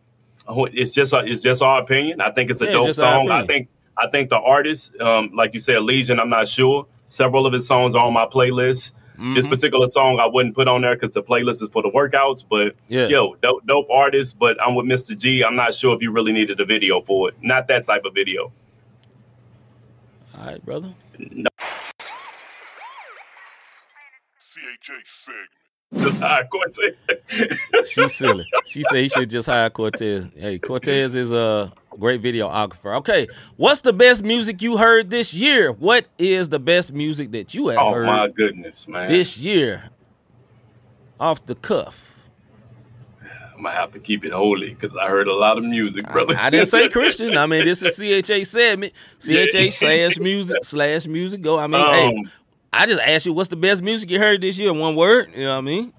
it's 0.73 0.93
just 0.93 1.13
it's 1.13 1.39
just 1.41 1.61
our 1.63 1.81
opinion. 1.81 2.21
I 2.21 2.29
think 2.29 2.51
it's 2.51 2.61
a 2.61 2.65
Yeah, 2.65 2.71
dope 2.73 2.93
song. 2.93 3.31
I 3.31 3.45
think 3.47 3.69
I 3.97 4.07
think 4.07 4.29
the 4.29 4.39
artist, 4.39 4.99
um, 4.99 5.31
like 5.33 5.53
you 5.53 5.59
said, 5.59 5.81
Legion. 5.83 6.19
I'm 6.19 6.29
not 6.29 6.47
sure. 6.47 6.87
Several 7.05 7.45
of 7.45 7.53
his 7.53 7.67
songs 7.67 7.95
are 7.95 8.05
on 8.05 8.13
my 8.13 8.25
playlist. 8.25 8.91
Mm-hmm. 9.13 9.35
This 9.35 9.45
particular 9.45 9.85
song 9.87 10.19
I 10.19 10.25
wouldn't 10.25 10.55
put 10.55 10.67
on 10.67 10.81
there 10.81 10.95
because 10.95 11.13
the 11.13 11.21
playlist 11.21 11.61
is 11.61 11.69
for 11.69 11.83
the 11.83 11.91
workouts. 11.91 12.43
But 12.49 12.75
Yeah. 12.87 13.07
yo, 13.07 13.35
dope, 13.35 13.65
dope 13.67 13.87
artist. 13.91 14.39
But 14.39 14.61
I'm 14.61 14.73
with 14.75 14.87
Mr. 14.87 15.15
G. 15.17 15.43
I'm 15.43 15.55
not 15.55 15.73
sure 15.75 15.95
if 15.95 16.01
you 16.01 16.11
really 16.11 16.31
needed 16.31 16.59
a 16.59 16.65
video 16.65 17.01
for 17.01 17.29
it. 17.29 17.35
Not 17.41 17.67
that 17.67 17.85
type 17.85 18.05
of 18.05 18.13
video. 18.15 18.51
All 20.35 20.45
right, 20.47 20.65
brother. 20.65 20.95
CHA 24.39 24.93
segment. 25.05 25.49
Just 25.99 26.19
high 26.19 26.43
Cortez. 26.45 26.95
She's 27.89 28.15
silly. 28.15 28.45
She 28.65 28.81
said 28.83 28.95
he 29.03 29.09
should 29.09 29.29
just 29.29 29.47
hire 29.47 29.69
Cortez. 29.69 30.27
Hey, 30.35 30.57
Cortez 30.57 31.13
is 31.15 31.31
a 31.31 31.71
great 31.99 32.21
videographer. 32.21 32.97
Okay, 32.99 33.27
what's 33.57 33.81
the 33.81 33.93
best 33.93 34.23
music 34.23 34.61
you 34.61 34.77
heard 34.77 35.09
this 35.09 35.33
year? 35.33 35.71
What 35.71 36.05
is 36.17 36.49
the 36.49 36.59
best 36.59 36.91
music 36.93 37.31
that 37.31 37.53
you 37.53 37.67
have 37.69 37.79
oh 37.79 37.93
heard 37.93 38.05
my 38.05 38.27
goodness, 38.27 38.87
man! 38.87 39.07
this 39.09 39.37
year? 39.37 39.89
Off 41.19 41.45
the 41.45 41.55
cuff. 41.55 42.09
I'm 43.55 43.63
gonna 43.63 43.75
have 43.75 43.91
to 43.91 43.99
keep 43.99 44.25
it 44.25 44.33
holy 44.33 44.69
because 44.73 44.97
I 44.97 45.07
heard 45.07 45.27
a 45.27 45.33
lot 45.35 45.57
of 45.57 45.63
music, 45.63 46.05
brother. 46.11 46.35
I 46.37 46.49
didn't 46.49 46.67
say 46.67 46.89
Christian. 46.89 47.37
I 47.37 47.45
mean, 47.45 47.63
this 47.63 47.81
is 47.81 47.95
CHA 47.95 48.43
segment. 48.45 48.93
CHA 49.19 49.69
slash 49.71 50.17
music 50.19 50.57
slash 50.63 51.05
music. 51.05 51.41
Go. 51.41 51.57
I 51.59 51.67
mean, 51.67 51.81
hey, 51.81 52.07
Um, 52.07 52.31
I 52.73 52.85
just 52.87 53.01
asked 53.01 53.25
you 53.25 53.31
what's 53.33 53.49
the 53.49 53.55
best 53.55 53.81
music 53.81 54.09
you 54.09 54.19
heard 54.19 54.41
this 54.41 54.57
year. 54.57 54.73
One 54.73 54.95
word. 54.95 55.31
You 55.35 55.43
know 55.45 55.51
what 55.51 55.57
I 55.59 55.61
mean? 55.61 55.93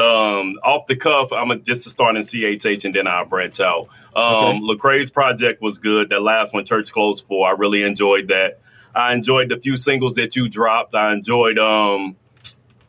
Um, 0.00 0.58
off 0.64 0.86
the 0.86 0.96
cuff, 0.96 1.32
I'm 1.32 1.48
gonna 1.48 1.60
just 1.60 1.82
to 1.84 1.90
start 1.90 2.16
in 2.16 2.22
CHH 2.22 2.84
and 2.84 2.94
then 2.94 3.06
I'll 3.06 3.24
branch 3.26 3.60
out. 3.60 3.88
Um, 4.16 4.62
Lecrae's 4.62 5.10
project 5.10 5.60
was 5.62 5.78
good. 5.78 6.08
That 6.08 6.22
last 6.22 6.52
one, 6.54 6.64
Church 6.64 6.92
Clothes 6.92 7.20
for, 7.20 7.46
I 7.48 7.52
really 7.52 7.82
enjoyed 7.82 8.28
that. 8.28 8.60
I 8.94 9.12
enjoyed 9.12 9.50
the 9.50 9.56
few 9.58 9.76
singles 9.76 10.14
that 10.14 10.34
you 10.34 10.48
dropped. 10.48 10.94
I 10.94 11.12
enjoyed, 11.12 11.58
um, 11.58 12.16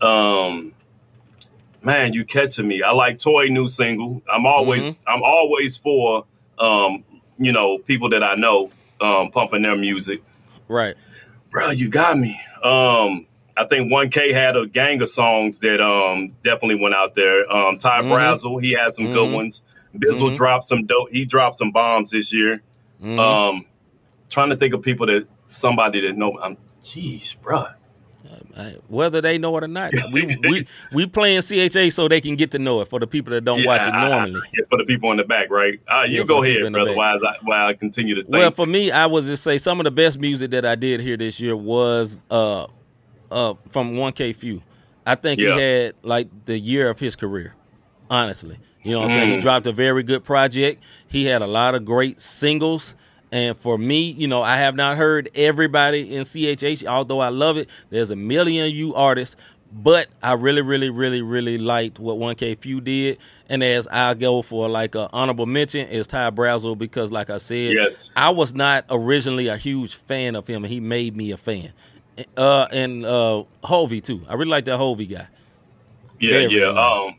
um, 0.01 0.74
man, 1.84 2.14
you 2.14 2.26
catching 2.26 2.68
me. 2.68 2.82
I 2.82 2.91
like 2.91 3.20
Toy 3.20 3.47
new 3.47 3.68
single. 3.68 4.22
I'm 4.32 4.45
always, 4.45 4.84
Mm-hmm. 4.84 5.03
I'm 5.07 5.24
always 5.24 5.78
for, 5.78 6.26
um, 6.57 7.03
you 7.38 7.51
know, 7.51 7.78
people 7.78 8.09
that 8.09 8.24
I 8.24 8.36
know, 8.36 8.72
um, 8.99 9.32
pumping 9.32 9.62
their 9.64 9.76
music. 9.76 10.22
Right. 10.68 10.95
bro, 11.49 11.72
you 11.72 11.89
got 11.89 12.18
me. 12.18 12.39
Um, 12.64 13.28
I 13.62 13.68
think 13.68 13.91
1K 13.91 14.34
had 14.34 14.55
a 14.57 14.66
gang 14.68 15.01
of 15.01 15.09
songs 15.09 15.59
that 15.59 15.82
um 15.82 16.34
definitely 16.43 16.82
went 16.82 16.95
out 16.95 17.16
there. 17.16 17.51
Um, 17.51 17.78
Ty 17.78 18.01
Mhm. 18.01 18.09
Brazzle, 18.12 18.64
he 18.64 18.72
had 18.74 18.91
some 18.93 19.05
Mhm. 19.07 19.14
good 19.14 19.32
ones. 19.32 19.62
Bizzle 19.95 20.32
Mhm. 20.32 20.36
dropped 20.36 20.64
some 20.64 20.86
dope. 20.86 21.09
He 21.12 21.26
dropped 21.26 21.55
some 21.57 21.72
bombs 21.72 22.12
this 22.12 22.32
year. 22.34 22.62
Mhm. 23.03 23.20
Um, 23.20 23.66
trying 24.30 24.49
to 24.49 24.55
think 24.55 24.74
of 24.74 24.82
people 24.82 25.05
that 25.07 25.26
somebody 25.45 26.01
that 26.01 26.18
know. 26.18 26.39
I'm, 26.41 26.57
jeez, 26.82 27.36
bro. 27.41 27.66
Uh, 28.55 28.72
whether 28.88 29.20
they 29.22 29.38
know 29.38 29.55
it 29.57 29.64
or 29.64 29.68
not. 29.68 29.91
We 30.14 30.26
we 30.49 30.66
we 30.93 31.05
playing 31.07 31.41
CHA 31.41 31.89
so 31.89 32.07
they 32.07 32.22
can 32.22 32.36
get 32.36 32.51
to 32.51 32.59
know 32.59 32.82
it 32.82 32.88
for 32.88 32.99
the 32.99 33.07
people 33.07 33.32
that 33.32 33.43
don't 33.43 33.64
watch 33.66 33.82
it 33.82 33.93
I- 33.93 34.05
I- 34.05 34.09
normally. 34.09 34.41
yeah, 34.57 34.66
for 34.70 34.78
the 34.78 34.84
people 34.86 35.12
in 35.12 35.18
the 35.18 35.24
back, 35.24 35.49
right? 35.49 35.80
Uh, 35.88 36.03
you 36.03 36.20
Yeah, 36.20 36.24
go 36.24 36.38
for 36.41 36.47
the 36.47 36.53
people 36.55 36.62
ahead, 36.68 36.74
brother. 36.74 36.93
While 36.93 37.26
I, 37.26 37.36
while 37.43 37.68
I 37.68 37.74
continue 37.74 38.16
to 38.16 38.22
think. 38.22 38.34
Well, 38.34 38.51
for 38.51 38.66
me, 38.66 38.91
I 38.91 39.05
was 39.07 39.26
just 39.26 39.43
say 39.43 39.57
some 39.57 39.80
of 39.80 39.84
the 39.86 39.91
best 39.91 40.20
music 40.20 40.51
that 40.51 40.66
I 40.66 40.76
did 40.76 41.01
here 41.01 41.18
this 41.18 41.39
year 41.39 41.55
was 41.55 42.22
uh 42.32 42.68
uh 43.32 43.54
from 43.70 43.94
1K 43.96 44.36
Phew. 44.36 44.62
I 45.06 45.16
think 45.16 45.40
Yeah. 45.40 45.56
he 45.56 45.62
had 45.62 45.96
like 46.04 46.28
the 46.46 46.60
year 46.60 46.90
of 46.90 47.00
his 47.00 47.16
career. 47.16 47.56
Honestly. 48.10 48.58
You 48.84 48.94
know 48.94 49.02
what 49.02 49.12
I'm 49.12 49.18
saying? 49.18 49.30
He 49.32 49.38
Mm. 49.38 49.42
dropped 49.42 49.68
a 49.68 49.72
very 49.72 50.04
good 50.04 50.24
project. 50.24 50.84
He 51.08 51.26
had 51.26 51.42
a 51.42 51.48
lot 51.48 51.76
of 51.76 51.86
great 51.86 52.20
singles. 52.20 52.96
And 53.32 53.56
for 53.56 53.78
me, 53.78 54.10
you 54.12 54.28
know, 54.28 54.42
I 54.42 54.58
have 54.58 54.76
not 54.76 54.98
heard 54.98 55.30
everybody 55.36 56.14
in 56.16 56.24
CHH, 56.26 56.86
although 56.86 57.20
I 57.20 57.30
love 57.30 57.58
it. 57.58 57.70
There's 57.90 58.10
a 58.10 58.16
million 58.16 58.70
you 58.72 58.94
artists, 58.94 59.38
but 59.72 60.08
I 60.22 60.34
really, 60.34 60.62
really, 60.62 60.90
really, 60.90 61.22
really 61.22 61.58
liked 61.58 61.98
what 62.00 62.18
1K 62.18 62.56
Phew 62.56 62.82
did. 62.82 63.20
And 63.48 63.64
as 63.64 63.88
I 63.88 64.16
go 64.16 64.42
for 64.42 64.68
like 64.68 64.96
an 64.96 65.08
honorable 65.14 65.46
mention 65.46 65.88
is 65.88 66.08
Ty 66.08 66.32
Brasel 66.32 66.78
because, 66.78 67.10
like 67.12 67.30
I 67.30 67.38
said, 67.38 67.74
Yes. 67.74 68.12
I 68.18 68.32
was 68.32 68.54
not 68.54 68.84
originally 68.90 69.48
a 69.48 69.56
huge 69.58 69.96
fan 69.96 70.36
of 70.36 70.48
him, 70.48 70.66
and 70.66 70.74
he 70.74 70.82
made 70.82 71.16
me 71.16 71.32
a 71.32 71.38
fan. 71.38 71.72
Uh, 72.38 72.68
and 72.72 73.05
uh, 73.05 73.43
Hulvey 73.64 74.01
too. 74.03 74.22
I 74.28 74.34
really 74.34 74.51
like 74.51 74.66
that 74.66 74.80
Hulvey 74.80 75.09
guy. 75.09 75.28
yeah, 76.20 76.32
very 76.32 76.53
yeah. 76.59 76.72
nice. 76.72 76.97
Um, 77.07 77.16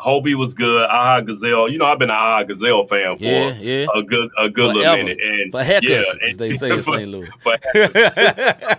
Hulvey 0.00 0.34
was 0.34 0.52
good. 0.52 0.88
Aha 0.90 1.20
Gazelle. 1.22 1.68
You 1.68 1.78
know, 1.78 1.86
I've 1.86 1.98
been 1.98 2.10
an 2.10 2.16
Aha 2.16 2.42
Gazelle 2.42 2.86
fan 2.86 3.16
for 3.16 3.24
Yeah, 3.24 3.54
yeah. 3.54 3.86
a 3.94 4.02
good 4.02 4.28
a 4.38 4.50
good 4.50 4.74
little 4.76 4.96
minute. 4.96 5.18
And 5.22 5.50
For 5.50 5.62
heckers, 5.64 5.90
yeah, 5.90 6.28
as 6.28 6.36
they 6.36 6.56
say 6.58 6.72
in 6.72 6.82
St. 6.82 7.08
Louis. 7.08 7.28
for. 7.42 7.56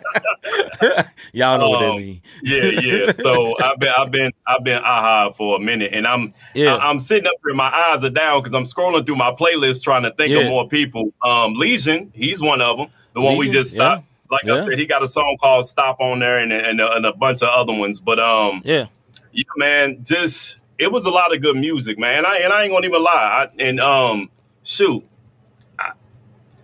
Y'all 1.34 1.58
know 1.58 1.70
what 1.70 1.80
that 1.80 1.90
Um, 1.92 1.98
means. 1.98 2.22
yeah, 2.44 2.64
yeah. 2.66 3.12
So 3.12 3.56
I've 3.62 3.80
been, 3.80 3.92
I've 3.98 4.12
been, 4.12 4.32
I've 4.48 4.64
been 4.64 4.78
aha 4.84 5.32
for 5.32 5.58
a 5.58 5.60
minute, 5.60 5.92
and 5.94 6.06
I'm, 6.08 6.34
Yeah. 6.54 6.76
I, 6.76 6.90
am 6.90 7.00
sitting 7.00 7.28
up 7.28 7.34
here. 7.44 7.54
My 7.56 7.70
eyes 7.74 8.04
are 8.04 8.10
down 8.10 8.40
because 8.42 8.54
I'm 8.54 8.64
scrolling 8.64 9.06
through 9.06 9.16
my 9.18 9.32
playlist 9.32 9.84
trying 9.84 10.04
to 10.04 10.12
think 10.12 10.32
Yeah. 10.32 10.40
of 10.42 10.46
more 10.48 10.68
people. 10.68 11.12
Um, 11.24 11.56
Legion, 11.56 12.12
he's 12.14 12.42
one 12.42 12.62
of 12.62 12.78
them. 12.78 12.88
The 13.14 13.22
one 13.22 13.38
we 13.38 13.50
just 13.50 13.72
stopped. 13.72 14.04
Like 14.32 14.44
Yeah. 14.46 14.54
I 14.54 14.56
said, 14.58 14.80
he 14.80 14.86
got 14.86 15.04
a 15.04 15.08
song 15.08 15.38
called 15.40 15.66
"Stop" 15.66 16.00
on 16.00 16.20
there, 16.20 16.40
and 16.40 16.52
and, 16.52 16.80
and 16.80 17.06
a 17.06 17.14
bunch 17.14 17.42
of 17.44 17.50
other 17.50 17.74
ones. 17.74 18.00
But 18.00 18.20
um, 18.20 18.62
Yeah. 18.66 18.88
yeah, 19.32 19.44
man, 19.58 20.00
just 20.04 20.60
it 20.80 20.92
was 20.92 21.06
a 21.06 21.12
lot 21.12 21.34
of 21.34 21.42
good 21.42 21.56
music, 21.56 21.98
man. 22.00 22.18
And 22.20 22.28
I 22.28 22.38
and 22.40 22.52
I 22.52 22.64
ain't 22.64 22.72
gonna 22.74 22.86
even 22.88 23.04
lie. 23.04 23.48
I, 23.48 23.62
and 23.64 23.80
um, 23.80 24.30
shoot, 24.64 25.04
I, 25.80 25.92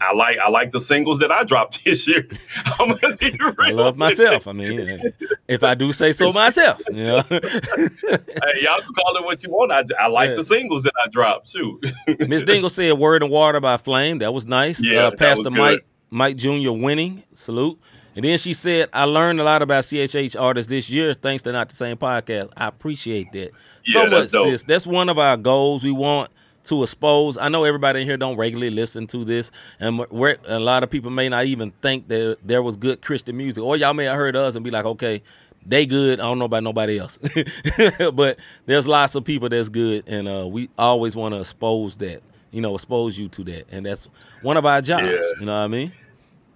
I 0.02 0.14
like 0.14 0.38
I 0.40 0.50
like 0.50 0.72
the 0.72 0.80
singles 0.80 1.20
that 1.20 1.32
I 1.32 1.44
dropped 1.52 1.86
this 1.86 2.08
year. 2.08 2.28
I'm 2.80 2.98
gonna 2.98 3.16
be 3.18 3.32
real. 3.40 3.54
I 3.60 3.70
love 3.72 3.96
myself. 3.96 4.48
I 4.48 4.54
mean, 4.54 5.14
if 5.48 5.64
I 5.64 5.76
do 5.76 5.94
say 5.94 6.12
so 6.14 6.34
myself, 6.34 6.82
you 6.92 7.04
know. 7.04 7.24
Hey, 7.30 8.64
y'all 8.64 8.82
can 8.82 8.94
call 8.94 9.16
it 9.18 9.24
what 9.24 9.44
you 9.44 9.50
want. 9.52 9.72
I, 9.72 9.84
I 10.00 10.08
like 10.08 10.30
Yeah. 10.30 10.36
the 10.36 10.44
singles 10.44 10.84
that 10.84 10.94
I 11.06 11.08
dropped 11.10 11.52
too. 11.52 11.80
Miss 12.28 12.42
Dingle 12.44 12.70
said 12.70 12.98
"Word 12.98 13.22
and 13.22 13.32
Water" 13.32 13.60
by 13.60 13.78
Flame. 13.78 14.18
That 14.20 14.34
was 14.34 14.46
nice. 14.48 14.84
Yeah, 14.84 15.08
uh, 15.08 15.12
Pastor. 15.12 15.52
Mike 15.52 15.86
Mike 16.12 16.36
Jr. 16.38 16.72
winning. 16.72 17.24
Salute. 17.34 17.80
And 18.16 18.26
then 18.26 18.38
she 18.38 18.54
said, 18.54 18.90
"I 18.92 19.06
learned 19.06 19.40
a 19.40 19.44
lot 19.44 19.62
about 19.62 19.86
CHH 19.86 20.36
artists 20.40 20.70
this 20.70 20.90
year, 20.90 21.14
thanks 21.14 21.44
to 21.44 21.52
Not 21.52 21.70
the 21.70 21.76
Same 21.76 21.96
podcast. 21.96 22.52
I 22.58 22.68
appreciate 22.68 23.32
that 23.32 23.52
so 23.86 24.06
much, 24.06 24.32
dope. 24.32 24.48
sis. 24.50 24.64
That's 24.66 24.86
one 24.86 25.08
of 25.08 25.18
our 25.18 25.38
goals. 25.38 25.82
We 25.84 25.92
want 25.92 26.30
to 26.66 26.84
expose. 26.84 27.38
I 27.38 27.48
know 27.48 27.64
everybody 27.64 28.02
in 28.02 28.08
here 28.08 28.18
don't 28.18 28.36
regularly 28.36 28.70
listen 28.70 29.08
to 29.08 29.24
this, 29.24 29.50
and 29.80 30.00
a 30.02 30.60
lot 30.60 30.84
of 30.84 30.90
people 30.90 31.10
may 31.10 31.30
not 31.30 31.46
even 31.46 31.72
think 31.82 32.10
that 32.10 32.40
there 32.44 32.62
was 32.62 32.76
good 32.76 33.02
Christian 33.02 33.38
music, 33.38 33.64
or 33.64 33.78
y'all 33.78 33.94
may 33.94 34.06
have 34.06 34.18
heard 34.18 34.36
us 34.36 34.56
and 34.56 34.64
be 34.64 34.72
like, 34.72 34.86
okay." 34.86 35.22
They 35.64 35.86
good. 35.86 36.20
I 36.20 36.24
don't 36.24 36.40
know 36.40 36.46
about 36.46 36.64
nobody 36.64 36.98
else, 36.98 37.20
but 38.16 38.40
there's 38.66 38.88
lots 38.88 39.14
of 39.14 39.24
people 39.24 39.48
that's 39.48 39.70
good, 39.70 40.10
and 40.10 40.28
uh, 40.28 40.48
we 40.48 40.72
always 40.76 41.16
want 41.16 41.36
to 41.36 41.40
expose 41.40 41.98
that. 41.98 42.24
You 42.50 42.62
know, 42.62 42.74
expose 42.74 43.16
you 43.16 43.30
to 43.30 43.44
that, 43.44 43.68
and 43.72 43.86
that's 43.86 44.10
one 44.42 44.58
of 44.58 44.66
our 44.66 44.82
jobs. 44.82 45.04
Yeah. 45.04 45.20
You 45.40 45.46
know 45.46 45.52
what 45.52 45.60
I 45.60 45.68
mean? 45.68 45.94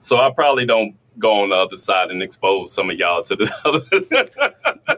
So 0.06 0.20
I 0.20 0.30
probably 0.30 0.68
don't 0.68 0.96
go 1.18 1.42
on 1.42 1.50
the 1.50 1.56
other 1.56 1.78
side 1.78 2.12
and 2.12 2.22
expose 2.22 2.72
some 2.72 2.92
of 2.92 2.98
y'all 3.00 3.24
to 3.24 3.36
the 3.36 3.52
other. 3.66 4.92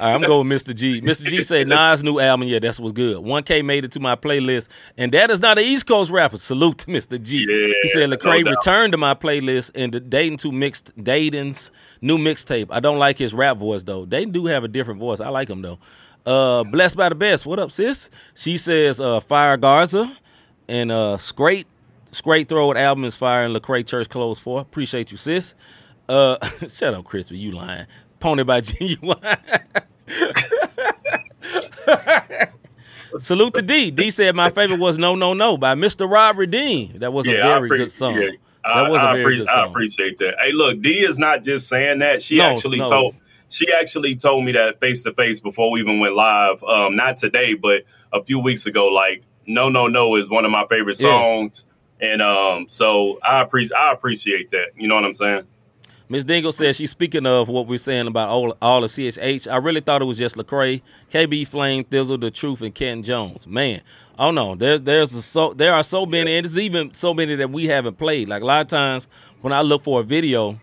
Right, 0.00 0.02
I'm 0.02 0.22
going 0.22 0.48
with 0.48 0.64
Mr. 0.64 0.74
G. 0.74 1.00
Mr. 1.00 1.26
G 1.26 1.40
said 1.44 1.68
Nas' 1.68 2.02
new 2.02 2.18
album, 2.18 2.48
yeah, 2.48 2.58
that's 2.58 2.80
what's 2.80 2.94
good. 2.94 3.18
1K 3.18 3.64
made 3.64 3.84
it 3.84 3.92
to 3.92 4.00
my 4.00 4.16
playlist, 4.16 4.70
and 4.98 5.12
that 5.12 5.30
is 5.30 5.40
not 5.40 5.56
an 5.58 5.64
East 5.64 5.86
Coast 5.86 6.10
rapper. 6.10 6.36
Salute 6.36 6.78
to 6.78 6.86
Mr. 6.88 7.22
G. 7.22 7.46
he 7.46 7.88
said 7.90 8.10
no 8.10 8.16
Lecrae 8.16 8.44
doubt. 8.44 8.50
returned 8.56 8.92
to 8.92 8.98
my 8.98 9.14
playlist 9.14 9.70
and 9.76 9.94
the 9.94 10.00
Datin 10.00 10.36
to 10.40 10.50
mixed 10.50 10.96
Datin's 10.96 11.70
new 12.00 12.18
mixtape. 12.18 12.66
I 12.70 12.80
don't 12.80 12.98
like 12.98 13.16
his 13.16 13.34
rap 13.34 13.56
voice 13.58 13.84
though. 13.84 14.04
They 14.04 14.24
do 14.24 14.46
have 14.46 14.64
a 14.64 14.68
different 14.68 14.98
voice. 14.98 15.20
I 15.20 15.28
like 15.28 15.48
him 15.48 15.62
though. 15.62 15.78
Uh, 16.26 16.64
blessed 16.64 16.96
by 16.96 17.08
the 17.08 17.14
best. 17.14 17.46
What 17.46 17.60
up, 17.60 17.70
sis? 17.70 18.10
She 18.34 18.58
says 18.58 19.00
uh, 19.00 19.20
Fire 19.20 19.56
Garza 19.56 20.18
and 20.66 20.90
uh, 20.90 21.18
Scrate 21.18 21.66
Scrate 22.14 22.48
Throw 22.48 22.70
It 22.70 22.76
album 22.76 23.04
is 23.04 23.16
fire 23.16 23.44
and 23.44 23.54
Lecrae 23.54 23.86
Church 23.86 24.08
Clothes 24.08 24.38
for. 24.38 24.60
Appreciate 24.60 25.10
you, 25.10 25.16
sis. 25.18 25.54
Uh, 26.08 26.36
shut 26.68 26.94
up, 26.94 27.04
Crispy. 27.04 27.38
You 27.38 27.52
lying. 27.52 27.86
Pony 28.20 28.44
by 28.44 28.60
Ginuwine. 28.60 29.60
Salute 33.18 33.54
to 33.54 33.62
D. 33.62 33.90
D 33.90 34.10
said 34.10 34.34
my 34.34 34.50
favorite 34.50 34.80
was 34.80 34.98
No 34.98 35.14
No 35.14 35.34
No 35.34 35.56
by 35.56 35.74
Mr. 35.74 36.10
Rob 36.10 36.38
Redeem. 36.38 36.98
That 36.98 37.12
was 37.12 37.26
a 37.28 37.32
very 37.32 37.68
appre- 37.70 37.76
good 37.78 37.90
song. 37.90 38.14
yeah, 38.14 38.30
That 38.64 38.76
I, 38.76 38.88
was 38.88 39.02
a 39.02 39.06
I 39.06 39.12
very 39.14 39.36
appre- 39.36 39.46
good 39.46 39.48
I 39.48 39.66
appreciate 39.66 40.18
that. 40.18 40.34
Hey, 40.42 40.52
look, 40.52 40.80
D 40.82 41.00
is 41.04 41.18
not 41.18 41.42
just 41.44 41.68
saying 41.68 42.00
that. 42.00 42.22
She 42.22 42.38
No, 42.38 42.50
actually 42.50 42.78
no. 42.78 42.86
told 42.86 43.14
she 43.48 43.66
actually 43.72 44.16
told 44.16 44.44
me 44.44 44.52
that 44.52 44.80
face 44.80 45.04
to 45.04 45.12
face 45.12 45.38
before 45.38 45.70
we 45.70 45.80
even 45.80 46.00
went 46.00 46.16
live. 46.16 46.62
Um, 46.64 46.96
not 46.96 47.16
today, 47.18 47.54
but 47.54 47.82
a 48.12 48.24
few 48.24 48.40
weeks 48.40 48.66
ago. 48.66 48.88
Like, 48.88 49.22
no, 49.46 49.68
no, 49.68 49.86
no 49.86 50.16
is 50.16 50.28
one 50.28 50.44
of 50.44 50.50
my 50.50 50.66
favorite 50.68 51.00
Yeah. 51.00 51.08
And 52.04 52.22
um, 52.22 52.66
so 52.68 53.18
I 53.22 53.40
appreciate 53.40 53.76
I 53.76 53.92
appreciate 53.92 54.50
that. 54.52 54.68
You 54.76 54.88
know 54.88 54.94
what 54.94 55.04
I'm 55.04 55.14
saying? 55.14 55.46
Miss 56.08 56.22
Dingle 56.22 56.52
says 56.52 56.76
she's 56.76 56.90
speaking 56.90 57.24
of 57.24 57.48
what 57.48 57.66
we're 57.66 57.78
saying 57.78 58.06
about 58.06 58.28
all, 58.28 58.54
all 58.60 58.84
of 58.84 58.90
CHH. 58.90 59.50
I 59.50 59.56
really 59.56 59.80
thought 59.80 60.02
it 60.02 60.04
was 60.04 60.18
just 60.18 60.36
Lecrae, 60.36 60.82
KB 61.10 61.46
Flame, 61.46 61.82
Thizzle, 61.84 62.20
The 62.20 62.30
Truth, 62.30 62.60
and 62.60 62.74
Ken 62.74 63.02
Jones. 63.02 63.46
Man, 63.46 63.80
oh 64.18 64.30
no, 64.30 64.54
there's 64.54 64.82
there's 64.82 65.14
a 65.14 65.22
so 65.22 65.54
there 65.54 65.72
are 65.72 65.82
so 65.82 66.04
many, 66.04 66.36
and 66.36 66.44
there's 66.44 66.58
even 66.58 66.92
so 66.92 67.14
many 67.14 67.34
that 67.36 67.50
we 67.50 67.66
haven't 67.66 67.96
played. 67.96 68.28
Like 68.28 68.42
a 68.42 68.46
lot 68.46 68.60
of 68.60 68.68
times 68.68 69.08
when 69.40 69.52
I 69.52 69.62
look 69.62 69.82
for 69.82 70.00
a 70.00 70.02
video, 70.04 70.60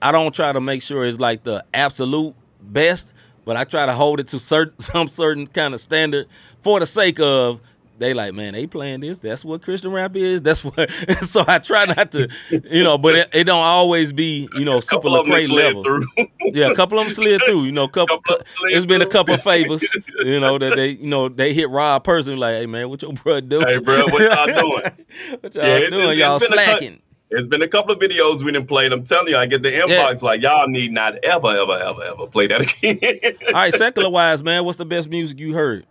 I 0.00 0.10
don't 0.10 0.34
try 0.34 0.52
to 0.52 0.60
make 0.60 0.82
sure 0.82 1.04
it's 1.04 1.20
like 1.20 1.44
the 1.44 1.64
absolute 1.74 2.34
best, 2.62 3.12
but 3.44 3.58
I 3.58 3.64
try 3.64 3.84
to 3.84 3.92
hold 3.92 4.20
it 4.20 4.28
to 4.28 4.38
certain 4.38 4.78
some 4.80 5.08
certain 5.08 5.46
kind 5.46 5.74
of 5.74 5.82
standard 5.82 6.28
for 6.62 6.80
the 6.80 6.86
sake 6.86 7.20
of 7.20 7.60
they 7.98 8.14
like, 8.14 8.34
man, 8.34 8.52
they 8.54 8.66
playing 8.66 9.00
this. 9.00 9.18
That's 9.18 9.44
what 9.44 9.62
Christian 9.62 9.92
rap 9.92 10.14
is. 10.16 10.40
That's 10.42 10.62
what. 10.64 10.90
so 11.22 11.44
I 11.46 11.58
try 11.58 11.84
not 11.86 12.12
to, 12.12 12.28
you 12.50 12.82
know, 12.82 12.96
but 12.98 13.14
it, 13.14 13.28
it 13.32 13.44
don't 13.44 13.62
always 13.62 14.12
be, 14.12 14.48
you 14.54 14.64
know, 14.64 14.80
super 14.80 14.96
couple 14.96 15.16
of 15.16 15.26
them 15.26 15.34
Lecrae 15.36 15.50
level. 15.50 15.82
through. 15.82 16.02
Yeah, 16.40 16.70
a 16.70 16.74
couple 16.74 16.98
of 16.98 17.04
them 17.06 17.12
slid 17.14 17.42
through. 17.44 17.64
You 17.64 17.72
know, 17.72 17.88
couple. 17.88 18.18
Couple 18.18 18.34
of 18.36 18.38
them 18.40 18.46
slid 18.48 18.72
it's 18.76 18.86
been 18.86 19.02
a 19.02 19.06
couple 19.06 19.34
of 19.34 19.42
favors. 19.42 19.84
You 20.24 20.40
know 20.40 20.58
that 20.58 20.74
they, 20.76 20.88
you 20.90 21.06
know, 21.08 21.28
they 21.28 21.52
hit 21.54 21.70
Rob 21.70 22.02
personally. 22.04 22.38
Like, 22.38 22.54
hey 22.56 22.66
man, 22.66 22.88
what 22.88 23.02
your 23.02 23.12
bro 23.12 23.40
doing? 23.40 23.66
hey, 23.66 23.78
bro, 23.78 24.04
what 24.06 24.22
y'all 24.22 24.46
doing? 24.46 24.92
what 25.40 25.54
y'all 25.54 25.64
Yeah, 25.64 25.78
doing? 25.90 25.92
it's- 25.94 26.16
y'all 26.16 26.36
it's 26.36 26.48
been 26.48 26.58
a 26.58 26.62
slacking. 26.64 27.02
It's 27.30 27.46
been 27.46 27.60
a 27.60 27.68
couple 27.68 27.92
of 27.92 27.98
videos 28.00 28.42
we 28.42 28.52
didn't 28.52 28.68
play. 28.68 28.86
I'm 28.86 29.04
telling 29.04 29.28
you, 29.28 29.36
I 29.36 29.44
get 29.44 29.62
the 29.62 29.70
inbox 29.70 30.22
like 30.22 30.40
y'all 30.40 30.66
need 30.66 30.92
not 30.92 31.22
ever, 31.22 31.48
ever, 31.48 31.78
ever, 31.78 32.02
ever 32.04 32.26
play 32.26 32.46
that 32.46 32.62
again. 32.62 33.36
All 33.48 33.52
right, 33.52 33.74
secular 33.74 34.08
wise, 34.08 34.42
man, 34.42 34.64
what's 34.64 34.78
the 34.78 34.86
best 34.86 35.10
music 35.10 35.38
you 35.38 35.52
heard? 35.52 35.84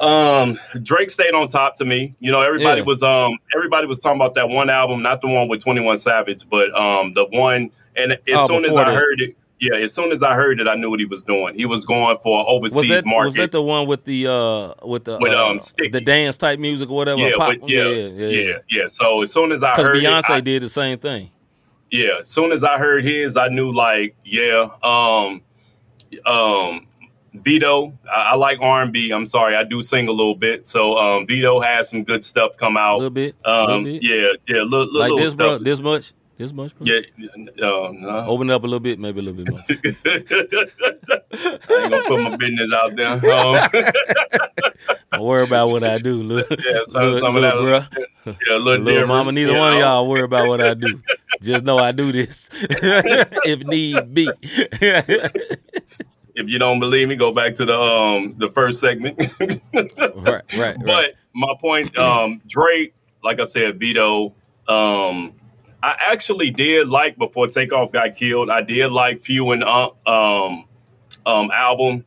Um, 0.00 0.58
Drake 0.82 1.10
stayed 1.10 1.34
on 1.34 1.48
top 1.48 1.76
to 1.76 1.84
me. 1.84 2.14
You 2.20 2.32
know, 2.32 2.40
everybody 2.42 2.80
Yeah. 2.80 2.86
was 2.86 3.02
um 3.02 3.38
everybody 3.54 3.86
was 3.86 3.98
talking 3.98 4.20
about 4.20 4.34
that 4.34 4.48
one 4.48 4.70
album, 4.70 5.02
not 5.02 5.20
the 5.20 5.28
one 5.28 5.48
with 5.48 5.62
Twenty 5.62 5.80
One 5.80 5.96
Savage, 5.98 6.48
but 6.48 6.74
um 6.78 7.12
the 7.14 7.26
one. 7.26 7.70
And 7.96 8.12
as 8.12 8.18
Oh, 8.34 8.46
soon 8.46 8.64
as 8.64 8.76
I 8.76 8.84
that. 8.84 8.94
heard 8.94 9.20
it, 9.20 9.36
yeah, 9.60 9.74
as 9.76 9.92
soon 9.92 10.10
as 10.12 10.22
I 10.22 10.34
heard 10.34 10.58
it, 10.58 10.66
I 10.66 10.74
knew 10.74 10.88
what 10.88 11.00
he 11.00 11.06
was 11.06 11.22
doing. 11.22 11.54
He 11.54 11.66
was 11.66 11.84
going 11.84 12.16
for 12.22 12.48
overseas 12.48 12.78
Was 12.78 12.88
that 12.88 13.04
market. 13.06 13.26
was 13.26 13.34
that 13.36 13.52
the 13.52 13.62
one 13.62 13.86
with 13.86 14.04
the 14.04 14.26
uh 14.26 14.86
with 14.86 15.04
the 15.04 15.18
With, 15.20 15.32
uh, 15.34 15.46
um, 15.48 15.58
Sticky. 15.58 15.90
the 15.90 16.00
dance 16.00 16.38
type 16.38 16.58
music 16.58 16.88
or 16.88 16.96
whatever? 16.96 17.20
yeah, 17.20 17.36
Pop- 17.36 17.56
but 17.60 17.68
yeah, 17.68 17.84
yeah, 17.88 18.58
yeah, 18.70 18.84
So 18.88 19.20
as 19.22 19.30
soon 19.32 19.52
as 19.52 19.62
I 19.62 19.74
heard 19.74 19.96
Beyonce 19.96 20.30
it, 20.30 20.30
I- 20.30 20.40
did 20.40 20.62
the 20.62 20.68
same 20.70 20.98
thing. 20.98 21.30
yeah, 21.90 22.20
as 22.22 22.30
soon 22.30 22.52
as 22.52 22.64
I 22.64 22.78
heard 22.78 23.04
his, 23.04 23.36
I 23.36 23.48
knew 23.48 23.70
like, 23.70 24.14
yeah, 24.24 24.68
um, 24.82 25.42
um, 26.24 26.86
Vito. 27.34 27.92
I, 28.12 28.32
I 28.32 28.34
like 28.34 28.58
R 28.60 28.82
and 28.82 28.92
B. 28.92 29.10
I'm 29.12 29.26
sorry, 29.26 29.54
I 29.56 29.62
do 29.64 29.82
sing 29.82 30.08
a 30.08 30.12
little 30.12 30.34
bit. 30.34 30.66
So 30.66 30.96
um, 30.98 31.26
Vito 31.26 31.60
has 31.60 31.88
some 31.88 32.02
good 32.04 32.24
stuff 32.24 32.56
come 32.56 32.76
A 32.76 32.80
out. 32.80 32.96
little 32.98 33.10
bit, 33.10 33.34
a 33.44 33.50
Um, 33.50 33.66
little 33.66 33.84
bit. 33.84 34.02
yeah, 34.02 34.32
yeah, 34.48 34.62
little, 34.62 34.80
little, 34.86 34.98
like 34.98 35.10
little 35.10 35.24
this, 35.24 35.34
bro, 35.36 35.54
stuff. 35.56 35.64
this 35.64 35.80
much, 35.80 36.12
this 36.38 36.52
much. 36.52 36.74
Bro? 36.74 36.86
yeah, 36.86 37.00
uh, 37.66 37.90
no. 37.92 38.24
Open 38.26 38.50
it 38.50 38.54
up 38.54 38.62
a 38.64 38.66
little 38.66 38.80
bit, 38.80 38.98
maybe 38.98 39.20
a 39.20 39.22
little 39.22 39.44
bit 39.44 39.50
more. 39.50 39.60
I 39.68 39.72
ain't 41.82 41.90
gonna 41.90 42.02
put 42.08 42.20
my 42.22 42.36
business 42.36 42.72
out 42.74 42.96
there. 42.96 43.32
Um, 43.32 43.56
Don't 45.12 45.22
worry 45.22 45.44
about 45.46 45.68
what 45.70 45.84
I 45.84 45.98
do, 45.98 46.14
little, 46.22 46.56
yeah, 46.64 46.80
so, 46.84 47.00
little, 47.00 47.18
some 47.18 47.36
of 47.36 47.42
that, 47.42 47.54
bruh. 47.54 47.86
yeah, 48.26 48.56
little, 48.56 48.84
Little 48.84 49.06
mama, 49.08 49.32
neither 49.32 49.52
you 49.52 49.58
one 49.58 49.72
of 49.74 49.78
y'all 49.80 50.08
worry 50.08 50.22
about 50.22 50.46
what 50.48 50.60
I 50.60 50.74
do. 50.74 51.00
Just 51.42 51.64
know 51.64 51.78
I 51.78 51.92
do 51.92 52.12
this 52.12 52.48
if 52.52 53.60
need 53.64 54.14
be. 54.14 54.28
If 56.40 56.48
you 56.48 56.58
don't 56.58 56.80
believe 56.80 57.08
me, 57.08 57.16
go 57.16 57.32
back 57.32 57.54
to 57.56 57.64
the 57.66 57.78
um 57.78 58.34
the 58.38 58.50
first 58.50 58.80
segment. 58.80 59.18
right, 59.74 59.92
right, 60.16 60.42
right. 60.56 60.76
But 60.84 61.14
my 61.34 61.54
point, 61.60 61.96
um, 61.98 62.40
Drake, 62.46 62.94
like 63.22 63.38
I 63.40 63.44
said, 63.44 63.78
Vito, 63.78 64.34
um, 64.66 65.34
I 65.82 65.96
actually 66.10 66.50
did 66.50 66.88
like 66.88 67.18
before 67.18 67.46
Takeoff 67.46 67.92
got 67.92 68.16
killed. 68.16 68.50
I 68.50 68.62
did 68.62 68.90
like 68.90 69.20
Few 69.20 69.50
and 69.52 69.62
uh, 69.62 69.90
um, 70.06 70.64
um 71.26 71.50
album. 71.50 72.04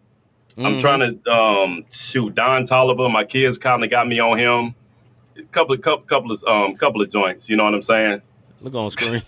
I'm 0.57 0.75
Mhm. 0.75 0.81
trying 0.81 0.99
to 0.99 1.31
um 1.31 1.85
shoot 1.91 2.33
Don 2.35 2.63
Toliver. 2.63 3.11
My 3.11 3.23
kids 3.23 3.57
kind 3.57 3.83
of 3.83 3.89
got 3.89 4.07
me 4.07 4.19
on 4.19 4.37
him. 4.37 4.75
A 5.37 5.43
couple 5.51 5.73
of 5.75 5.81
couple, 5.81 6.05
couple 6.05 6.31
of 6.31 6.43
um 6.45 6.75
couple 6.75 7.01
of 7.01 7.09
joints. 7.11 7.49
You 7.49 7.55
know 7.55 7.63
what 7.65 7.73
I'm 7.75 7.81
saying? 7.83 8.21
Look 8.61 8.73
on 8.75 8.89
screen. 8.91 9.23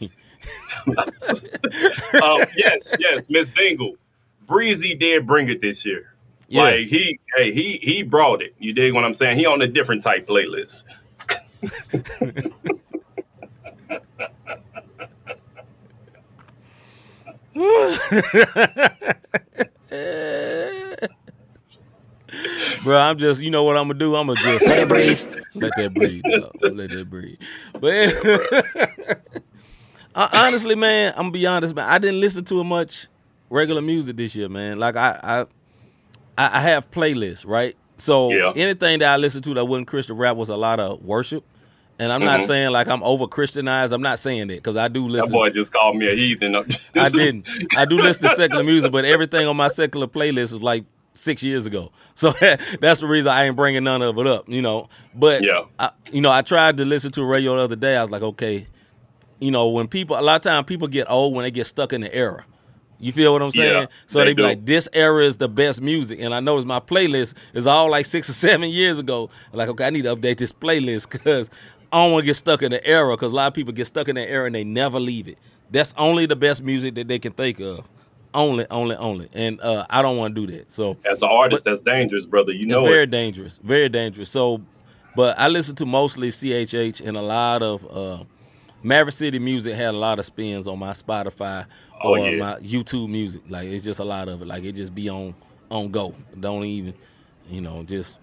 um, 0.88 2.42
yes, 2.56 2.96
yes, 3.00 3.30
Miss 3.30 3.52
Dingle. 3.52 3.96
Breezy 4.48 4.96
did 4.96 5.26
bring 5.26 5.50
it 5.50 5.62
this 5.62 5.86
year. 5.86 6.14
Yeah. 6.48 6.64
Like 6.64 6.88
he, 6.88 7.20
hey, 7.36 7.52
he 7.52 7.78
he 7.82 8.04
brought 8.04 8.42
it. 8.42 8.56
You 8.60 8.74
dig 8.74 8.94
what 8.94 9.04
I'm 9.04 9.14
saying? 9.14 9.38
He 9.38 9.46
on 9.46 9.62
a 9.62 9.68
different 9.68 10.02
type 10.04 10.28
playlist. 10.28 10.84
Bro, 22.84 22.98
I'm 23.00 23.18
just, 23.18 23.42
you 23.42 23.50
know 23.50 23.64
what 23.64 23.78
I'm 23.78 23.88
gonna 23.88 24.00
do? 24.00 24.16
I'm 24.16 24.28
gonna 24.28 24.38
just 24.38 24.68
let 24.68 24.80
it 24.80 24.88
breathe. 24.88 25.20
Let 25.56 25.76
that 25.76 25.94
breathe. 25.94 26.26
dog. 26.36 26.54
Let 26.68 26.92
that 26.92 27.10
breathe. 27.10 27.40
But 27.80 28.14
I- 30.16 30.46
honestly, 30.48 30.76
man, 30.76 31.14
I'm 31.16 31.24
gonna 31.24 31.32
be 31.32 31.48
honest, 31.48 31.74
man. 31.76 31.90
I 31.90 31.98
didn't 31.98 32.20
listen 32.20 32.46
to 32.46 32.60
it 32.60 32.64
much 32.66 33.08
regular 33.50 33.82
music 33.82 34.18
this 34.18 34.36
year, 34.36 34.50
man. 34.50 34.78
Like 34.78 34.96
I, 34.96 35.46
I, 36.38 36.58
I 36.58 36.60
have 36.62 36.90
playlists, 36.92 37.46
right? 37.48 37.76
So 37.98 38.32
Yeah. 38.32 38.54
anything 38.56 39.00
that 39.00 39.14
I 39.14 39.18
listened 39.18 39.44
to 39.46 39.54
that 39.54 39.66
wasn't 39.66 39.88
Christian 39.88 40.18
rap 40.18 40.36
was 40.36 40.50
a 40.50 40.58
lot 40.58 40.80
of 40.80 41.02
worship. 41.04 41.44
And 41.98 42.12
I'm 42.12 42.26
not 42.26 42.42
Mhm. 42.42 42.48
saying 42.48 42.72
like 42.72 42.88
I'm 42.90 43.02
over 43.04 43.26
Christianized. 43.26 43.94
I'm 43.94 44.02
not 44.02 44.20
saying 44.20 44.48
that 44.48 44.58
because 44.58 44.76
I 44.76 44.90
do 44.90 45.04
That 45.04 45.12
listen. 45.14 45.32
boy 45.32 45.50
just 45.52 45.72
called 45.72 45.96
me 45.96 46.08
a 46.08 46.16
heathen. 46.16 46.56
I 46.96 47.08
didn't. 47.10 47.48
I 47.78 47.86
do 47.86 47.98
listen 48.02 48.28
to 48.28 48.36
secular 48.36 48.66
music, 48.66 48.92
but 48.92 49.06
everything 49.06 49.48
on 49.48 49.56
my 49.56 49.70
secular 49.70 50.08
playlist 50.08 50.52
is 50.54 50.62
like 50.62 50.84
six 51.14 51.42
years 51.42 51.66
ago. 51.66 51.92
So 52.16 52.34
that's 52.82 53.00
the 53.00 53.08
reason 53.08 53.30
I 53.32 53.46
ain't 53.46 53.56
bringing 53.56 53.84
none 53.86 54.02
of 54.02 54.18
it 54.18 54.28
up, 54.28 54.50
you 54.50 54.62
know. 54.62 54.90
But 55.14 55.44
Yeah. 55.44 55.64
I, 55.80 55.92
you 56.12 56.20
know, 56.20 56.32
I 56.32 56.42
tried 56.42 56.76
to 56.78 56.86
listen 56.86 57.14
to 57.14 57.22
a 57.22 57.26
radio 57.26 57.56
the 57.56 57.62
other 57.62 57.76
day. 57.78 57.96
I 57.96 58.02
was 58.02 58.12
like, 58.12 58.22
okay, 58.22 58.68
you 59.40 59.52
know, 59.52 59.70
when 59.70 59.88
people 59.88 60.20
a 60.20 60.22
lot 60.22 60.36
of 60.36 60.42
times 60.42 60.66
people 60.66 60.90
get 60.90 61.10
old 61.10 61.34
when 61.34 61.44
they 61.44 61.52
get 61.52 61.68
stuck 61.68 61.94
in 61.94 62.02
the 62.02 62.14
era. 62.14 62.44
You 63.06 63.12
feel 63.14 63.34
what 63.34 63.44
I'm 63.44 63.52
saying? 63.52 63.82
Yeah, 63.84 63.88
so 64.08 64.18
they 64.18 64.26
they 64.26 64.32
be 64.32 64.38
do. 64.38 64.42
like, 64.42 64.66
this 64.66 64.90
era 64.92 65.24
is 65.24 65.38
the 65.38 65.48
best 65.48 65.80
music. 65.80 66.20
And 66.20 66.34
I 66.34 66.40
noticed 66.40 66.66
my 66.66 66.80
playlist 66.80 67.36
is 67.54 67.68
all 67.68 67.92
like 67.92 68.08
six 68.08 68.28
or 68.32 68.34
seven 68.34 68.68
years 68.72 68.98
ago. 68.98 69.30
Like, 69.54 69.70
okay, 69.70 69.86
I 69.86 69.90
need 69.92 70.06
to 70.06 70.16
update 70.16 70.38
this 70.38 70.52
playlist 70.52 71.12
because 71.12 71.52
I 71.92 72.02
don't 72.02 72.14
want 72.14 72.24
to 72.24 72.26
get 72.26 72.34
stuck 72.34 72.64
in 72.64 72.72
the 72.72 72.84
era 72.84 73.16
because 73.16 73.32
a 73.32 73.36
lot 73.36 73.46
of 73.46 73.54
people 73.54 73.74
get 73.74 73.86
stuck 73.86 74.08
in 74.08 74.16
that 74.16 74.28
era 74.28 74.48
and 74.48 74.56
they 74.56 74.64
never 74.64 75.00
leave 75.00 75.28
it. 75.28 75.38
That's 75.70 75.94
only 76.00 76.26
the 76.26 76.36
best 76.36 76.64
music 76.64 76.96
that 76.96 77.08
they 77.08 77.20
can 77.20 77.32
think 77.32 77.60
of. 77.60 77.88
Only, 78.34 78.66
only, 78.72 78.96
only. 78.96 79.30
And 79.34 79.62
uh, 79.62 79.86
I 79.88 80.02
don't 80.02 80.18
want 80.18 80.34
to 80.34 80.48
do 80.48 80.52
that. 80.58 80.72
So 80.72 80.98
As 81.06 81.22
an 81.22 81.30
artist, 81.32 81.64
that's 81.66 81.82
dangerous, 81.82 82.26
brother. 82.26 82.54
You 82.54 82.66
know 82.66 82.80
it's 82.80 82.90
very 82.90 83.04
it. 83.04 83.12
dangerous, 83.12 83.60
very 83.64 83.88
dangerous. 83.88 84.32
So, 84.32 84.62
but 85.16 85.38
I 85.38 85.48
listen 85.48 85.76
to 85.76 85.86
mostly 85.86 86.30
CHH 86.30 87.06
and 87.08 87.16
a 87.18 87.22
lot 87.22 87.62
of 87.62 87.86
uh, 87.96 88.24
Maverick 88.86 89.16
City 89.16 89.40
music 89.40 89.74
had 89.76 89.96
a 89.96 89.98
lot 89.98 90.20
of 90.20 90.26
spins 90.26 90.68
on 90.68 90.78
my 90.78 90.92
Spotify 90.92 91.66
Oh, 92.04 92.10
or 92.12 92.20
yeah. 92.20 92.38
my 92.40 92.56
YouTube 92.60 93.10
music. 93.10 93.42
Like 93.50 93.68
it's 93.68 93.84
just 93.84 94.00
a 94.00 94.04
lot 94.04 94.28
of 94.28 94.42
it. 94.42 94.46
Like 94.46 94.64
it 94.64 94.74
just 94.74 94.94
be 94.94 95.10
on 95.10 95.34
on 95.72 95.90
go. 95.90 96.14
Don't 96.40 96.64
even, 96.66 96.94
you 97.50 97.62
know, 97.62 97.84
just 97.84 98.20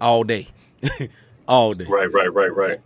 all 0.00 0.22
day, 0.22 0.48
all 1.48 1.72
day. 1.72 1.86
Right, 1.86 2.12
right, 2.12 2.32
right, 2.32 2.54
right. 2.54 2.80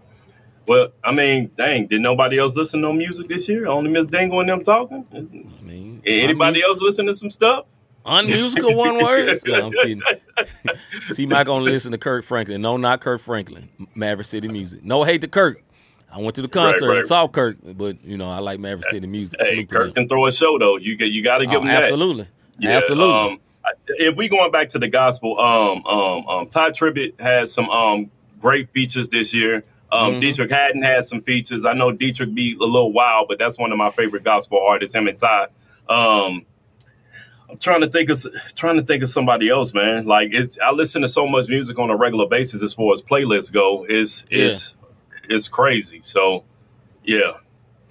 Well, 0.69 0.89
I 1.03 1.11
mean, 1.11 1.51
dang, 1.57 1.89
did 1.89 2.01
nobody 2.01 2.39
else 2.39 2.55
listen 2.55 2.81
to 2.83 2.87
no 2.89 2.93
music 2.93 3.27
this 3.29 3.49
year? 3.49 3.67
Only 3.67 3.91
Miss 3.91 4.07
Dingle 4.07 4.39
and 4.41 4.49
them 4.49 4.63
talking? 4.63 5.05
I 5.13 5.65
mean, 5.65 6.01
Anybody 6.07 6.63
else 6.63 6.81
listen 6.81 7.07
to 7.07 7.15
some 7.15 7.31
stuff? 7.31 7.65
Unmusical 8.07 8.77
one 8.77 9.03
word? 9.03 9.41
No, 9.47 9.67
I'm 9.67 9.73
kidding. 9.73 10.03
See, 11.11 11.27
Mike 11.27 11.49
only 11.49 11.73
listen 11.73 11.91
to 11.93 11.99
Kirk 11.99 12.25
Franklin. 12.25 12.63
No, 12.63 12.77
not 12.77 13.01
Kirk 13.01 13.21
Franklin. 13.21 13.69
Maverick 13.97 14.27
City 14.29 14.47
music. 14.49 14.85
No 14.85 15.03
hate 15.03 15.23
to 15.23 15.29
Kirk. 15.29 15.63
I 16.13 16.19
went 16.21 16.35
to 16.37 16.43
the 16.43 16.49
concert 16.49 16.89
right. 16.89 16.99
and 16.99 17.07
saw 17.07 17.29
Kirk, 17.29 17.57
but 17.63 18.03
you 18.05 18.17
know 18.17 18.29
I 18.31 18.39
like 18.39 18.59
Maverick 18.61 18.89
City 18.91 19.07
music. 19.07 19.41
Hey, 19.41 19.65
Kirk 19.65 19.95
can 19.95 20.09
throw 20.09 20.27
a 20.27 20.33
show 20.33 20.59
though. 20.59 20.77
You 20.77 20.97
get, 20.97 21.11
you 21.11 21.23
got 21.23 21.39
to 21.39 21.47
give 21.47 21.57
Oh, 21.57 21.61
him 21.63 21.69
that. 21.69 21.83
absolutely, 21.85 22.27
Yeah, 22.59 22.79
absolutely. 22.79 23.15
Um, 23.15 23.41
if 23.89 24.17
we 24.17 24.29
going 24.29 24.51
back 24.51 24.71
to 24.71 24.79
the 24.79 24.89
gospel, 24.89 25.39
um, 25.39 25.85
um, 25.87 26.27
um, 26.29 26.47
Tye 26.49 26.71
Tribbett 26.71 27.21
has 27.21 27.53
some 27.53 27.69
um 27.71 28.11
great 28.41 28.71
features 28.71 29.09
this 29.09 29.33
year. 29.35 29.65
Um, 29.93 30.15
Mhm. 30.15 30.23
Deitrick 30.23 30.51
Haddon 30.51 30.83
has 30.83 31.09
some 31.09 31.21
features. 31.21 31.65
I 31.65 31.73
know 31.75 31.93
Deitrick 31.93 32.33
be 32.35 32.55
a 32.61 32.65
little 32.65 32.93
wild, 32.93 33.27
but 33.29 33.39
that's 33.39 33.59
one 33.59 33.71
of 33.73 33.79
my 33.79 33.91
favorite 33.91 34.23
gospel 34.25 34.61
artists. 34.67 34.95
Him 34.95 35.09
and 35.09 35.19
Ty. 35.19 35.47
Um, 35.89 36.47
I'm 37.51 37.59
trying 37.59 37.81
to 37.81 37.89
think 37.89 38.09
of 38.11 38.25
trying 38.55 38.77
to 38.77 38.83
think 38.85 39.03
of 39.03 39.11
somebody 39.11 39.49
else, 39.49 39.75
man. 39.75 40.07
Like 40.07 40.31
it's 40.33 40.59
I 40.61 40.71
listen 40.71 41.03
to 41.03 41.09
so 41.09 41.27
much 41.27 41.49
music 41.49 41.79
on 41.79 41.91
a 41.91 41.97
regular 41.97 42.27
basis 42.29 42.63
as 42.63 42.73
far 42.75 42.93
as 42.95 43.03
playlists 43.03 43.53
go. 43.53 43.85
It's 43.89 44.25
it's 44.31 44.77
it's 45.31 45.49
crazy. 45.49 46.01
So 46.03 46.45
yeah, 47.05 47.33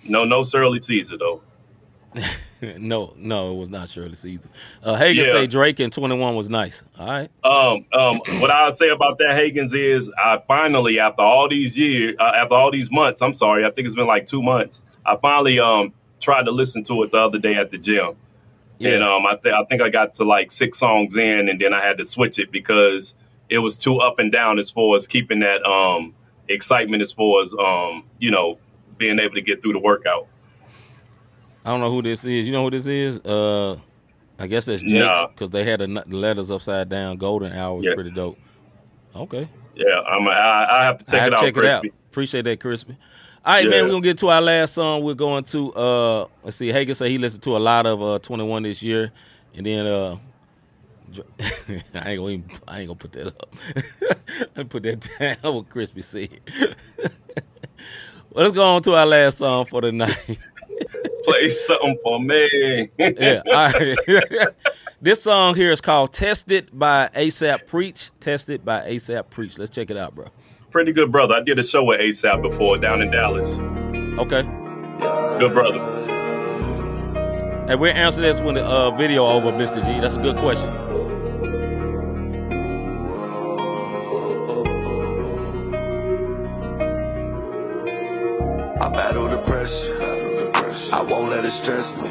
no 0.04 0.24
no 0.26 0.44
Shirley 0.44 0.80
Caesar 0.80 1.18
though. 1.18 1.42
no, 2.78 3.14
no, 3.18 3.52
it 3.52 3.56
was 3.56 3.70
not 3.70 3.88
Shirley 3.90 4.16
Caesar. 4.16 4.50
Uh, 4.84 4.96
Hagen 4.96 5.24
Yeah. 5.26 5.32
say 5.32 5.48
Drake 5.48 5.80
in 5.80 5.92
21 5.92 6.36
was 6.36 6.50
nice. 6.50 6.84
All 6.98 7.08
right. 7.08 7.30
Um, 7.44 7.86
um, 7.94 8.40
what 8.40 8.50
I 8.52 8.70
say 8.72 8.90
about 8.90 9.18
that 9.20 9.38
Hagens 9.40 9.74
is, 9.76 10.12
I 10.18 10.42
finally, 10.48 11.00
after 11.00 11.22
all 11.22 11.48
these 11.48 11.78
years, 11.78 12.16
uh, 12.20 12.32
after 12.36 12.56
all 12.56 12.72
these 12.72 12.92
months, 12.92 13.22
I'm 13.22 13.34
sorry, 13.34 13.64
I 13.66 13.72
think 13.72 13.86
it's 13.86 13.96
been 13.96 14.08
like 14.08 14.26
two 14.26 14.42
months. 14.42 14.82
I 15.06 15.16
finally 15.18 15.60
um 15.60 15.94
tried 16.20 16.46
to 16.46 16.52
listen 16.52 16.84
to 16.84 17.04
it 17.04 17.12
the 17.12 17.18
other 17.18 17.40
day 17.40 17.56
at 17.56 17.72
the 17.72 17.78
gym, 17.78 18.16
and 18.94 19.04
um, 19.04 19.26
I 19.26 19.36
think 19.38 19.56
I 19.56 19.64
think 19.66 19.82
I 19.82 19.90
got 19.90 20.16
to 20.16 20.24
like 20.24 20.52
six 20.52 20.78
songs 20.80 21.16
in, 21.16 21.48
and 21.48 21.62
then 21.62 21.74
I 21.74 21.82
had 21.82 21.98
to 22.00 22.06
switch 22.06 22.40
it 22.40 22.52
because 22.52 23.14
it 23.50 23.60
was 23.60 23.78
too 23.78 23.98
up 24.00 24.20
and 24.20 24.32
down 24.32 24.60
as 24.60 24.70
far 24.70 24.96
as 24.96 25.08
keeping 25.08 25.40
that 25.40 25.64
um 25.66 26.14
excitement 26.50 27.02
as 27.02 27.12
far 27.14 27.42
as 27.44 27.54
um 27.54 28.04
you 28.20 28.32
know 28.32 28.58
being 28.98 29.20
able 29.20 29.36
to 29.36 29.42
get 29.42 29.62
through 29.62 29.74
the 29.74 29.80
workout. 29.80 30.28
I 31.66 31.70
don't 31.72 31.80
know 31.80 31.92
who 31.92 32.02
this 32.02 32.24
is. 32.26 32.46
You 32.46 32.52
know 32.52 32.64
who 32.64 32.72
this 32.72 32.88
is? 32.88 33.20
Uh, 33.20 33.78
I 34.40 34.48
guess 34.48 34.66
that's 34.66 34.82
Jake's 34.82 34.94
Nah. 34.94 35.28
because 35.28 35.50
they 35.52 35.64
had 35.64 35.80
the 35.82 35.88
letters 36.08 36.50
upside 36.52 36.90
down. 36.90 37.18
Golden 37.18 37.54
hour 37.54 37.76
was 37.78 37.86
Yeah. 37.86 37.94
pretty 37.96 38.12
dope. 38.12 38.38
Okay. 39.16 39.48
Yeah, 39.76 40.00
I'm. 40.02 40.28
I, 40.28 40.32
I 40.80 40.84
have 40.86 40.98
to 41.00 41.06
check 41.06 41.22
I 41.22 41.28
it 41.28 41.34
out, 41.34 41.42
check 41.42 41.54
crispy. 41.54 41.88
it 41.88 41.92
out. 41.94 41.98
Appreciate 42.12 42.42
that, 42.44 42.60
Crispy. 42.60 42.98
All 43.46 43.54
right, 43.54 43.64
Yeah. 43.64 43.70
man. 43.70 43.84
We're 43.86 43.92
gonna 43.92 44.02
get 44.02 44.18
to 44.20 44.30
our 44.30 44.42
last 44.42 44.74
song. 44.74 45.04
We're 45.04 45.14
going 45.14 45.44
to 45.46 45.74
uh 45.74 46.26
let's 46.44 46.58
see, 46.58 46.72
Hagen 46.72 46.96
said 46.96 47.10
he 47.12 47.18
listened 47.18 47.44
to 47.44 47.56
a 47.56 47.60
lot 47.60 47.86
of 47.86 48.02
uh 48.02 48.20
21 48.20 48.64
this 48.64 48.82
year. 48.82 49.12
And 49.56 49.66
then 49.66 49.86
uh 49.86 50.18
I 51.94 52.12
ain't 52.12 52.20
gonna 52.20 52.30
even, 52.30 52.52
I 52.68 52.80
ain't 52.82 52.88
gonna 52.88 52.96
put 52.96 53.12
that 53.14 53.28
up. 53.28 53.56
I 54.56 54.64
put 54.64 54.84
that 54.84 55.10
down 55.20 55.56
what 55.56 55.70
Crispy 55.70 56.02
said. 56.02 56.40
well, 58.32 58.46
let's 58.46 58.52
go 58.52 58.64
on 58.64 58.82
to 58.84 58.96
our 58.96 59.06
last 59.06 59.40
song 59.40 59.66
for 59.66 59.82
the 59.82 59.92
night. 59.92 60.40
Play 61.24 61.50
something 61.50 61.98
for 62.04 62.20
me. 62.20 62.90
yeah. 62.98 63.42
right. 63.48 63.98
this 65.02 65.22
song 65.22 65.56
here 65.56 65.72
is 65.72 65.82
called 65.82 66.14
Tested 66.14 66.70
by 66.72 67.10
ASAP 67.16 67.68
Preach. 67.68 68.12
Tested 68.20 68.64
by 68.64 68.82
ASAP 68.82 69.30
Preach. 69.30 69.58
Let's 69.58 69.72
check 69.72 69.90
it 69.90 69.98
out, 69.98 70.16
bro. 70.16 70.28
Pretty 70.72 70.92
good 70.92 71.12
brother. 71.12 71.36
I 71.36 71.42
did 71.42 71.60
a 71.60 71.64
show 71.64 71.84
with 71.84 72.00
ASAP 72.00 72.42
before 72.42 72.78
down 72.78 73.02
in 73.02 73.12
Dallas. 73.12 73.60
Okay. 74.20 74.44
Good 75.40 75.54
brother. 75.54 76.00
Hey, 77.70 77.76
we'll 77.76 77.94
answer 77.94 78.22
this 78.22 78.42
when 78.42 78.56
the 78.56 78.66
uh, 78.66 78.90
video 78.92 79.28
over, 79.28 79.52
Mr. 79.52 79.76
G. 79.86 80.00
That's 80.00 80.16
a 80.16 80.22
good 80.22 80.38
question. 80.38 80.70
Stress 91.70 92.02
me. 92.02 92.10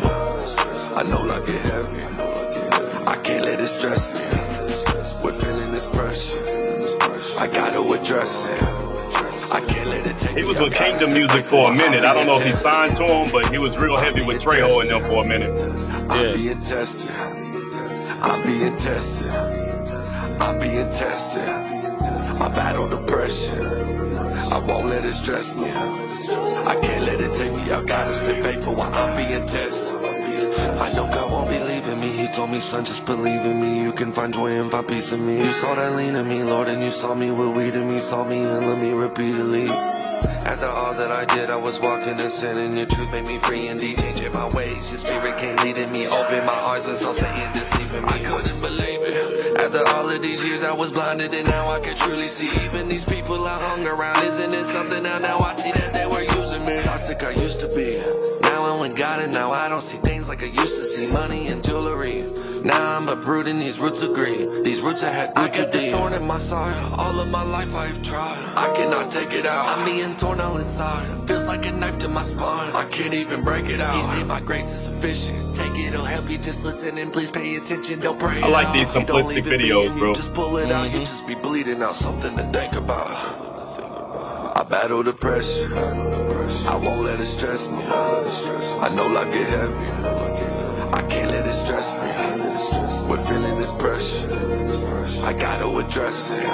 I 0.95 1.03
know 1.03 1.29
I 1.29 1.45
get 1.45 1.61
heavy. 1.67 2.03
I 3.09 3.17
can't 3.25 3.45
let 3.45 3.59
it 3.61 3.67
stress 3.67 4.07
me. 4.15 4.21
We're 5.21 5.33
feeling 5.33 5.73
this 5.73 5.85
pressure. 5.87 6.39
I 7.41 7.49
gotta 7.49 7.81
address 7.81 8.47
it. 8.47 8.63
I 9.53 9.61
can't 9.67 9.89
let 9.89 10.07
it 10.07 10.17
take 10.17 10.39
He 10.39 10.45
was 10.45 10.61
I 10.61 10.65
with 10.65 10.75
gotta 10.75 10.93
Kingdom 10.93 11.13
Music 11.13 11.45
for 11.45 11.73
a 11.73 11.75
minute. 11.75 12.05
I 12.05 12.15
don't 12.15 12.27
know 12.29 12.39
if 12.39 12.47
he 12.47 12.53
signed 12.53 12.95
to 12.97 13.05
him, 13.05 13.33
but 13.33 13.51
he 13.51 13.59
was 13.59 13.77
real 13.77 13.97
heavy 13.97 14.23
with 14.23 14.41
Trejo 14.41 14.81
and 14.81 14.91
them 14.91 15.03
for 15.11 15.25
a 15.25 15.27
minute. 15.27 15.59
I'm 16.09 16.21
Yeah. 16.25 16.33
being 16.35 16.59
tested. 16.59 17.11
I'm 18.23 18.43
being 18.45 18.77
tested. 18.77 19.31
I'm 20.41 20.59
being 20.61 20.91
tested. 20.91 21.49
I 21.49 22.49
battle 22.49 22.89
the 22.89 22.99
pressure. 22.99 24.15
I 24.53 24.59
won't 24.59 24.87
let 24.87 25.05
it 25.05 25.15
stress 25.15 25.53
me. 25.57 26.08
Can't 26.99 27.11
let 27.13 27.21
it 27.21 27.33
take 27.33 27.55
me. 27.55 27.71
I 27.71 27.85
gotta 27.85 28.13
stay 28.13 28.43
faithful 28.43 28.75
while 28.75 28.93
I'm 28.93 29.15
being 29.15 29.47
tested. 29.47 29.95
I 30.81 30.93
know 30.95 31.07
God 31.07 31.31
won't 31.31 31.49
be 31.49 31.61
leaving 31.61 32.01
me. 32.01 32.09
He 32.09 32.27
told 32.27 32.51
me, 32.51 32.59
son, 32.59 32.85
just 32.85 33.07
believe 33.07 33.45
in 33.45 33.61
me. 33.61 33.85
You 33.85 33.93
can 33.93 34.11
find 34.11 34.35
joy 34.35 34.51
and 34.61 34.69
find 34.69 34.89
peace 34.89 35.13
in 35.13 35.25
me. 35.25 35.39
You 35.39 35.53
saw 35.53 35.77
that 35.77 35.95
lean 35.95 36.17
in 36.17 36.29
me, 36.29 36.43
Lord, 36.43 36.67
and 36.67 36.83
you 36.83 36.91
saw 36.91 37.15
me 37.15 37.31
with 37.31 37.57
weed 37.57 37.75
in 37.75 37.87
me. 37.89 38.01
Saw 38.01 38.25
me 38.25 38.39
and 38.43 38.67
let 38.67 38.79
me 38.79 38.91
repeatedly. 38.91 39.69
After 39.69 40.67
all 40.67 40.93
that 40.95 41.13
I 41.13 41.25
did, 41.37 41.51
I 41.51 41.57
was 41.57 41.79
walking 41.79 42.19
in 42.19 42.31
sin, 42.31 42.59
and 42.59 42.75
your 42.75 42.87
truth 42.87 43.13
made 43.13 43.29
me 43.29 43.39
free 43.39 43.69
indeed. 43.69 43.99
Changing 43.99 44.33
my 44.33 44.49
ways, 44.49 44.91
your 44.91 44.99
spirit 44.99 45.39
came 45.39 45.55
leading 45.59 45.93
me. 45.93 46.09
Open 46.09 46.45
my 46.45 46.53
eyes, 46.53 46.87
and 46.87 46.99
so 46.99 47.13
Satan 47.13 47.53
deceiving 47.53 48.03
me. 48.03 48.09
I 48.09 48.19
couldn't 48.25 48.61
believe 48.61 49.03
it. 49.03 49.57
After 49.61 49.87
all 49.87 50.11
of 50.11 50.21
these 50.21 50.43
years, 50.43 50.65
I 50.65 50.73
was 50.73 50.91
blinded, 50.91 51.33
and 51.33 51.47
now 51.47 51.71
I 51.71 51.79
can 51.79 51.97
truly 51.97 52.27
see. 52.27 52.51
Even 52.65 52.89
these 52.89 53.05
people 53.05 53.47
I 53.47 53.57
hung 53.69 53.87
around, 53.87 54.21
isn't 54.25 54.53
it 54.53 54.65
something 54.65 55.05
now? 55.05 55.19
Now 55.19 55.39
I 55.39 55.55
see 55.55 55.71
that 55.71 55.93
they 55.93 56.07
were. 56.07 56.18
Toxic 57.09 57.39
I 57.39 57.43
used 57.43 57.61
to 57.61 57.69
be. 57.69 57.97
Now 58.43 58.71
I'm 58.71 58.81
with 58.83 58.95
God, 58.95 59.23
and 59.23 59.33
now 59.33 59.51
I 59.51 59.67
don't 59.67 59.81
see 59.81 59.97
things 59.97 60.29
like 60.29 60.43
I 60.43 60.49
used 60.49 60.77
to 60.77 60.85
see. 60.85 61.07
Money 61.07 61.49
and 61.49 61.65
jewelry. 61.65 62.23
Now 62.63 62.99
I'm 62.99 63.09
uprooting 63.09 63.59
these 63.59 63.79
roots 63.79 64.03
agree. 64.03 64.47
These 64.63 64.83
roots 64.83 65.03
I 65.03 65.09
had 65.11 65.35
grew 65.35 65.49
too 65.49 65.71
deep. 65.71 65.93
thorn 65.93 66.13
in 66.13 66.27
my 66.27 66.37
side. 66.39 66.77
All 66.99 67.19
of 67.19 67.31
my 67.31 67.43
life 67.43 67.75
I've 67.75 68.03
tried. 68.03 68.43
I 68.55 68.75
cannot 68.77 69.11
take 69.11 69.33
it 69.33 69.47
out. 69.47 69.79
I'm 69.79 69.87
being 69.87 70.17
torn 70.17 70.39
all 70.39 70.59
inside. 70.59 71.27
Feels 71.27 71.47
like 71.47 71.65
a 71.65 71.73
knife 71.73 71.97
to 71.99 72.09
my 72.09 72.21
spine. 72.21 72.75
I 72.75 72.85
can't 72.91 73.15
even 73.15 73.43
break 73.43 73.71
it 73.71 73.81
out. 73.81 73.97
He 73.97 74.03
said 74.03 74.27
my 74.27 74.41
grace 74.41 74.71
is 74.71 74.83
sufficient. 74.83 75.57
Take 75.57 75.73
it, 75.77 75.95
it'll 75.95 76.05
help 76.05 76.29
you. 76.29 76.37
Just 76.37 76.63
listen 76.63 76.99
and 76.99 77.11
please 77.11 77.31
pay 77.31 77.57
attention. 77.57 78.01
Don't 78.01 78.21
pray. 78.21 78.43
I 78.43 78.49
like 78.49 78.71
these 78.75 78.93
simplistic 78.93 79.29
leave 79.29 79.47
it 79.47 79.59
be, 79.59 79.69
videos, 79.71 79.97
bro. 79.97 80.09
You 80.09 80.15
just 80.15 80.35
pull 80.35 80.59
it 80.59 80.71
out. 80.71 80.91
You 80.91 80.97
mm-hmm. 80.97 81.05
just 81.05 81.27
be 81.27 81.37
bleeding 81.37 81.81
out. 81.81 81.95
Something 81.95 82.37
to 82.37 82.43
think 82.53 82.75
about. 82.75 83.48
I 84.55 84.65
battle 84.65 85.03
the 85.03 85.13
pressure. 85.13 85.75
I 86.69 86.77
won't 86.77 87.03
let 87.05 87.21
it 87.21 87.27
stress 87.27 87.69
me. 87.69 87.83
I 87.85 88.89
know 88.95 89.07
life 89.07 89.33
get 89.33 89.49
heavy. 89.49 89.89
I 90.93 91.03
can't 91.09 91.31
let 91.31 91.47
it 91.47 91.55
stress 91.55 91.93
me. 91.95 93.09
We're 93.09 93.25
feeling 93.27 93.59
this 93.59 93.71
pressure. 93.73 95.25
I 95.25 95.33
gotta 95.33 95.69
address 95.79 96.31
it. 96.31 96.45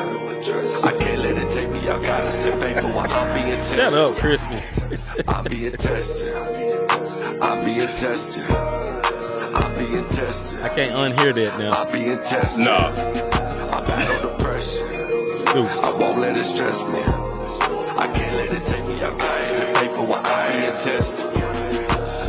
I 0.84 0.96
can't 0.98 1.22
let 1.22 1.38
it 1.38 1.50
take 1.50 1.70
me. 1.70 1.80
I 1.88 2.02
gotta 2.02 2.30
stay 2.30 2.52
faithful 2.60 2.90
while 2.90 3.10
I'm 3.10 3.34
being 3.34 3.56
tested. 3.56 3.76
Shut 3.76 3.94
up, 3.94 4.16
Crispy. 4.16 4.62
I'm 5.28 5.44
being 5.44 5.72
tested. 5.72 6.34
I'm 7.40 7.64
being 7.64 7.86
tested. 7.88 8.50
I'm 9.54 9.74
being 9.78 9.94
being 9.94 10.06
tested. 10.08 10.60
I 10.62 10.68
can't 10.68 10.92
unhear 10.92 11.34
that 11.34 11.58
now. 11.58 11.72
I'm 11.72 11.92
being 11.92 12.18
tested. 12.18 12.64
No. 12.64 12.74
I 12.74 13.80
battle 13.86 14.30
depression. 14.30 14.86
Stupid. 15.46 15.84
I 15.84 15.90
won't 15.98 16.18
let 16.18 16.36
it 16.36 16.44
stress 16.44 16.80
me. 16.92 17.33
I 18.54 18.56
it 18.56 18.64
take 18.66 18.86
me 18.86 19.02
out. 19.02 19.18
Guys, 19.18 19.50
the 19.58 19.66
paper 19.74 20.02
while 20.02 20.22
I'm 20.24 20.52
being 20.52 20.78
tested. 20.78 21.26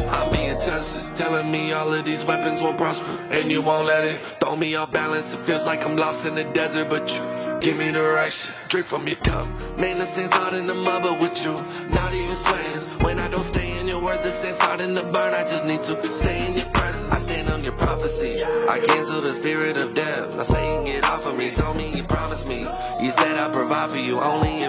I'm 0.09 0.31
being 0.31 0.57
tested. 0.57 1.15
Telling 1.15 1.51
me 1.51 1.71
all 1.71 1.93
of 1.93 2.03
these 2.03 2.25
weapons 2.25 2.61
won't 2.61 2.77
prosper. 2.77 3.11
And 3.29 3.51
you 3.51 3.61
won't 3.61 3.85
let 3.85 4.03
it 4.03 4.19
throw 4.39 4.55
me 4.55 4.73
off 4.75 4.91
balance. 4.91 5.33
It 5.33 5.39
feels 5.41 5.65
like 5.65 5.85
I'm 5.85 5.95
lost 5.95 6.25
in 6.25 6.33
the 6.33 6.43
desert, 6.45 6.89
but 6.89 7.13
you 7.13 7.21
give 7.61 7.77
me 7.77 7.91
direction. 7.91 8.53
Drink 8.69 8.87
from 8.87 9.07
your 9.07 9.17
cup. 9.17 9.45
Man, 9.79 9.97
the 9.97 10.05
sense 10.05 10.33
hard 10.33 10.53
in 10.53 10.65
the 10.65 10.73
but 11.03 11.19
with 11.21 11.37
you, 11.43 11.53
not 11.89 12.11
even 12.13 12.35
sweating. 12.35 12.81
When 13.05 13.19
I 13.19 13.29
don't 13.29 13.43
stay 13.43 13.79
in 13.79 13.87
your 13.87 14.01
word, 14.01 14.23
the 14.23 14.31
sense 14.31 14.57
hard 14.57 14.81
in 14.81 14.95
the 14.95 15.03
burn. 15.03 15.33
I 15.33 15.43
just 15.43 15.65
need 15.65 15.83
to 15.83 16.13
stay 16.13 16.47
in 16.47 16.57
your 16.57 16.69
presence. 16.73 17.13
I 17.13 17.19
stand 17.19 17.49
on 17.49 17.63
your 17.63 17.73
prophecy. 17.73 18.43
I 18.43 18.79
cancel 18.79 19.21
the 19.21 19.33
spirit 19.33 19.77
of 19.77 19.93
death. 19.93 20.35
Now 20.35 20.43
saying 20.43 20.85
get 20.85 21.05
off 21.05 21.27
of 21.27 21.37
me. 21.37 21.51
Told 21.51 21.77
me 21.77 21.91
you 21.95 22.03
promised 22.03 22.47
me. 22.47 22.65
You 22.99 23.11
said 23.11 23.37
I 23.37 23.51
provide 23.51 23.91
for 23.91 23.97
you 23.97 24.19
only 24.19 24.64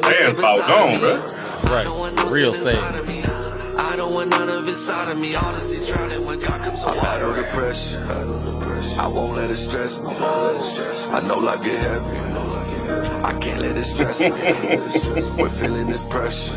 followed 0.00 0.02
boy 0.02 0.10
it, 0.10 0.18
but 0.18 0.18
Dan's 0.20 0.38
step 0.38 0.38
about 0.38 0.68
gone, 0.68 1.00
bro. 1.00 1.10
bruh. 1.62 1.80
I 1.80 1.84
don't 1.84 1.98
want 1.98 2.16
no 2.16 2.28
Real 2.30 2.54
sin 2.54 2.76
sad. 2.76 2.94
I 3.78 3.96
don't 3.96 4.14
want 4.14 4.30
none 4.30 4.48
of 4.48 4.68
it 4.68 4.76
side 4.76 5.10
of 5.10 5.18
me. 5.18 5.34
All 5.34 5.52
the 5.52 5.60
seas 5.60 5.88
drowning 5.88 6.24
when 6.24 6.40
God 6.40 6.62
comes 6.62 6.84
on 6.84 6.96
water. 6.96 7.34
depression. 7.34 8.02
I 8.98 9.06
won't 9.06 9.36
let 9.36 9.50
it 9.50 9.56
stress 9.56 9.98
me. 10.00 10.10
I 10.10 11.20
know 11.26 11.38
life 11.38 11.62
get 11.62 11.78
heavy. 11.80 12.18
I 13.24 13.32
can't 13.40 13.62
let 13.62 13.76
it 13.76 13.84
stress 13.84 14.20
me. 14.20 14.30
We're 15.42 15.50
feeling 15.50 15.88
this 15.88 16.04
pressure. 16.04 16.56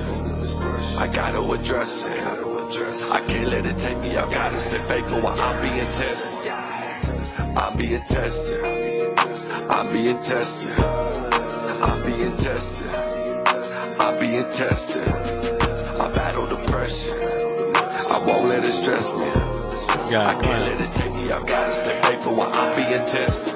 I 0.97 1.07
gotta 1.07 1.41
address 1.51 2.05
it. 2.05 2.11
I 3.11 3.21
can't 3.27 3.49
let 3.49 3.65
it 3.65 3.77
take 3.77 3.97
me 3.99 4.17
I 4.17 4.31
Gotta 4.31 4.59
stay 4.59 4.79
faithful 4.79 5.21
while 5.21 5.39
I'm 5.39 5.61
being 5.61 5.91
tested. 5.91 6.51
I'm 7.57 7.77
being 7.77 8.03
tested. 8.03 9.19
I'm 9.69 9.87
being 9.87 10.19
tested. 10.19 10.79
I'm 11.81 12.01
being 12.03 12.35
tested. 12.37 13.14
Tested. 14.51 15.07
I 15.99 16.09
battle 16.13 16.47
depression. 16.47 17.13
I 18.09 18.23
won't 18.25 18.47
let 18.47 18.63
it 18.63 18.71
stress 18.71 19.11
me. 19.19 19.27
I 20.15 20.39
can't 20.41 20.45
let 20.45 20.79
it 20.79 20.91
take 20.93 21.13
me 21.13 21.31
out. 21.31 21.45
Gotta 21.45 21.73
stay 21.73 21.99
faithful 22.03 22.35
while 22.35 22.53
I'm 22.53 22.75
being 22.75 23.05
tested. 23.05 23.54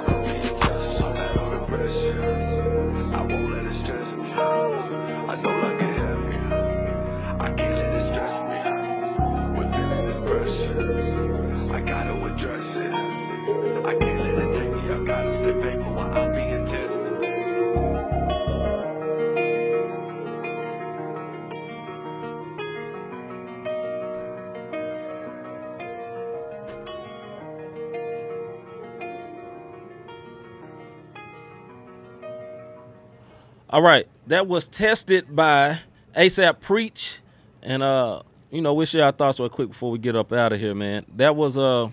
All 33.69 33.81
right, 33.81 34.07
that 34.27 34.47
was 34.47 34.67
tested 34.67 35.35
by 35.35 35.79
ASAP 36.15 36.59
Preach, 36.59 37.19
and 37.61 37.83
uh, 37.83 38.23
you 38.49 38.61
know, 38.61 38.73
we 38.73 38.85
share 38.87 39.05
our 39.05 39.11
thoughts 39.11 39.39
real 39.39 39.49
quick 39.49 39.69
before 39.69 39.91
we 39.91 39.99
get 39.99 40.15
up 40.15 40.33
out 40.33 40.51
of 40.53 40.59
here, 40.59 40.73
man. 40.73 41.05
That 41.17 41.35
was 41.35 41.55
uh, 41.55 41.89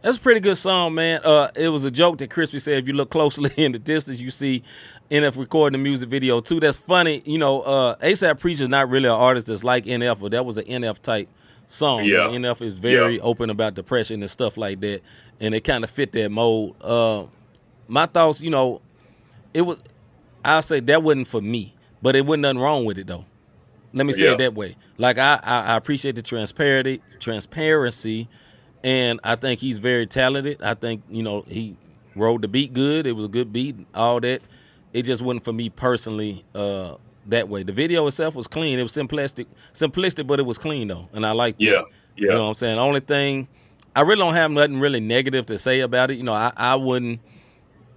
that's 0.00 0.16
a 0.16 0.20
pretty 0.20 0.38
good 0.40 0.56
song, 0.56 0.94
man. 0.94 1.20
Uh, 1.24 1.48
it 1.56 1.70
was 1.70 1.84
a 1.84 1.90
joke 1.90 2.18
that 2.18 2.30
Crispy 2.30 2.60
said 2.60 2.78
if 2.78 2.86
you 2.86 2.94
look 2.94 3.10
closely 3.10 3.50
in 3.56 3.72
the 3.72 3.80
distance, 3.80 4.20
you 4.20 4.30
see 4.30 4.62
NF 5.10 5.36
recording 5.38 5.80
the 5.80 5.82
music 5.82 6.08
video 6.08 6.40
too. 6.40 6.60
That's 6.60 6.76
funny, 6.78 7.20
you 7.24 7.38
know. 7.38 7.62
Uh, 7.62 7.96
ASAP 7.96 8.38
Preach 8.38 8.60
is 8.60 8.68
not 8.68 8.88
really 8.88 9.06
an 9.08 9.14
artist 9.14 9.48
that's 9.48 9.64
like 9.64 9.86
NF, 9.86 10.20
but 10.20 10.30
that 10.30 10.46
was 10.46 10.56
an 10.56 10.66
NF 10.66 11.02
type 11.02 11.28
song. 11.66 12.04
Yeah. 12.04 12.28
NF 12.28 12.62
is 12.62 12.74
very 12.74 13.16
Yeah. 13.16 13.22
open 13.22 13.50
about 13.50 13.74
depression 13.74 14.22
and 14.22 14.30
stuff 14.30 14.56
like 14.56 14.78
that, 14.80 15.00
and 15.40 15.52
it 15.52 15.62
kind 15.64 15.82
of 15.82 15.90
fit 15.90 16.12
that 16.12 16.30
mold. 16.30 16.76
Uh, 16.80 17.24
my 17.88 18.06
thoughts, 18.06 18.40
you 18.40 18.50
know, 18.50 18.80
it 19.52 19.62
was 19.62 19.82
I'll 20.44 20.62
say 20.62 20.80
that 20.80 21.02
wasn't 21.02 21.26
for 21.28 21.40
me, 21.40 21.74
but 22.02 22.16
it 22.16 22.24
wasn't 22.26 22.42
nothing 22.42 22.58
wrong 22.60 22.84
with 22.84 22.98
it 22.98 23.06
though. 23.06 23.24
Let 23.92 24.06
me 24.06 24.12
say 24.12 24.26
Yeah. 24.26 24.32
it 24.32 24.38
that 24.38 24.54
way. 24.54 24.76
Like 24.98 25.18
I, 25.18 25.40
I, 25.42 25.60
I 25.72 25.76
appreciate 25.76 26.14
the 26.14 26.22
transparency, 26.22 27.02
transparency, 27.18 28.28
and 28.84 29.20
I 29.24 29.34
think 29.36 29.60
he's 29.60 29.78
very 29.78 30.06
talented. 30.06 30.62
I 30.62 30.74
think 30.74 31.02
you 31.10 31.22
know 31.22 31.42
he 31.48 31.76
rode 32.16 32.42
the 32.42 32.48
beat 32.48 32.72
good. 32.72 33.06
It 33.06 33.12
was 33.12 33.24
a 33.24 33.28
good 33.28 33.52
beat, 33.52 33.76
all 33.94 34.20
that. 34.20 34.42
It 34.92 35.02
just 35.02 35.22
wasn't 35.22 35.44
for 35.44 35.52
me 35.52 35.70
personally 35.70 36.44
uh, 36.54 36.96
that 37.26 37.48
way. 37.48 37.62
The 37.62 37.72
video 37.72 38.06
itself 38.06 38.34
was 38.34 38.46
clean. 38.46 38.78
It 38.78 38.82
was 38.82 38.92
simplistic, 38.92 39.46
simplistic, 39.74 40.26
but 40.26 40.38
it 40.40 40.44
was 40.44 40.58
clean 40.58 40.88
though, 40.88 41.08
and 41.12 41.24
I 41.26 41.32
like 41.32 41.56
Yeah, 41.58 41.72
that. 41.72 41.84
yeah. 42.16 42.22
You 42.22 42.28
know 42.30 42.42
what 42.44 42.48
I'm 42.48 42.54
saying? 42.54 42.76
The 42.76 42.82
only 42.82 43.00
thing 43.00 43.48
I 43.94 44.02
really 44.02 44.18
don't 44.20 44.34
have 44.34 44.50
nothing 44.50 44.80
really 44.80 45.00
negative 45.00 45.46
to 45.46 45.58
say 45.58 45.80
about 45.80 46.10
it. 46.10 46.16
You 46.16 46.22
know, 46.24 46.32
I, 46.32 46.52
I 46.56 46.74
wouldn't 46.76 47.20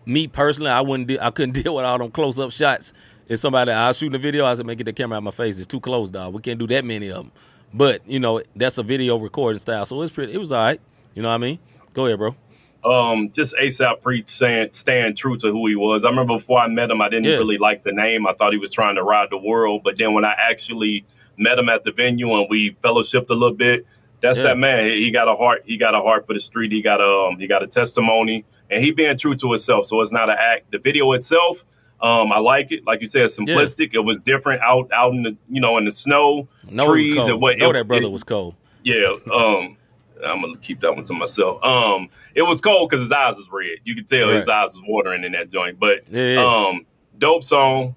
me 0.05 0.27
personally, 0.27 0.71
I 0.71 0.81
wouldn't. 0.81 1.07
De- 1.07 1.19
I 1.19 1.31
couldn't 1.31 1.53
deal 1.63 1.75
with 1.75 1.85
all 1.85 1.97
them 1.97 2.11
close 2.11 2.39
up 2.39 2.51
shots. 2.51 2.93
If 3.27 3.39
somebody 3.39 3.71
I 3.71 3.87
was 3.87 3.97
shooting 3.97 4.15
a 4.15 4.19
video, 4.19 4.45
I 4.45 4.53
said, 4.55 4.65
"Man, 4.65 4.75
get 4.75 4.83
the 4.85 4.93
camera 4.93 5.15
out 5.15 5.19
of 5.19 5.23
my 5.23 5.31
face. 5.31 5.57
It's 5.57 5.67
too 5.67 5.79
close, 5.79 6.09
dog. 6.09 6.33
We 6.33 6.41
can't 6.41 6.59
do 6.59 6.67
that 6.67 6.83
many 6.85 7.07
of 7.09 7.17
them." 7.17 7.31
But 7.73 8.07
you 8.07 8.19
know, 8.19 8.41
that's 8.55 8.77
a 8.77 8.83
video 8.83 9.17
recording 9.17 9.59
style, 9.59 9.85
so 9.85 10.01
it's 10.01 10.11
pretty. 10.13 10.33
It 10.33 10.37
was 10.37 10.51
all 10.51 10.63
right. 10.63 10.81
You 11.15 11.21
know 11.21 11.29
what 11.29 11.35
I 11.35 11.37
mean? 11.39 11.59
Go 11.93 12.05
ahead, 12.05 12.19
bro. 12.19 12.35
um, 12.83 13.31
just 13.31 13.55
ASAP 13.55 14.01
Preach 14.01 14.27
saying 14.29 14.69
staying 14.73 15.15
true 15.15 15.37
to 15.37 15.51
who 15.51 15.67
he 15.67 15.75
was. 15.75 16.03
I 16.03 16.09
remember 16.09 16.35
before 16.35 16.59
I 16.59 16.67
met 16.67 16.91
him, 16.91 17.01
I 17.01 17.07
didn't 17.09 17.25
Yeah. 17.25 17.37
really 17.37 17.57
like 17.57 17.83
the 17.83 17.93
name. 17.93 18.27
I 18.27 18.33
thought 18.33 18.51
he 18.51 18.59
was 18.59 18.71
trying 18.71 18.95
to 18.95 19.03
ride 19.03 19.29
the 19.31 19.37
world. 19.37 19.81
But 19.83 19.95
then 19.97 20.13
when 20.13 20.25
I 20.25 20.35
actually 20.37 21.05
met 21.37 21.57
him 21.57 21.69
at 21.69 21.83
the 21.85 21.91
venue 21.93 22.33
and 22.35 22.47
we 22.49 22.71
fellowshipped 22.83 23.29
a 23.29 23.33
little 23.33 23.55
bit, 23.55 23.85
that's 24.21 24.39
Yeah. 24.39 24.45
that 24.49 24.57
man. 24.57 24.85
He 24.89 25.11
got 25.11 25.27
a 25.29 25.35
heart. 25.35 25.63
He 25.65 25.77
got 25.77 25.95
a 25.95 26.01
heart 26.01 26.27
for 26.27 26.33
the 26.33 26.39
street. 26.39 26.71
He 26.73 26.81
got 26.81 26.99
a 26.99 27.27
um, 27.29 27.39
he 27.39 27.47
got 27.47 27.63
a 27.63 27.67
testimony, 27.67 28.43
and 28.73 28.83
he 28.83 28.91
being 28.91 29.17
true 29.17 29.35
to 29.35 29.49
himself. 29.51 29.85
So 29.85 30.01
it's 30.01 30.11
not 30.11 30.29
an 30.29 30.37
act. 30.39 30.71
The 30.71 30.79
video 30.79 31.11
itself. 31.13 31.63
Um, 32.01 32.33
I 32.33 32.39
like 32.39 32.71
it. 32.73 32.85
Like 32.85 32.99
you 32.99 33.07
said, 33.07 33.27
simplistic. 33.29 33.91
It 33.93 33.99
was 33.99 34.21
different 34.21 34.61
out 34.61 34.89
out 34.91 35.13
in 35.13 35.23
the 35.23 35.37
you 35.49 35.61
know 35.61 35.77
in 35.77 35.85
the 35.85 35.91
snow, 35.91 36.47
No, 36.69 36.85
trees, 36.87 37.27
and 37.27 37.39
what. 37.41 37.57
know 37.57 37.69
it- 37.69 37.73
that 37.73 37.87
brother 37.87 38.05
it- 38.05 38.11
was 38.11 38.23
cold. 38.23 38.55
yeah. 38.83 39.15
Um, 39.33 39.77
I'm 40.25 40.41
gonna 40.41 40.57
keep 40.57 40.79
that 40.81 40.93
one 40.95 41.03
to 41.05 41.13
myself. 41.13 41.63
Um, 41.63 42.09
it 42.35 42.41
was 42.43 42.59
cold 42.61 42.89
because 42.89 43.01
his 43.03 43.11
eyes 43.11 43.35
was 43.37 43.47
red. 43.51 43.77
You 43.85 43.95
could 43.95 44.07
tell 44.07 44.29
his 44.29 44.47
eyes 44.47 44.69
was 44.75 44.83
watering 44.87 45.23
in 45.23 45.31
that 45.33 45.49
joint. 45.51 45.79
But 45.79 46.03
Yeah, 46.09 46.33
yeah. 46.35 46.45
um, 46.69 46.85
dope 47.17 47.43
song, 47.43 47.95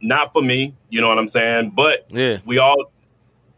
not 0.00 0.32
for 0.32 0.42
me. 0.42 0.74
You 0.90 1.00
know 1.00 1.08
what 1.08 1.18
I'm 1.18 1.28
saying? 1.28 1.72
But 1.74 2.06
Yeah. 2.10 2.38
we 2.46 2.58
all, 2.58 2.90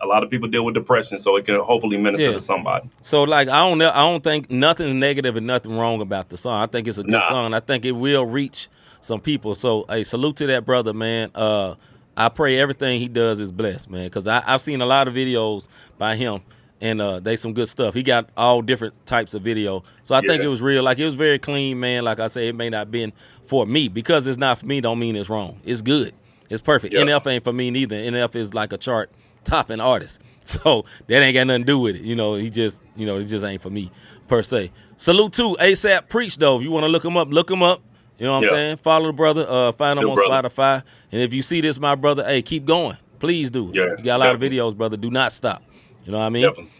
a 0.01 0.07
lot 0.07 0.22
of 0.22 0.30
people 0.30 0.49
deal 0.49 0.64
with 0.64 0.74
depression, 0.74 1.18
so 1.18 1.36
it 1.36 1.44
can 1.44 1.59
hopefully 1.61 1.96
minister 1.96 2.28
Yeah. 2.28 2.32
to 2.34 2.40
somebody. 2.40 2.88
So 3.03 3.24
like 3.24 3.49
I 3.49 3.68
don't 3.68 3.78
know, 3.78 3.90
I 3.92 4.01
don't 4.09 4.22
think 4.22 4.51
nothing's 4.51 4.94
negative 4.94 5.36
and 5.36 5.46
nothing 5.46 5.76
wrong 5.76 6.01
about 6.01 6.28
the 6.28 6.36
song. 6.36 6.61
I 6.62 6.66
think 6.66 6.86
it's 6.88 6.99
a 6.99 7.03
good 7.03 7.12
Nah. 7.12 7.28
song. 7.28 7.55
I 7.55 7.61
think 7.61 7.84
it 7.84 7.92
will 7.92 8.24
reach 8.26 8.68
some 9.01 9.20
people. 9.20 9.55
So 9.55 9.84
hey, 9.88 10.05
salute 10.05 10.36
to 10.36 10.46
that 10.49 10.64
brother, 10.64 10.92
man. 10.92 11.30
Uh, 11.34 11.74
I 12.16 12.28
pray 12.28 12.59
everything 12.59 12.99
he 13.01 13.09
does 13.09 13.38
is 13.38 13.53
blessed, 13.53 13.90
man. 13.90 14.05
Because 14.05 14.26
I've 14.26 14.61
seen 14.61 14.80
a 14.80 14.86
lot 14.86 15.07
of 15.09 15.14
videos 15.14 15.68
by 15.99 16.16
him, 16.16 16.40
and 16.80 17.01
uh, 17.01 17.20
they 17.20 17.36
some 17.36 17.53
good 17.53 17.68
stuff. 17.68 17.94
He 17.94 18.03
got 18.03 18.28
all 18.36 18.61
different 18.62 18.94
types 19.07 19.34
of 19.34 19.42
video. 19.42 19.82
So 20.03 20.14
I 20.14 20.20
think 20.20 20.42
it 20.42 20.49
was 20.49 20.61
real. 20.62 20.82
Like 20.82 20.99
it 20.99 21.05
was 21.05 21.14
very 21.14 21.38
clean, 21.38 21.78
man. 21.80 22.05
Like 22.05 22.18
I 22.20 22.26
say, 22.28 22.49
it 22.49 22.55
may 22.57 22.70
not 22.70 22.90
been 22.90 23.12
for 23.46 23.66
me 23.66 23.88
because 23.88 24.26
it's 24.26 24.38
not 24.38 24.59
for 24.59 24.66
me. 24.66 24.80
Don't 24.80 24.99
mean 24.99 25.14
it's 25.16 25.28
wrong. 25.28 25.61
It's 25.64 25.80
good. 25.80 26.12
It's 26.51 26.62
perfect. 26.62 26.94
Yeah. 26.94 27.01
NF 27.03 27.26
ain't 27.26 27.44
for 27.44 27.53
me 27.53 27.70
neither. 27.70 27.96
NF 27.96 28.34
is 28.36 28.55
like 28.55 28.72
a 28.72 28.78
chart 28.78 29.11
topping 29.49 29.80
artist. 29.80 30.20
So 30.49 30.86
that 31.09 31.20
ain't 31.20 31.34
got 31.34 31.46
nothing 31.46 31.64
to 31.64 31.66
do 31.66 31.78
with 31.78 31.96
it. 31.96 32.01
You 32.01 32.16
know, 32.16 32.34
he 32.34 32.49
just, 32.49 32.82
you 32.96 33.05
know, 33.05 33.18
it 33.18 33.24
just 33.24 33.44
ain't 33.44 33.61
for 33.61 33.68
me 33.68 33.90
per 34.28 34.42
se. 34.42 34.70
Salute 34.96 35.34
to 35.34 35.55
ASAP 35.61 36.09
Preach 36.09 36.38
though. 36.38 36.57
If 36.57 36.62
you 36.62 36.70
want 36.70 36.84
to 36.84 36.88
look 36.88 37.05
him 37.05 37.18
up, 37.18 37.28
look 37.28 37.51
him 37.51 37.62
up. 37.62 37.82
You 38.18 38.24
know 38.26 38.32
what 38.32 38.44
I'm 38.44 38.49
saying? 38.49 38.76
Follow 38.78 39.09
the 39.09 39.12
brother. 39.12 39.44
Uh, 39.46 39.72
find 39.72 39.99
him 39.99 40.07
Good 40.07 40.18
on 40.18 40.28
brother. 40.28 40.49
Spotify. 40.49 40.82
And 41.12 41.20
if 41.20 41.34
you 41.34 41.42
see 41.42 41.61
this, 41.61 41.78
my 41.78 41.94
brother, 41.94 42.24
hey, 42.24 42.40
keep 42.40 42.64
going. 42.64 42.96
Please 43.18 43.51
do. 43.51 43.70
Yeah, 43.74 43.96
you 43.99 44.05
got 44.05 44.16
a 44.16 44.24
lot 44.24 44.34
of 44.34 44.40
videos, 44.40 44.74
brother. 44.74 44.96
Do 44.96 45.11
not 45.11 45.32
stop. 45.32 45.62
You 46.07 46.12
know 46.12 46.18
what 46.18 46.24
I 46.24 46.30
mean? 46.30 46.44
Definitely. 46.44 46.70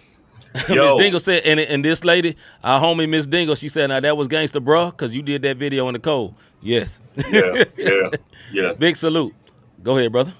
Miss 0.55 0.95
Dingle 0.95 1.21
said, 1.21 1.43
and, 1.45 1.61
and 1.61 1.85
this 1.85 2.05
lady, 2.05 2.37
our 2.65 2.81
homie 2.81 3.07
Miss 3.07 3.27
Dingle, 3.27 3.55
she 3.55 3.69
said, 3.69 3.89
now 3.89 4.01
that 4.01 4.17
was 4.17 4.29
gangster, 4.29 4.63
bruh, 4.63 4.91
because 4.91 5.15
you 5.15 5.21
did 5.21 5.43
that 5.43 5.59
video 5.59 5.89
in 5.89 5.93
the 5.93 5.99
cold. 5.99 6.35
Yes. 6.63 7.03
Yeah, 7.31 7.65
yeah, 7.77 8.11
yeah. 8.51 8.73
Big 8.73 8.97
salute. 8.97 9.35
Go 9.83 9.99
ahead, 9.99 10.11
brother. 10.11 10.33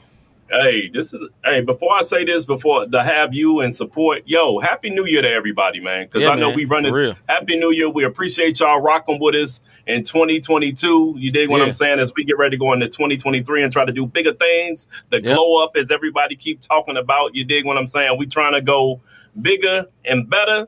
Hey, 0.51 0.89
this 0.89 1.13
is 1.13 1.29
hey. 1.45 1.61
Before 1.61 1.93
I 1.95 2.01
say 2.01 2.25
this, 2.25 2.45
before 2.47 2.87
to 2.87 3.03
have 3.03 3.35
you 3.35 3.61
and 3.61 3.75
support, 3.75 4.23
yo, 4.25 4.61
happy 4.61 4.89
New 4.89 5.05
Year 5.05 5.21
to 5.21 5.31
everybody, 5.31 5.79
man. 5.81 6.07
Because 6.07 6.23
Yeah, 6.23 6.31
I 6.31 6.37
know 6.37 6.49
man, 6.49 6.57
we 6.57 6.65
run 6.65 6.85
for 6.89 7.01
this. 7.01 7.17
Happy 7.29 7.59
New 7.59 7.71
Year. 7.71 7.91
We 7.91 8.05
appreciate 8.05 8.59
y'all 8.61 8.81
rocking 8.81 9.19
with 9.21 9.35
us 9.35 9.61
in 9.87 10.03
2022. 10.05 11.17
You 11.19 11.31
dig 11.31 11.51
what 11.51 11.59
Yeah. 11.59 11.65
I'm 11.65 11.73
saying? 11.73 11.99
As 11.99 12.13
we 12.17 12.25
get 12.25 12.39
ready 12.39 12.57
to 12.57 12.61
go 12.61 12.73
into 12.73 12.89
2023 12.89 13.63
and 13.63 13.73
try 13.73 13.85
to 13.85 13.93
do 13.93 14.07
bigger 14.07 14.33
things, 14.33 14.89
the 15.11 15.23
Yep. 15.23 15.35
glow 15.37 15.63
up 15.63 15.73
as 15.77 15.91
everybody 15.91 16.35
keep 16.35 16.61
talking 16.63 16.97
about. 16.97 17.35
You 17.35 17.45
dig 17.45 17.67
what 17.67 17.77
I'm 17.77 17.87
saying? 17.87 18.17
We 18.19 18.27
trying 18.27 18.55
to 18.55 18.63
go 18.63 19.01
bigger 19.41 19.87
and 20.05 20.29
better. 20.31 20.67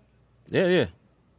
Yeah, 0.50 0.66
yeah. 0.66 0.86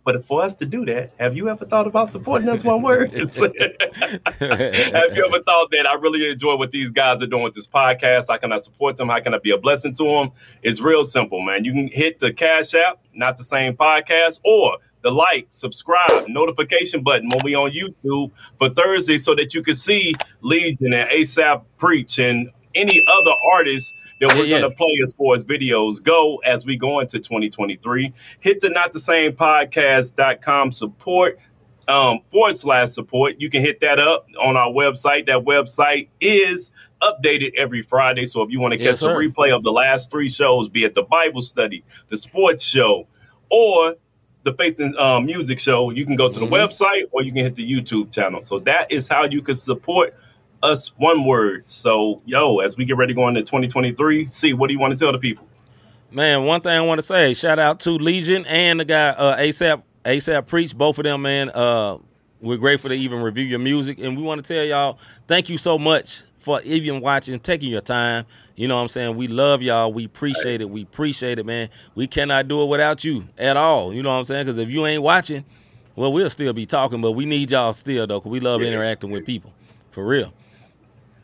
But 0.04 0.26
for 0.26 0.42
us 0.42 0.56
to 0.56 0.66
do 0.66 0.86
that, 0.86 1.14
have 1.20 1.38
you 1.38 1.50
ever 1.50 1.66
thought 1.66 1.86
about 1.86 2.10
supporting 2.10 2.50
us? 2.50 2.64
One 2.64 2.82
word. 2.82 3.14
have 3.14 3.30
you 3.30 5.26
ever 5.26 5.40
thought 5.44 5.72
that 5.72 5.86
I 5.88 5.94
really 5.96 6.30
enjoy 6.30 6.56
what 6.56 6.72
these 6.72 6.92
guys 6.92 7.22
are 7.22 7.28
doing 7.28 7.44
with 7.44 7.54
this 7.54 7.68
podcast? 7.68 8.26
How 8.30 8.38
can 8.38 8.52
I 8.52 8.58
support 8.58 8.98
them? 8.98 9.10
How 9.10 9.20
can 9.20 9.34
I 9.34 9.38
be 9.38 9.52
a 9.52 9.58
blessing 9.58 9.94
to 9.96 10.04
them? 10.04 10.32
It's 10.64 10.82
real 10.82 11.04
simple, 11.04 11.42
man. 11.42 11.66
You 11.66 11.74
can 11.74 11.88
hit 11.88 12.20
the 12.20 12.34
Cash 12.34 12.74
App, 12.74 13.00
not 13.14 13.38
the 13.38 13.44
same 13.44 13.76
podcast, 13.76 14.40
or 14.44 14.78
the 15.04 15.12
like, 15.12 15.48
subscribe, 15.50 16.28
notification 16.28 17.04
button 17.04 17.30
when 17.30 17.40
we 17.44 17.56
on 17.56 17.72
YouTube 17.72 18.32
for 18.58 18.70
Thursday 18.70 19.18
so 19.18 19.36
that 19.36 19.54
you 19.54 19.62
can 19.62 19.76
see 19.76 20.14
Legion 20.42 20.94
and 20.94 21.10
ASAP 21.10 21.64
Preach 21.78 22.20
and 22.20 22.50
any 22.74 23.04
other 23.08 23.32
artists 23.54 23.94
that 24.22 24.38
we're 24.38 24.46
Yeah, 24.46 24.60
going 24.60 24.72
to 24.72 24.78
play 24.78 24.98
as 25.04 25.14
far 25.14 25.36
as 25.36 25.44
videos 25.44 26.02
go 26.02 26.38
as 26.46 26.66
we 26.66 26.78
go 26.78 27.00
into 27.00 27.20
2023. 27.20 28.14
Hit 28.40 28.62
the 28.62 28.70
not 28.70 28.94
the 28.94 29.00
same 29.00 29.34
podcast.com 29.34 30.72
support 30.72 31.40
um, 31.88 32.20
forward 32.32 32.58
slash 32.58 32.92
support. 32.92 33.36
You 33.40 33.50
can 33.50 33.62
hit 33.62 33.82
that 33.82 34.00
up 34.00 34.28
on 34.40 34.56
our 34.56 34.72
website. 34.72 35.26
That 35.26 35.44
website 35.44 36.08
is 36.22 36.72
updated 37.02 37.54
every 37.58 37.82
Friday. 37.82 38.28
So 38.28 38.42
if 38.44 38.52
you 38.52 38.60
want 38.62 38.74
to 38.76 38.80
Yes, 38.80 39.02
catch 39.02 39.10
a 39.10 39.14
replay 39.14 39.54
of 39.54 39.64
the 39.64 39.72
last 39.72 40.12
three 40.12 40.30
shows, 40.30 40.70
be 40.70 40.84
it 40.86 40.94
the 40.96 41.04
Bible 41.04 41.42
study, 41.42 41.84
the 42.08 42.16
sports 42.18 42.64
show, 42.64 43.08
or 43.50 43.96
the 44.44 44.54
Faith 44.54 44.80
and 44.80 44.96
um, 44.98 45.26
Music 45.26 45.60
show, 45.60 45.90
you 45.90 46.06
can 46.06 46.16
go 46.16 46.30
to 46.30 46.40
the 46.40 46.46
Mhm. 46.46 46.52
website 46.52 47.04
or 47.12 47.24
you 47.24 47.32
can 47.34 47.44
hit 47.44 47.56
the 47.56 47.70
YouTube 47.70 48.14
channel. 48.14 48.42
So 48.42 48.60
that 48.60 48.92
is 48.92 49.08
how 49.08 49.26
you 49.26 49.42
can 49.42 49.56
support 49.56 50.16
us. 50.64 50.92
One 50.98 51.26
word. 51.26 51.68
So 51.68 52.22
yo, 52.26 52.60
as 52.60 52.78
we 52.78 52.86
get 52.86 52.98
ready 52.98 53.14
going 53.14 53.36
to 53.36 53.42
go 53.42 53.58
into 53.58 53.68
2023, 53.68 54.28
see 54.28 54.54
what 54.54 54.68
do 54.68 54.74
you 54.74 54.80
want 54.80 54.98
to 54.98 55.04
tell 55.04 55.12
the 55.12 55.20
people? 55.20 55.48
Man, 56.12 56.44
one 56.44 56.62
thing 56.62 56.74
I 56.74 56.82
want 56.82 57.00
to 57.00 57.08
say, 57.08 57.34
shout 57.34 57.58
out 57.58 57.80
to 57.82 57.92
Legion 57.92 58.46
and 58.46 58.80
the 58.80 58.86
guy 58.86 59.10
uh, 59.10 59.38
ASAP 59.38 59.82
ASAP 60.04 60.48
Preach, 60.48 60.76
both 60.78 60.98
of 60.98 61.04
them, 61.04 61.22
man. 61.22 61.50
Uh, 61.52 61.98
we're 62.42 62.58
grateful 62.58 62.90
to 62.90 62.96
even 62.96 63.22
review 63.22 63.46
your 63.46 63.60
music, 63.60 64.00
and 64.00 64.18
we 64.18 64.24
want 64.24 64.44
to 64.44 64.54
tell 64.54 64.64
y'all 64.66 64.98
thank 65.28 65.48
you 65.48 65.58
so 65.58 65.78
much 65.78 66.24
for 66.40 66.60
even 66.64 67.00
watching, 67.02 67.40
taking 67.40 67.70
your 67.70 67.82
time. 67.82 68.26
You 68.56 68.68
know 68.68 68.76
what 68.76 68.82
I'm 68.82 68.88
saying? 68.88 69.16
We 69.16 69.28
love 69.28 69.62
y'all. 69.62 69.94
We 69.94 70.06
appreciate 70.06 70.60
it. 70.60 70.70
We 70.70 70.82
appreciate 70.82 71.38
it, 71.38 71.46
man. 71.46 71.70
We 71.94 72.08
cannot 72.08 72.48
do 72.48 72.64
it 72.64 72.66
without 72.66 73.04
you 73.04 73.26
at 73.38 73.58
all. 73.58 73.94
You 73.94 74.02
know 74.02 74.10
what 74.10 74.16
I'm 74.16 74.24
saying? 74.26 74.46
Because 74.48 74.58
if 74.58 74.70
you 74.70 74.86
ain't 74.88 75.04
watching, 75.04 75.46
well, 75.96 76.12
we'll 76.12 76.32
still 76.32 76.52
be 76.52 76.66
talking, 76.66 77.00
but 77.00 77.12
we 77.12 77.26
need 77.26 77.52
y'all 77.52 77.74
still 77.74 78.08
though, 78.08 78.20
because 78.20 78.32
we 78.32 78.40
love 78.40 78.62
Yeah. 78.62 78.70
interacting 78.70 79.12
with 79.12 79.26
people 79.26 79.54
for 79.92 80.04
real. 80.04 80.34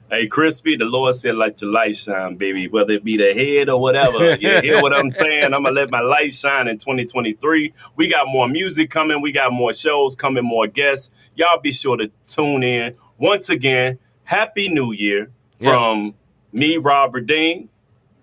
Hey, 0.10 0.26
Crispy, 0.28 0.78
the 0.78 0.86
Lord 0.86 1.16
said, 1.16 1.36
let 1.36 1.62
your 1.62 1.70
light 1.70 1.98
shine, 1.98 2.36
baby, 2.38 2.70
whether 2.70 2.94
it 2.94 3.04
be 3.04 3.18
the 3.18 3.34
head 3.34 3.68
or 3.68 3.78
whatever. 3.82 4.38
You 4.40 4.62
hear 4.62 4.82
what 4.82 4.94
I'm 4.94 5.12
saying? 5.12 5.54
I'm 5.54 5.64
going 5.64 5.76
to 5.76 5.82
let 5.82 5.90
my 5.92 6.00
light 6.00 6.34
shine 6.34 6.70
in 6.70 6.78
2023. 6.78 7.74
We 7.98 8.08
got 8.10 8.28
more 8.30 8.48
music 8.48 8.90
coming. 8.90 9.22
We 9.22 9.34
got 9.34 9.52
more 9.52 9.74
shows 9.74 10.16
coming, 10.16 10.46
more 10.46 10.66
guests. 10.66 11.12
Y'all 11.36 11.60
be 11.60 11.74
sure 11.74 11.98
to 11.98 12.10
tune 12.26 12.64
in. 12.64 12.96
Once 13.18 13.50
again, 13.50 14.00
Happy 14.24 14.70
New 14.70 14.94
Year 14.94 15.30
Yeah. 15.60 15.72
from 15.72 16.16
me, 16.54 16.78
Robert 16.78 17.26
Dean. 17.28 17.68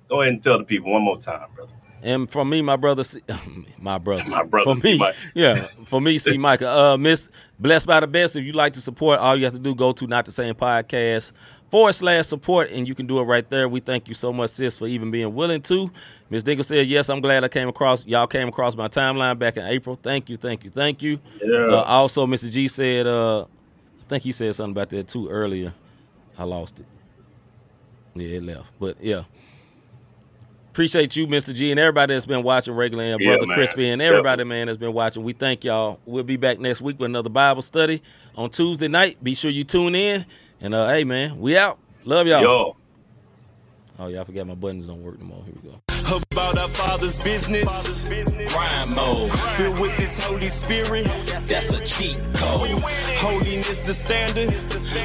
Go 0.08 0.22
ahead 0.22 0.32
and 0.32 0.42
tell 0.42 0.56
the 0.56 0.64
people 0.64 0.90
one 0.92 1.02
more 1.02 1.18
time, 1.18 1.48
brother. 1.54 1.73
And 2.04 2.30
for 2.30 2.44
me, 2.44 2.60
my 2.60 2.76
brother, 2.76 3.02
C- 3.02 3.22
my 3.78 3.96
brother, 3.96 4.24
My 4.28 4.42
brother, 4.42 4.74
For 4.74 4.80
C. 4.80 4.92
me, 4.92 4.98
Mike. 4.98 5.16
yeah, 5.32 5.66
for 5.86 6.02
me, 6.02 6.18
see 6.18 6.36
Micah. 6.36 6.68
Uh, 6.68 6.96
Miss 6.98 7.30
Blessed 7.58 7.86
by 7.86 7.98
the 8.00 8.06
Best. 8.06 8.36
If 8.36 8.44
you 8.44 8.52
like 8.52 8.74
to 8.74 8.80
support, 8.82 9.18
all 9.20 9.34
you 9.36 9.44
have 9.46 9.54
to 9.54 9.58
do 9.58 9.74
go 9.74 9.92
to 9.92 10.06
not 10.06 10.26
the 10.26 10.30
same 10.30 10.54
podcast 10.54 11.32
forward 11.70 11.94
slash 11.94 12.26
support, 12.26 12.70
and 12.70 12.86
you 12.86 12.94
can 12.94 13.06
do 13.06 13.18
it 13.20 13.22
right 13.22 13.48
there. 13.48 13.70
We 13.70 13.80
thank 13.80 14.06
you 14.06 14.12
so 14.12 14.34
much, 14.34 14.50
sis, 14.50 14.76
for 14.76 14.86
even 14.86 15.10
being 15.10 15.34
willing 15.34 15.62
to. 15.62 15.90
Miss 16.28 16.42
Dingle 16.42 16.62
said, 16.62 16.86
"Yes, 16.86 17.08
I'm 17.08 17.22
glad 17.22 17.42
I 17.42 17.48
came 17.48 17.68
across. 17.68 18.04
Y'all 18.04 18.26
came 18.26 18.48
across 18.48 18.76
my 18.76 18.86
timeline 18.88 19.38
back 19.38 19.56
in 19.56 19.64
April. 19.64 19.98
Thank 20.00 20.28
you, 20.28 20.36
thank 20.36 20.62
you, 20.62 20.68
thank 20.68 21.00
you." 21.00 21.18
Yeah. 21.42 21.68
Uh, 21.68 21.82
also, 21.84 22.26
Mr. 22.26 22.50
G 22.50 22.68
said, 22.68 23.06
uh, 23.06 23.44
I 23.44 23.46
think 24.10 24.24
he 24.24 24.32
said 24.32 24.54
something 24.54 24.72
about 24.72 24.90
that 24.90 25.08
too 25.08 25.28
earlier. 25.30 25.72
I 26.36 26.44
lost 26.44 26.80
it. 26.80 26.86
Yeah, 28.14 28.36
it 28.36 28.42
left, 28.42 28.70
but 28.78 29.02
yeah. 29.02 29.22
Appreciate 30.74 31.14
you, 31.14 31.28
Mr. 31.28 31.54
G, 31.54 31.70
and 31.70 31.78
everybody 31.78 32.14
that's 32.14 32.26
been 32.26 32.42
watching 32.42 32.74
regularly, 32.74 33.12
and 33.12 33.20
Yeah, 33.20 33.34
Brother 33.34 33.46
man. 33.46 33.54
Crispy, 33.54 33.90
and 33.90 34.02
everybody, 34.02 34.42
man, 34.42 34.66
that's 34.66 34.76
been 34.76 34.92
watching. 34.92 35.22
We 35.22 35.32
thank 35.32 35.62
y'all. 35.62 36.00
We'll 36.04 36.24
be 36.24 36.36
back 36.36 36.58
next 36.58 36.80
week 36.80 36.98
with 36.98 37.06
another 37.10 37.28
Bible 37.28 37.62
study 37.62 38.02
on 38.34 38.50
Tuesday 38.50 38.88
night. 38.88 39.22
Be 39.22 39.34
sure 39.36 39.52
you 39.52 39.62
tune 39.62 39.94
in. 39.94 40.26
And 40.60 40.74
uh, 40.74 40.88
hey, 40.88 41.04
man, 41.04 41.38
we 41.38 41.56
out. 41.56 41.78
Love 42.04 42.26
y'all. 42.26 42.42
Yo. 42.42 42.76
Oh, 44.00 44.08
y'all 44.08 44.24
forgot 44.24 44.48
my 44.48 44.56
buttons 44.56 44.88
don't 44.88 45.00
work 45.04 45.16
no 45.20 45.26
more. 45.26 45.44
Here 45.44 45.54
we 45.62 45.70
go. 45.70 45.80
About 46.32 46.58
our 46.58 46.68
Father's 46.68 47.18
business. 47.20 48.06
Crime 48.52 48.94
mode, 48.94 49.30
Filled 49.56 49.78
with 49.78 49.96
His 49.96 50.22
Holy 50.26 50.48
Spirit. 50.48 51.04
that's 51.46 51.72
a 51.72 51.82
cheat 51.84 52.16
code. 52.34 52.68
Holiness 53.22 53.78
the 53.78 53.94
standard. 53.94 54.50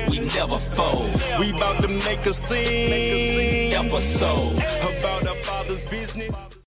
We 0.09 0.19
never 0.19 0.57
fold. 0.57 1.13
We 1.39 1.51
about 1.51 1.81
to 1.83 1.87
make 1.87 2.25
a 2.25 2.33
scene. 2.33 3.71
Episode. 3.73 4.53
About 4.57 5.27
our 5.27 5.28
Father's 5.28 5.28
business. 5.85 6.49